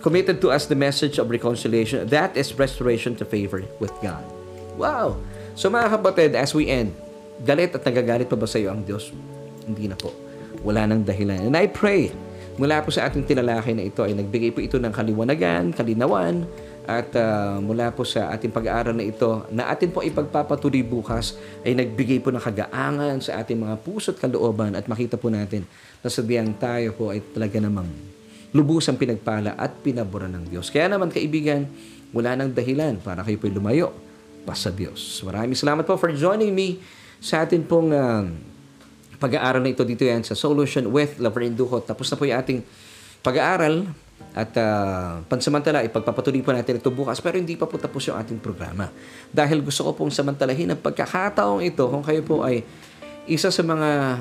committed 0.00 0.40
to 0.44 0.52
us 0.52 0.68
the 0.68 0.76
message 0.76 1.20
of 1.20 1.28
reconciliation. 1.28 2.08
That 2.08 2.36
is 2.36 2.56
restoration 2.56 3.16
to 3.20 3.24
favor 3.24 3.64
with 3.80 3.92
God. 4.00 4.24
Wow! 4.76 5.20
So 5.54 5.68
mga 5.68 6.00
kapatid, 6.00 6.32
as 6.34 6.56
we 6.56 6.68
end, 6.68 6.96
galit 7.44 7.76
at 7.76 7.84
nagagalit 7.84 8.28
pa 8.28 8.36
ba 8.36 8.48
sa 8.48 8.60
iyo 8.60 8.72
ang 8.72 8.82
Diyos? 8.84 9.12
Hindi 9.64 9.88
na 9.88 9.96
po. 9.96 10.12
Wala 10.64 10.88
nang 10.88 11.04
dahilan. 11.04 11.52
And 11.52 11.54
I 11.56 11.68
pray, 11.68 12.10
mula 12.54 12.82
po 12.82 12.94
sa 12.94 13.10
ating 13.10 13.26
tinalakay 13.26 13.74
na 13.74 13.84
ito 13.86 14.02
ay 14.06 14.14
nagbigay 14.14 14.54
po 14.54 14.62
ito 14.62 14.78
ng 14.78 14.94
kaliwanagan, 14.94 15.74
kalinawan, 15.74 16.46
at 16.84 17.08
uh, 17.16 17.56
mula 17.64 17.88
po 17.96 18.04
sa 18.04 18.28
ating 18.36 18.52
pag-aaral 18.52 18.92
na 18.92 19.08
ito 19.08 19.48
na 19.48 19.72
atin 19.72 19.88
po 19.88 20.04
ipagpapatuloy 20.04 20.84
bukas 20.84 21.40
ay 21.64 21.72
nagbigay 21.72 22.20
po 22.20 22.28
ng 22.28 22.42
kagaangan 22.44 23.24
sa 23.24 23.40
ating 23.40 23.56
mga 23.56 23.80
puso't 23.80 24.20
kalooban 24.20 24.76
at 24.76 24.84
makita 24.84 25.16
po 25.16 25.32
natin 25.32 25.64
na 26.04 26.12
sabihan 26.12 26.52
tayo 26.60 26.92
po 26.92 27.08
ay 27.08 27.24
talaga 27.32 27.56
namang 27.56 27.88
lubusang 28.52 29.00
pinagpala 29.00 29.56
at 29.56 29.80
pinabura 29.80 30.28
ng 30.28 30.46
Diyos. 30.46 30.68
Kaya 30.68 30.92
naman 30.92 31.08
kaibigan, 31.08 31.66
wala 32.14 32.36
nang 32.36 32.52
dahilan 32.52 33.00
para 33.00 33.24
kayo 33.24 33.40
po'y 33.40 33.50
lumayo 33.50 33.90
pa 34.44 34.52
sa 34.52 34.68
Diyos. 34.68 35.24
Maraming 35.24 35.56
salamat 35.56 35.82
po 35.88 35.96
for 35.96 36.12
joining 36.12 36.52
me 36.52 36.78
sa 37.18 37.42
atin 37.42 37.64
pong 37.64 37.90
uh, 37.96 38.28
pag-aaral 39.24 39.64
na 39.64 39.72
ito 39.72 39.80
dito 39.88 40.04
yan 40.04 40.20
sa 40.20 40.36
Solution 40.36 40.92
with 40.92 41.16
Laverne 41.16 41.56
Duhot. 41.56 41.88
Tapos 41.88 42.12
na 42.12 42.20
po 42.20 42.28
yung 42.28 42.36
ating 42.36 42.60
pag-aaral 43.24 43.88
at 44.36 44.52
uh, 44.60 45.24
pansamantala, 45.24 45.80
ipagpapatuloy 45.80 46.44
po 46.44 46.52
natin 46.52 46.76
ito 46.76 46.92
bukas 46.92 47.24
pero 47.24 47.40
hindi 47.40 47.56
pa 47.56 47.64
po 47.64 47.80
tapos 47.80 48.04
yung 48.04 48.20
ating 48.20 48.36
programa. 48.36 48.92
Dahil 49.32 49.64
gusto 49.64 49.88
ko 49.88 49.96
pong 49.96 50.12
samantalahin 50.12 50.76
ang 50.76 50.80
pagkakataong 50.84 51.64
ito 51.64 51.88
kung 51.88 52.04
kayo 52.04 52.20
po 52.20 52.44
ay 52.44 52.60
isa 53.24 53.48
sa 53.48 53.64
mga 53.64 54.20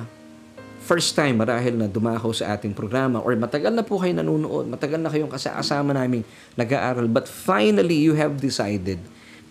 first 0.84 1.16
time 1.16 1.40
marahil 1.40 1.76
na 1.76 1.88
dumako 1.92 2.32
sa 2.32 2.56
ating 2.56 2.72
programa 2.72 3.20
or 3.20 3.36
matagal 3.36 3.72
na 3.72 3.84
po 3.84 4.00
kayo 4.00 4.16
nanonood, 4.16 4.72
matagal 4.72 5.00
na 5.00 5.12
kayong 5.12 5.32
kasama 5.32 5.92
namin 5.92 6.24
nag-aaral 6.56 7.08
but 7.12 7.28
finally 7.28 8.00
you 8.00 8.16
have 8.16 8.40
decided 8.40 9.00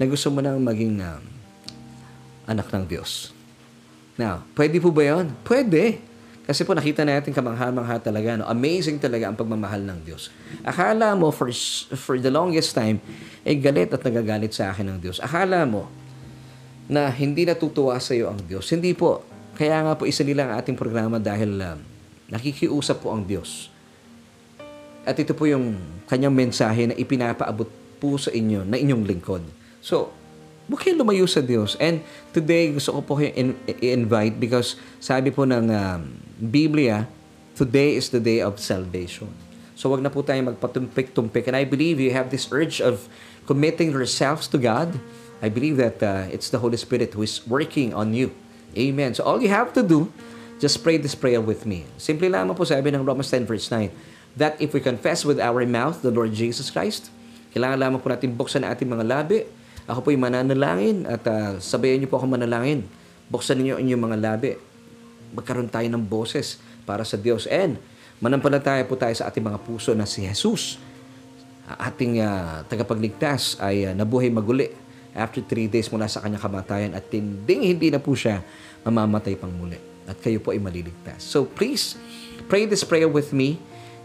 na 0.01 0.09
gusto 0.09 0.29
mo 0.33 0.41
nang 0.41 0.61
maging 0.61 1.01
uh, 1.01 1.21
anak 2.49 2.69
ng 2.73 2.85
Diyos. 2.89 3.42
Now, 4.21 4.45
pwede 4.53 4.77
po 4.79 4.93
ba 4.93 5.03
yun? 5.05 5.33
Pwede. 5.45 6.03
Kasi 6.43 6.67
po 6.67 6.75
nakita 6.75 7.07
natin 7.07 7.31
kamangha-mangha 7.31 8.03
talaga, 8.03 8.35
no? 8.35 8.45
amazing 8.51 8.99
talaga 8.99 9.31
ang 9.31 9.39
pagmamahal 9.39 9.79
ng 9.87 9.99
Diyos. 10.03 10.29
Akala 10.67 11.15
mo 11.15 11.31
for, 11.31 11.49
for 11.95 12.19
the 12.19 12.29
longest 12.29 12.75
time, 12.75 12.99
eh, 13.47 13.55
galit 13.55 13.95
at 13.95 14.03
nagagalit 14.03 14.51
sa 14.51 14.75
akin 14.75 14.91
ng 14.91 14.99
Diyos. 14.99 15.23
Akala 15.23 15.63
mo 15.63 15.87
na 16.91 17.09
hindi 17.15 17.47
natutuwa 17.47 17.95
sa 18.03 18.13
iyo 18.13 18.27
ang 18.29 18.43
Diyos. 18.43 18.67
Hindi 18.75 18.91
po. 18.91 19.23
Kaya 19.55 19.87
nga 19.87 19.95
po 19.95 20.03
isa 20.03 20.27
nila 20.27 20.51
ang 20.51 20.53
ating 20.59 20.75
programa 20.75 21.23
dahil 21.23 21.63
uh, 21.63 21.79
nakikiusap 22.27 23.07
po 23.07 23.15
ang 23.15 23.23
Diyos. 23.23 23.71
At 25.07 25.15
ito 25.19 25.35
po 25.39 25.47
yung 25.47 25.79
kanyang 26.11 26.35
mensahe 26.35 26.91
na 26.91 26.95
ipinapaabot 26.99 27.71
po 28.03 28.19
sa 28.19 28.35
inyo 28.35 28.67
na 28.67 28.79
inyong 28.83 29.07
lingkod. 29.07 29.47
So, 29.79 30.11
Huwag 30.73 30.89
kayong 30.89 31.05
lumayo 31.05 31.29
sa 31.29 31.45
Diyos. 31.45 31.77
And 31.77 32.01
today, 32.33 32.73
gusto 32.73 32.97
ko 32.97 33.01
po 33.05 33.21
kayo 33.21 33.29
i-invite 33.69 34.41
because 34.41 34.81
sabi 35.05 35.29
po 35.29 35.45
ng 35.45 35.69
um, 35.69 36.17
Biblia, 36.41 37.05
today 37.53 37.93
is 37.93 38.09
the 38.09 38.17
day 38.17 38.41
of 38.41 38.57
salvation. 38.57 39.29
So 39.77 39.93
wag 39.93 40.01
na 40.01 40.09
po 40.09 40.25
tayo 40.25 40.41
magpatumpik-tumpik. 40.49 41.45
And 41.45 41.61
I 41.61 41.69
believe 41.69 42.01
you 42.01 42.17
have 42.17 42.33
this 42.33 42.49
urge 42.49 42.81
of 42.81 43.05
committing 43.45 43.93
yourselves 43.93 44.49
to 44.49 44.57
God. 44.57 44.97
I 45.45 45.53
believe 45.53 45.77
that 45.77 46.01
uh, 46.01 46.33
it's 46.33 46.49
the 46.49 46.65
Holy 46.65 46.81
Spirit 46.81 47.13
who 47.13 47.21
is 47.21 47.45
working 47.45 47.93
on 47.93 48.17
you. 48.17 48.33
Amen. 48.73 49.13
So 49.13 49.29
all 49.29 49.45
you 49.45 49.53
have 49.53 49.77
to 49.77 49.85
do, 49.85 50.09
just 50.57 50.81
pray 50.81 50.97
this 50.97 51.13
prayer 51.13 51.45
with 51.45 51.69
me. 51.69 51.85
Simply 52.01 52.33
lamang 52.33 52.57
po 52.57 52.65
sabi 52.65 52.89
ng 52.97 53.05
Romans 53.05 53.29
10 53.29 53.45
verse 53.45 53.69
9, 53.69 53.93
that 54.41 54.57
if 54.57 54.73
we 54.73 54.81
confess 54.81 55.21
with 55.21 55.37
our 55.37 55.69
mouth 55.69 56.01
the 56.01 56.09
Lord 56.09 56.33
Jesus 56.33 56.73
Christ, 56.73 57.13
kailangan 57.53 57.77
lamang 57.77 58.01
po 58.01 58.09
natin 58.09 58.33
buksan 58.33 58.65
ating 58.65 58.89
mga 58.89 59.05
labi. 59.05 59.45
Ako 59.91 60.07
po'y 60.07 60.19
mananalangin 60.19 61.03
at 61.11 61.23
uh, 61.27 61.59
sabayan 61.59 61.99
niyo 62.03 62.09
po 62.11 62.23
ako 62.23 62.31
manalangin. 62.31 62.87
Buksan 63.27 63.59
niyo 63.59 63.79
ang 63.79 63.83
inyong 63.83 64.03
mga 64.03 64.19
labi. 64.23 64.51
Magkaroon 65.35 65.67
tayo 65.67 65.89
ng 65.91 66.05
boses 66.07 66.63
para 66.87 67.03
sa 67.03 67.19
Diyos. 67.19 67.51
And 67.51 67.81
manampalataya 68.23 68.87
po 68.87 68.95
tayo 68.95 69.15
sa 69.19 69.27
ating 69.27 69.43
mga 69.43 69.59
puso 69.67 69.91
na 69.97 70.07
si 70.07 70.23
Jesus, 70.23 70.79
ating 71.67 72.23
uh, 72.23 72.63
tagapagligtas, 72.71 73.59
ay 73.59 73.91
uh, 73.91 73.93
nabuhay 73.97 74.31
maguli 74.31 74.71
after 75.13 75.43
three 75.45 75.67
days 75.69 75.91
mula 75.93 76.09
sa 76.09 76.23
kanyang 76.25 76.41
kamatayan 76.41 76.93
at 76.97 77.05
tinding 77.11 77.75
hindi 77.75 77.93
na 77.93 78.01
po 78.01 78.15
siya 78.15 78.41
mamamatay 78.87 79.35
pang 79.35 79.53
muli. 79.53 79.77
At 80.07 80.19
kayo 80.19 80.39
po 80.39 80.55
ay 80.55 80.63
maliligtas. 80.63 81.23
So 81.23 81.47
please, 81.47 81.99
pray 82.47 82.67
this 82.67 82.83
prayer 82.87 83.11
with 83.11 83.35
me 83.35 83.59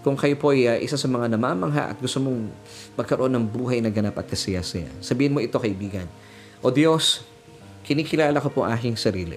kung 0.08 0.16
kayo 0.16 0.40
po 0.40 0.56
ay 0.56 0.64
uh, 0.72 0.80
isa 0.80 0.96
sa 0.96 1.12
mga 1.12 1.36
namamangha 1.36 1.92
at 1.92 2.00
gusto 2.00 2.24
mong 2.24 2.48
magkaroon 2.96 3.28
ng 3.36 3.44
buhay 3.44 3.84
na 3.84 3.92
ganap 3.92 4.16
at 4.16 4.32
kasiyasaya. 4.32 4.88
Sabihin 5.04 5.36
mo 5.36 5.44
ito 5.44 5.60
kaibigan. 5.60 6.08
O 6.64 6.72
Diyos, 6.72 7.28
kinikilala 7.84 8.40
ko 8.40 8.48
po 8.48 8.64
aking 8.64 8.96
sarili. 8.96 9.36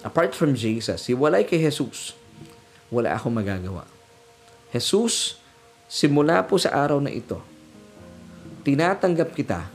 Apart 0.00 0.32
from 0.32 0.56
Jesus, 0.56 1.04
hiwalay 1.04 1.44
kay 1.44 1.60
Jesus, 1.60 2.16
wala 2.88 3.12
akong 3.12 3.36
magagawa. 3.36 3.84
Jesus, 4.72 5.36
simula 5.84 6.40
po 6.48 6.56
sa 6.56 6.72
araw 6.72 6.96
na 6.96 7.12
ito, 7.12 7.44
tinatanggap 8.64 9.36
kita 9.36 9.68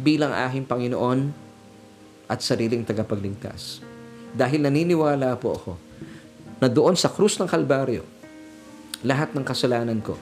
bilang 0.00 0.32
aking 0.48 0.64
Panginoon 0.64 1.28
at 2.24 2.40
sariling 2.40 2.88
tagapagligtas. 2.88 3.84
Dahil 4.32 4.64
naniniwala 4.64 5.36
po 5.36 5.60
ako 5.60 5.72
na 6.56 6.72
doon 6.72 6.96
sa 6.96 7.12
krus 7.12 7.36
ng 7.36 7.44
Kalbaryo, 7.44 8.11
lahat 9.02 9.34
ng 9.34 9.42
kasalanan 9.42 9.98
ko 9.98 10.14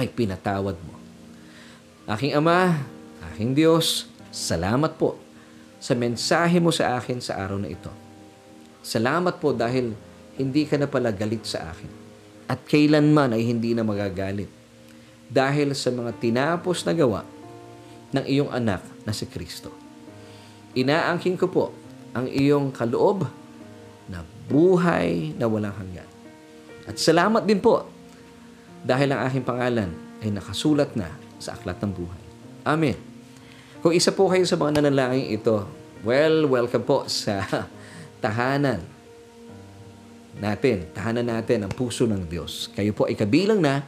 ay 0.00 0.08
pinatawad 0.08 0.76
mo. 0.80 0.96
Aking 2.08 2.40
Ama, 2.40 2.82
aking 3.32 3.52
Diyos, 3.52 4.08
salamat 4.32 4.96
po 4.96 5.20
sa 5.76 5.92
mensahe 5.92 6.56
mo 6.58 6.72
sa 6.72 6.96
akin 6.96 7.20
sa 7.20 7.38
araw 7.38 7.60
na 7.60 7.68
ito. 7.68 7.92
Salamat 8.82 9.38
po 9.38 9.54
dahil 9.54 9.94
hindi 10.40 10.64
ka 10.64 10.80
na 10.80 10.88
pala 10.88 11.12
galit 11.12 11.44
sa 11.44 11.70
akin. 11.70 11.90
At 12.50 12.64
kailanman 12.66 13.36
ay 13.36 13.46
hindi 13.46 13.76
na 13.76 13.86
magagalit. 13.86 14.50
Dahil 15.32 15.72
sa 15.72 15.88
mga 15.88 16.16
tinapos 16.18 16.84
na 16.84 16.92
gawa 16.92 17.22
ng 18.12 18.24
iyong 18.28 18.50
anak 18.52 18.84
na 19.08 19.12
si 19.16 19.24
Kristo. 19.24 19.72
Inaangkin 20.76 21.36
ko 21.36 21.48
po 21.48 21.64
ang 22.12 22.28
iyong 22.28 22.72
kaloob 22.72 23.24
na 24.08 24.24
buhay 24.48 25.32
na 25.36 25.48
walang 25.48 25.72
hanggan. 25.72 26.11
At 26.86 26.98
salamat 26.98 27.46
din 27.46 27.62
po 27.62 27.86
dahil 28.82 29.14
ang 29.14 29.26
aking 29.26 29.46
pangalan 29.46 29.90
ay 30.22 30.30
nakasulat 30.34 30.94
na 30.98 31.10
sa 31.38 31.54
aklat 31.54 31.78
ng 31.82 31.92
buhay. 31.94 32.22
Amen. 32.62 32.98
Kung 33.82 33.90
isa 33.90 34.14
po 34.14 34.30
kayo 34.30 34.46
sa 34.46 34.54
mga 34.54 34.78
nanalangin 34.78 35.34
ito, 35.34 35.66
well, 36.06 36.46
welcome 36.46 36.86
po 36.86 37.06
sa 37.10 37.42
tahanan 38.24 38.82
natin, 40.38 40.86
tahanan 40.94 41.26
natin 41.26 41.66
ang 41.66 41.72
puso 41.74 42.06
ng 42.06 42.26
Diyos. 42.26 42.70
Kayo 42.70 42.94
po 42.94 43.10
ay 43.10 43.18
kabilang 43.18 43.58
na 43.58 43.82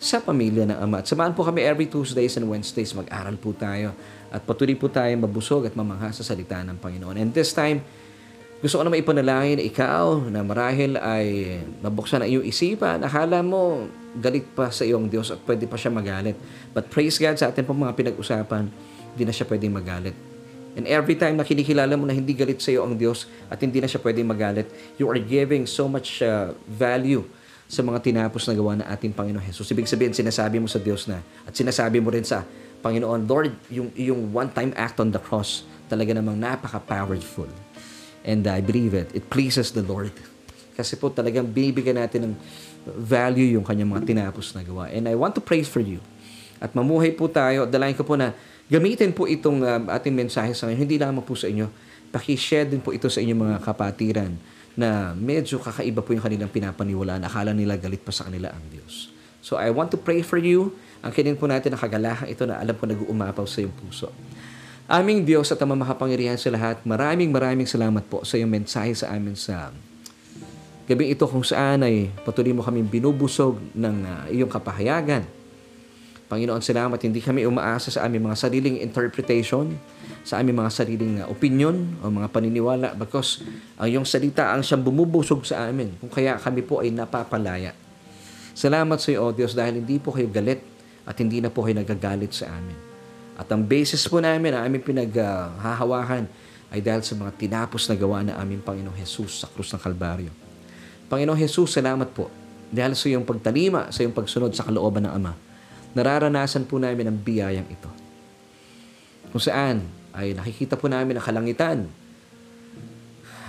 sa 0.00 0.16
pamilya 0.22 0.64
ng 0.64 0.78
Ama. 0.80 1.04
At 1.04 1.06
samahan 1.10 1.36
po 1.36 1.44
kami 1.44 1.60
every 1.60 1.84
Tuesdays 1.84 2.40
and 2.40 2.48
Wednesdays. 2.48 2.96
Mag-aral 2.96 3.36
po 3.36 3.52
tayo 3.52 3.92
at 4.32 4.40
patuloy 4.46 4.72
po 4.72 4.88
tayo 4.88 5.12
mabusog 5.20 5.68
at 5.68 5.76
mamangha 5.76 6.08
sa 6.14 6.24
salita 6.24 6.56
ng 6.64 6.80
Panginoon. 6.80 7.20
And 7.20 7.30
this 7.36 7.52
time, 7.52 7.84
gusto 8.60 8.76
ko 8.76 8.84
na 8.84 8.92
maipanalangin 8.92 9.56
na 9.56 9.64
ikaw 9.64 10.20
na 10.28 10.44
marahil 10.44 11.00
ay 11.00 11.56
mabuksan 11.80 12.20
ang 12.20 12.28
iyong 12.28 12.44
isipan. 12.44 13.00
Akala 13.00 13.40
mo 13.40 13.88
galit 14.20 14.44
pa 14.52 14.68
sa 14.68 14.84
iyong 14.84 15.08
Diyos 15.08 15.32
at 15.32 15.40
pwede 15.48 15.64
pa 15.64 15.80
siya 15.80 15.88
magalit. 15.88 16.36
But 16.76 16.92
praise 16.92 17.16
God 17.16 17.40
sa 17.40 17.48
atin 17.48 17.64
po 17.64 17.72
mga 17.72 17.96
pinag-usapan, 17.96 18.68
hindi 19.16 19.24
na 19.24 19.32
siya 19.32 19.48
pwedeng 19.48 19.72
magalit. 19.72 20.12
And 20.76 20.84
every 20.84 21.16
time 21.16 21.40
na 21.40 21.48
kinikilala 21.48 21.96
mo 21.96 22.04
na 22.04 22.12
hindi 22.12 22.36
galit 22.36 22.60
sa 22.60 22.68
iyo 22.68 22.84
ang 22.84 23.00
Diyos 23.00 23.24
at 23.48 23.56
hindi 23.64 23.80
na 23.80 23.88
siya 23.88 23.98
pwedeng 24.04 24.28
magalit, 24.28 24.68
you 25.00 25.08
are 25.08 25.16
giving 25.16 25.64
so 25.64 25.88
much 25.88 26.20
uh, 26.20 26.52
value 26.68 27.24
sa 27.64 27.80
mga 27.80 27.98
tinapos 28.04 28.44
na 28.44 28.52
gawa 28.52 28.76
ng 28.76 28.86
ating 28.92 29.16
Panginoon 29.16 29.40
Jesus. 29.40 29.72
Ibig 29.72 29.88
sabihin, 29.88 30.12
sinasabi 30.12 30.60
mo 30.60 30.68
sa 30.68 30.76
Diyos 30.76 31.08
na 31.08 31.24
at 31.48 31.56
sinasabi 31.56 31.96
mo 31.96 32.12
rin 32.12 32.28
sa 32.28 32.44
Panginoon, 32.84 33.24
Lord, 33.24 33.56
yung, 33.72 33.88
yung 33.96 34.36
one-time 34.36 34.76
act 34.76 35.00
on 35.00 35.08
the 35.08 35.22
cross, 35.22 35.64
talaga 35.88 36.12
namang 36.12 36.36
napaka-powerful. 36.36 37.69
And 38.24 38.44
I 38.44 38.60
believe 38.60 38.92
it. 38.92 39.08
It 39.16 39.32
pleases 39.32 39.72
the 39.72 39.84
Lord. 39.84 40.12
Kasi 40.76 40.96
po 40.96 41.12
talagang 41.12 41.48
bibigyan 41.48 42.00
natin 42.00 42.32
ng 42.32 42.34
value 42.88 43.56
yung 43.56 43.64
kanyang 43.64 43.92
mga 43.92 44.02
tinapos 44.08 44.56
na 44.56 44.64
gawa. 44.64 44.88
And 44.88 45.08
I 45.08 45.16
want 45.16 45.36
to 45.36 45.42
praise 45.44 45.68
for 45.68 45.84
you. 45.84 46.00
At 46.60 46.76
mamuhay 46.76 47.16
po 47.16 47.28
tayo. 47.28 47.64
Dalayan 47.64 47.96
ko 47.96 48.04
po 48.04 48.16
na 48.16 48.36
gamitin 48.68 49.12
po 49.12 49.24
itong 49.24 49.64
uh, 49.64 49.80
ating 49.96 50.12
mensahe 50.12 50.52
sa 50.52 50.68
ngayon. 50.68 50.80
Hindi 50.84 50.96
lamang 51.00 51.24
po 51.24 51.32
sa 51.36 51.48
inyo. 51.48 51.68
Pakishare 52.12 52.68
din 52.68 52.80
po 52.84 52.92
ito 52.92 53.08
sa 53.08 53.20
inyong 53.20 53.40
mga 53.40 53.56
kapatiran 53.64 54.32
na 54.76 55.12
medyo 55.16 55.58
kakaiba 55.60 56.00
po 56.04 56.12
yung 56.12 56.24
kanilang 56.24 56.52
pinapaniwalaan. 56.52 57.24
Akala 57.24 57.52
nila 57.56 57.80
galit 57.80 58.04
pa 58.04 58.12
sa 58.12 58.28
kanila 58.28 58.52
ang 58.52 58.64
Diyos. 58.68 59.12
So 59.40 59.56
I 59.56 59.72
want 59.72 59.88
to 59.96 59.98
pray 59.98 60.20
for 60.20 60.36
you. 60.36 60.76
Ang 61.00 61.16
kinin 61.16 61.36
po 61.36 61.48
natin 61.48 61.72
ang 61.72 61.80
kagalahan 61.80 62.28
ito 62.28 62.44
na 62.44 62.60
alam 62.60 62.76
ko 62.76 62.84
nag-uumapaw 62.84 63.48
sa 63.48 63.64
iyong 63.64 63.72
puso. 63.72 64.12
Aming 64.90 65.22
Diyos 65.22 65.46
at 65.54 65.62
ang 65.62 65.70
makapangyarihan 65.78 66.34
sa 66.34 66.50
lahat, 66.50 66.82
maraming 66.82 67.30
maraming 67.30 67.62
salamat 67.62 68.02
po 68.10 68.26
sa 68.26 68.34
iyong 68.34 68.50
mensahe 68.50 68.90
sa 68.90 69.14
amin 69.14 69.38
sa 69.38 69.70
gabi 70.90 71.14
ito 71.14 71.30
kung 71.30 71.46
saan 71.46 71.86
ay 71.86 72.10
patuloy 72.26 72.50
mo 72.50 72.66
kami 72.66 72.82
binubusog 72.82 73.54
ng 73.78 73.96
uh, 74.02 74.26
iyong 74.34 74.50
kapahayagan. 74.50 75.22
Panginoon, 76.26 76.58
salamat 76.58 76.98
hindi 77.06 77.22
kami 77.22 77.46
umaasa 77.46 77.94
sa 77.94 78.02
aming 78.02 78.26
mga 78.26 78.34
sariling 78.42 78.76
interpretation, 78.82 79.78
sa 80.26 80.42
aming 80.42 80.58
mga 80.58 80.70
sariling 80.74 81.22
uh, 81.22 81.30
opinion 81.30 81.94
o 82.02 82.10
mga 82.10 82.26
paniniwala 82.26 82.90
because 82.98 83.46
ang 83.78 83.86
iyong 83.94 84.06
salita 84.10 84.50
ang 84.50 84.66
siyang 84.66 84.82
bumubusog 84.82 85.46
sa 85.46 85.70
amin 85.70 85.94
kung 86.02 86.10
kaya 86.10 86.34
kami 86.34 86.66
po 86.66 86.82
ay 86.82 86.90
napapalaya. 86.90 87.78
Salamat 88.58 88.98
sa 88.98 89.14
iyo, 89.14 89.22
O 89.22 89.30
Diyos, 89.30 89.54
dahil 89.54 89.78
hindi 89.86 90.02
po 90.02 90.10
kayo 90.10 90.26
galit 90.26 90.58
at 91.06 91.14
hindi 91.22 91.38
na 91.38 91.46
po 91.46 91.62
kayo 91.62 91.78
nagagalit 91.78 92.34
sa 92.34 92.50
amin. 92.50 92.89
At 93.40 93.48
ang 93.48 93.64
basis 93.64 94.04
po 94.04 94.20
namin, 94.20 94.52
ang 94.52 94.68
aming 94.68 94.84
pinaghahawakan 94.84 96.28
ay 96.68 96.84
dahil 96.84 97.00
sa 97.00 97.16
mga 97.16 97.32
tinapos 97.40 97.88
na 97.88 97.96
gawa 97.96 98.20
na 98.20 98.36
aming 98.36 98.60
Panginoong 98.60 99.00
Jesus 99.00 99.40
sa 99.40 99.48
krus 99.48 99.72
ng 99.72 99.80
Kalbaryo. 99.80 100.28
Panginoong 101.08 101.40
Jesus, 101.40 101.72
salamat 101.72 102.12
po 102.12 102.28
dahil 102.68 102.92
sa 102.92 103.08
iyong 103.08 103.24
pagtalima, 103.24 103.88
sa 103.88 104.04
iyong 104.04 104.12
pagsunod 104.12 104.52
sa 104.52 104.68
kalooban 104.68 105.08
ng 105.08 105.14
Ama 105.16 105.32
nararanasan 105.94 106.70
po 106.70 106.78
namin 106.78 107.10
ang 107.10 107.18
biyayang 107.18 107.66
ito. 107.66 107.90
Kung 109.30 109.42
saan 109.42 109.86
ay 110.14 110.34
nakikita 110.34 110.74
po 110.74 110.90
namin 110.90 111.18
ang 111.18 111.24
kalangitan. 111.24 111.78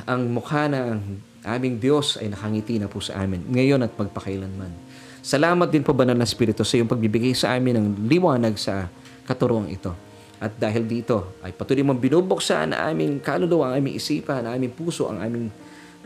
Ang 0.06 0.22
mukha 0.34 0.66
ng 0.66 1.22
aming 1.46 1.78
Diyos 1.78 2.18
ay 2.22 2.34
nakangiti 2.34 2.78
na 2.82 2.90
po 2.90 3.02
sa 3.02 3.22
amin 3.22 3.46
ngayon 3.50 3.82
at 3.86 3.94
magpakailanman. 3.94 4.74
Salamat 5.22 5.70
din 5.70 5.86
po 5.86 5.94
Banal 5.94 6.18
na 6.18 6.26
Espiritu 6.26 6.66
sa 6.66 6.78
iyong 6.78 6.90
pagbibigay 6.90 7.38
sa 7.38 7.54
amin 7.54 7.78
ng 7.78 7.88
liwanag 8.10 8.58
sa 8.58 8.90
katuruang 9.32 9.72
ito. 9.72 9.96
At 10.42 10.58
dahil 10.60 10.84
dito 10.90 11.40
ay 11.46 11.56
patuloy 11.56 11.86
mong 11.86 12.02
binubuksan 12.02 12.76
ang 12.76 12.92
aming 12.92 13.24
kaluluwa, 13.24 13.72
ang 13.72 13.80
aming 13.80 13.96
isipan, 13.96 14.44
ang 14.44 14.60
aming 14.60 14.74
puso, 14.76 15.08
ang 15.08 15.24
aming 15.24 15.48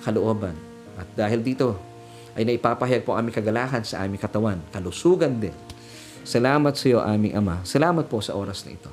kalooban. 0.06 0.54
At 1.00 1.10
dahil 1.18 1.42
dito 1.42 1.74
ay 2.38 2.46
naipapahayag 2.46 3.02
po 3.02 3.18
ang 3.18 3.26
aming 3.26 3.36
kagalahan 3.42 3.82
sa 3.82 4.04
aming 4.04 4.20
katawan, 4.20 4.60
kalusugan 4.70 5.40
din 5.40 5.56
Salamat 6.26 6.74
sa 6.74 6.86
iyo, 6.90 7.00
aming 7.06 7.38
Ama. 7.38 7.62
Salamat 7.62 8.10
po 8.10 8.18
sa 8.18 8.34
oras 8.34 8.66
na 8.66 8.74
ito. 8.74 8.90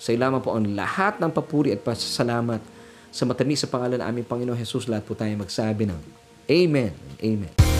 Sa 0.00 0.08
iyo 0.08 0.24
lamang 0.24 0.40
po 0.40 0.56
ang 0.56 0.64
lahat 0.72 1.20
ng 1.20 1.28
papuri 1.28 1.76
at 1.76 1.84
pasasalamat 1.84 2.64
sa 3.12 3.28
matamis 3.28 3.60
sa 3.60 3.68
pangalan 3.68 4.00
ng 4.00 4.08
aming 4.08 4.26
Panginoon 4.26 4.56
Jesus. 4.56 4.88
Lahat 4.88 5.04
po 5.04 5.12
tayo 5.12 5.36
magsabi 5.36 5.84
ng 5.84 6.00
Amen. 6.48 6.96
Amen. 7.20 7.71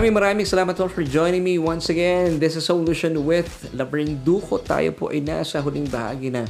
Maraming 0.00 0.16
maraming 0.16 0.48
salamat 0.48 0.80
po 0.80 0.88
for 0.88 1.04
joining 1.04 1.44
me 1.44 1.60
once 1.60 1.92
again. 1.92 2.40
This 2.40 2.56
is 2.56 2.64
Solution 2.64 3.20
with 3.20 3.68
Labring 3.76 4.24
Duko. 4.24 4.56
Tayo 4.56 4.96
po 4.96 5.12
ay 5.12 5.20
nasa 5.20 5.60
huling 5.60 5.92
bahagi 5.92 6.32
na 6.32 6.48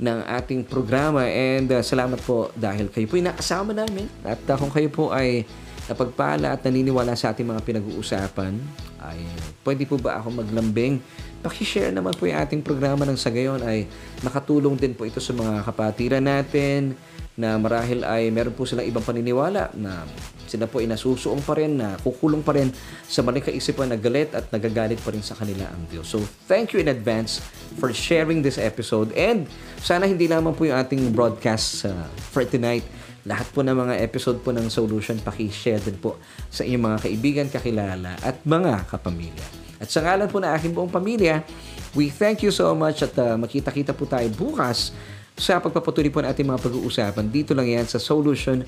ng 0.00 0.24
ating 0.24 0.64
programa 0.64 1.28
and 1.28 1.68
uh, 1.68 1.84
salamat 1.84 2.16
po 2.24 2.48
dahil 2.56 2.88
kayo 2.88 3.04
po 3.04 3.20
ay 3.20 3.28
nakasama 3.28 3.76
namin 3.76 4.08
at 4.24 4.40
uh, 4.48 4.56
kung 4.56 4.72
kayo 4.72 4.88
po 4.88 5.12
ay 5.12 5.44
napagpala 5.90 6.54
at 6.54 6.62
naniniwala 6.62 7.16
sa 7.18 7.34
ating 7.34 7.48
mga 7.48 7.62
pinag-uusapan 7.66 8.54
ay 9.02 9.18
pwede 9.66 9.82
po 9.86 9.98
ba 9.98 10.22
ako 10.22 10.42
maglambing 10.42 11.02
pakishare 11.42 11.90
naman 11.90 12.14
po 12.14 12.30
yung 12.30 12.38
ating 12.38 12.62
programa 12.62 13.02
ng 13.02 13.18
sa 13.18 13.34
gayon 13.34 13.58
ay 13.66 13.90
nakatulong 14.22 14.78
din 14.78 14.94
po 14.94 15.02
ito 15.02 15.18
sa 15.18 15.34
mga 15.34 15.66
kapatiran 15.66 16.22
natin 16.22 16.94
na 17.34 17.58
marahil 17.58 18.06
ay 18.06 18.30
meron 18.30 18.54
po 18.54 18.62
silang 18.62 18.86
ibang 18.86 19.02
paniniwala 19.02 19.74
na 19.74 20.06
sila 20.46 20.68
po 20.68 20.84
ay 20.84 20.86
nasusuong 20.86 21.40
pa 21.40 21.56
rin, 21.56 21.80
na 21.80 21.96
kukulong 21.96 22.44
pa 22.44 22.52
rin 22.52 22.68
sa 23.08 23.24
maling 23.24 23.40
kaisipan 23.40 23.88
na 23.88 23.96
galit 23.96 24.36
at 24.36 24.52
nagagalit 24.52 25.00
pa 25.00 25.08
rin 25.08 25.24
sa 25.24 25.32
kanila 25.32 25.64
ang 25.72 25.88
Diyos. 25.88 26.12
So, 26.12 26.20
thank 26.44 26.76
you 26.76 26.84
in 26.84 26.92
advance 26.92 27.40
for 27.80 27.88
sharing 27.96 28.44
this 28.44 28.60
episode 28.60 29.16
and 29.16 29.48
sana 29.80 30.04
hindi 30.04 30.28
lamang 30.28 30.52
po 30.52 30.68
yung 30.68 30.76
ating 30.76 31.08
broadcast 31.16 31.88
uh, 31.88 32.04
for 32.30 32.44
tonight. 32.44 32.84
Lahat 33.22 33.46
po 33.54 33.62
ng 33.62 33.74
mga 33.74 34.02
episode 34.02 34.42
po 34.42 34.50
ng 34.50 34.66
Solution, 34.66 35.14
paki-share 35.22 35.78
din 35.78 35.94
po 35.94 36.18
sa 36.50 36.66
inyong 36.66 36.84
mga 36.90 36.98
kaibigan, 37.06 37.46
kakilala 37.46 38.18
at 38.18 38.42
mga 38.42 38.90
kapamilya. 38.90 39.46
At 39.78 39.90
sa 39.90 40.02
ngalan 40.02 40.26
po 40.26 40.42
na 40.42 40.54
aking 40.58 40.74
buong 40.74 40.90
pamilya, 40.90 41.46
we 41.94 42.10
thank 42.10 42.42
you 42.42 42.50
so 42.50 42.74
much 42.74 43.02
at 43.02 43.14
uh, 43.18 43.38
makita-kita 43.38 43.94
po 43.94 44.06
tayo 44.10 44.26
bukas 44.34 44.90
sa 45.38 45.62
pagpapatuloy 45.62 46.10
po 46.10 46.22
ng 46.22 46.30
ating 46.30 46.46
mga 46.46 46.60
pag-uusapan. 46.66 47.30
Dito 47.30 47.54
lang 47.54 47.70
yan 47.70 47.86
sa 47.86 48.02
Solution 48.02 48.66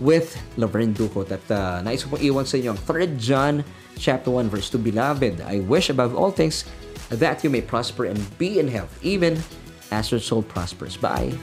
with 0.00 0.32
Laverne 0.56 0.96
Ducot. 0.96 1.28
At 1.28 1.44
uh, 1.52 1.84
nais 1.84 2.00
ko 2.00 2.16
pong 2.16 2.24
iwan 2.24 2.48
sa 2.48 2.56
inyo 2.56 2.72
ang 2.72 2.80
3 2.80 3.20
John 3.20 3.54
chapter 4.00 4.32
1 4.32 4.48
verse 4.48 4.72
2. 4.72 4.80
Beloved, 4.80 5.44
I 5.44 5.60
wish 5.64 5.92
above 5.92 6.16
all 6.16 6.32
things 6.32 6.64
that 7.12 7.44
you 7.44 7.52
may 7.52 7.60
prosper 7.60 8.08
and 8.08 8.18
be 8.40 8.58
in 8.58 8.68
health, 8.68 8.96
even 9.04 9.36
as 9.92 10.08
your 10.08 10.24
soul 10.24 10.40
prospers. 10.40 10.96
Bye! 10.96 11.36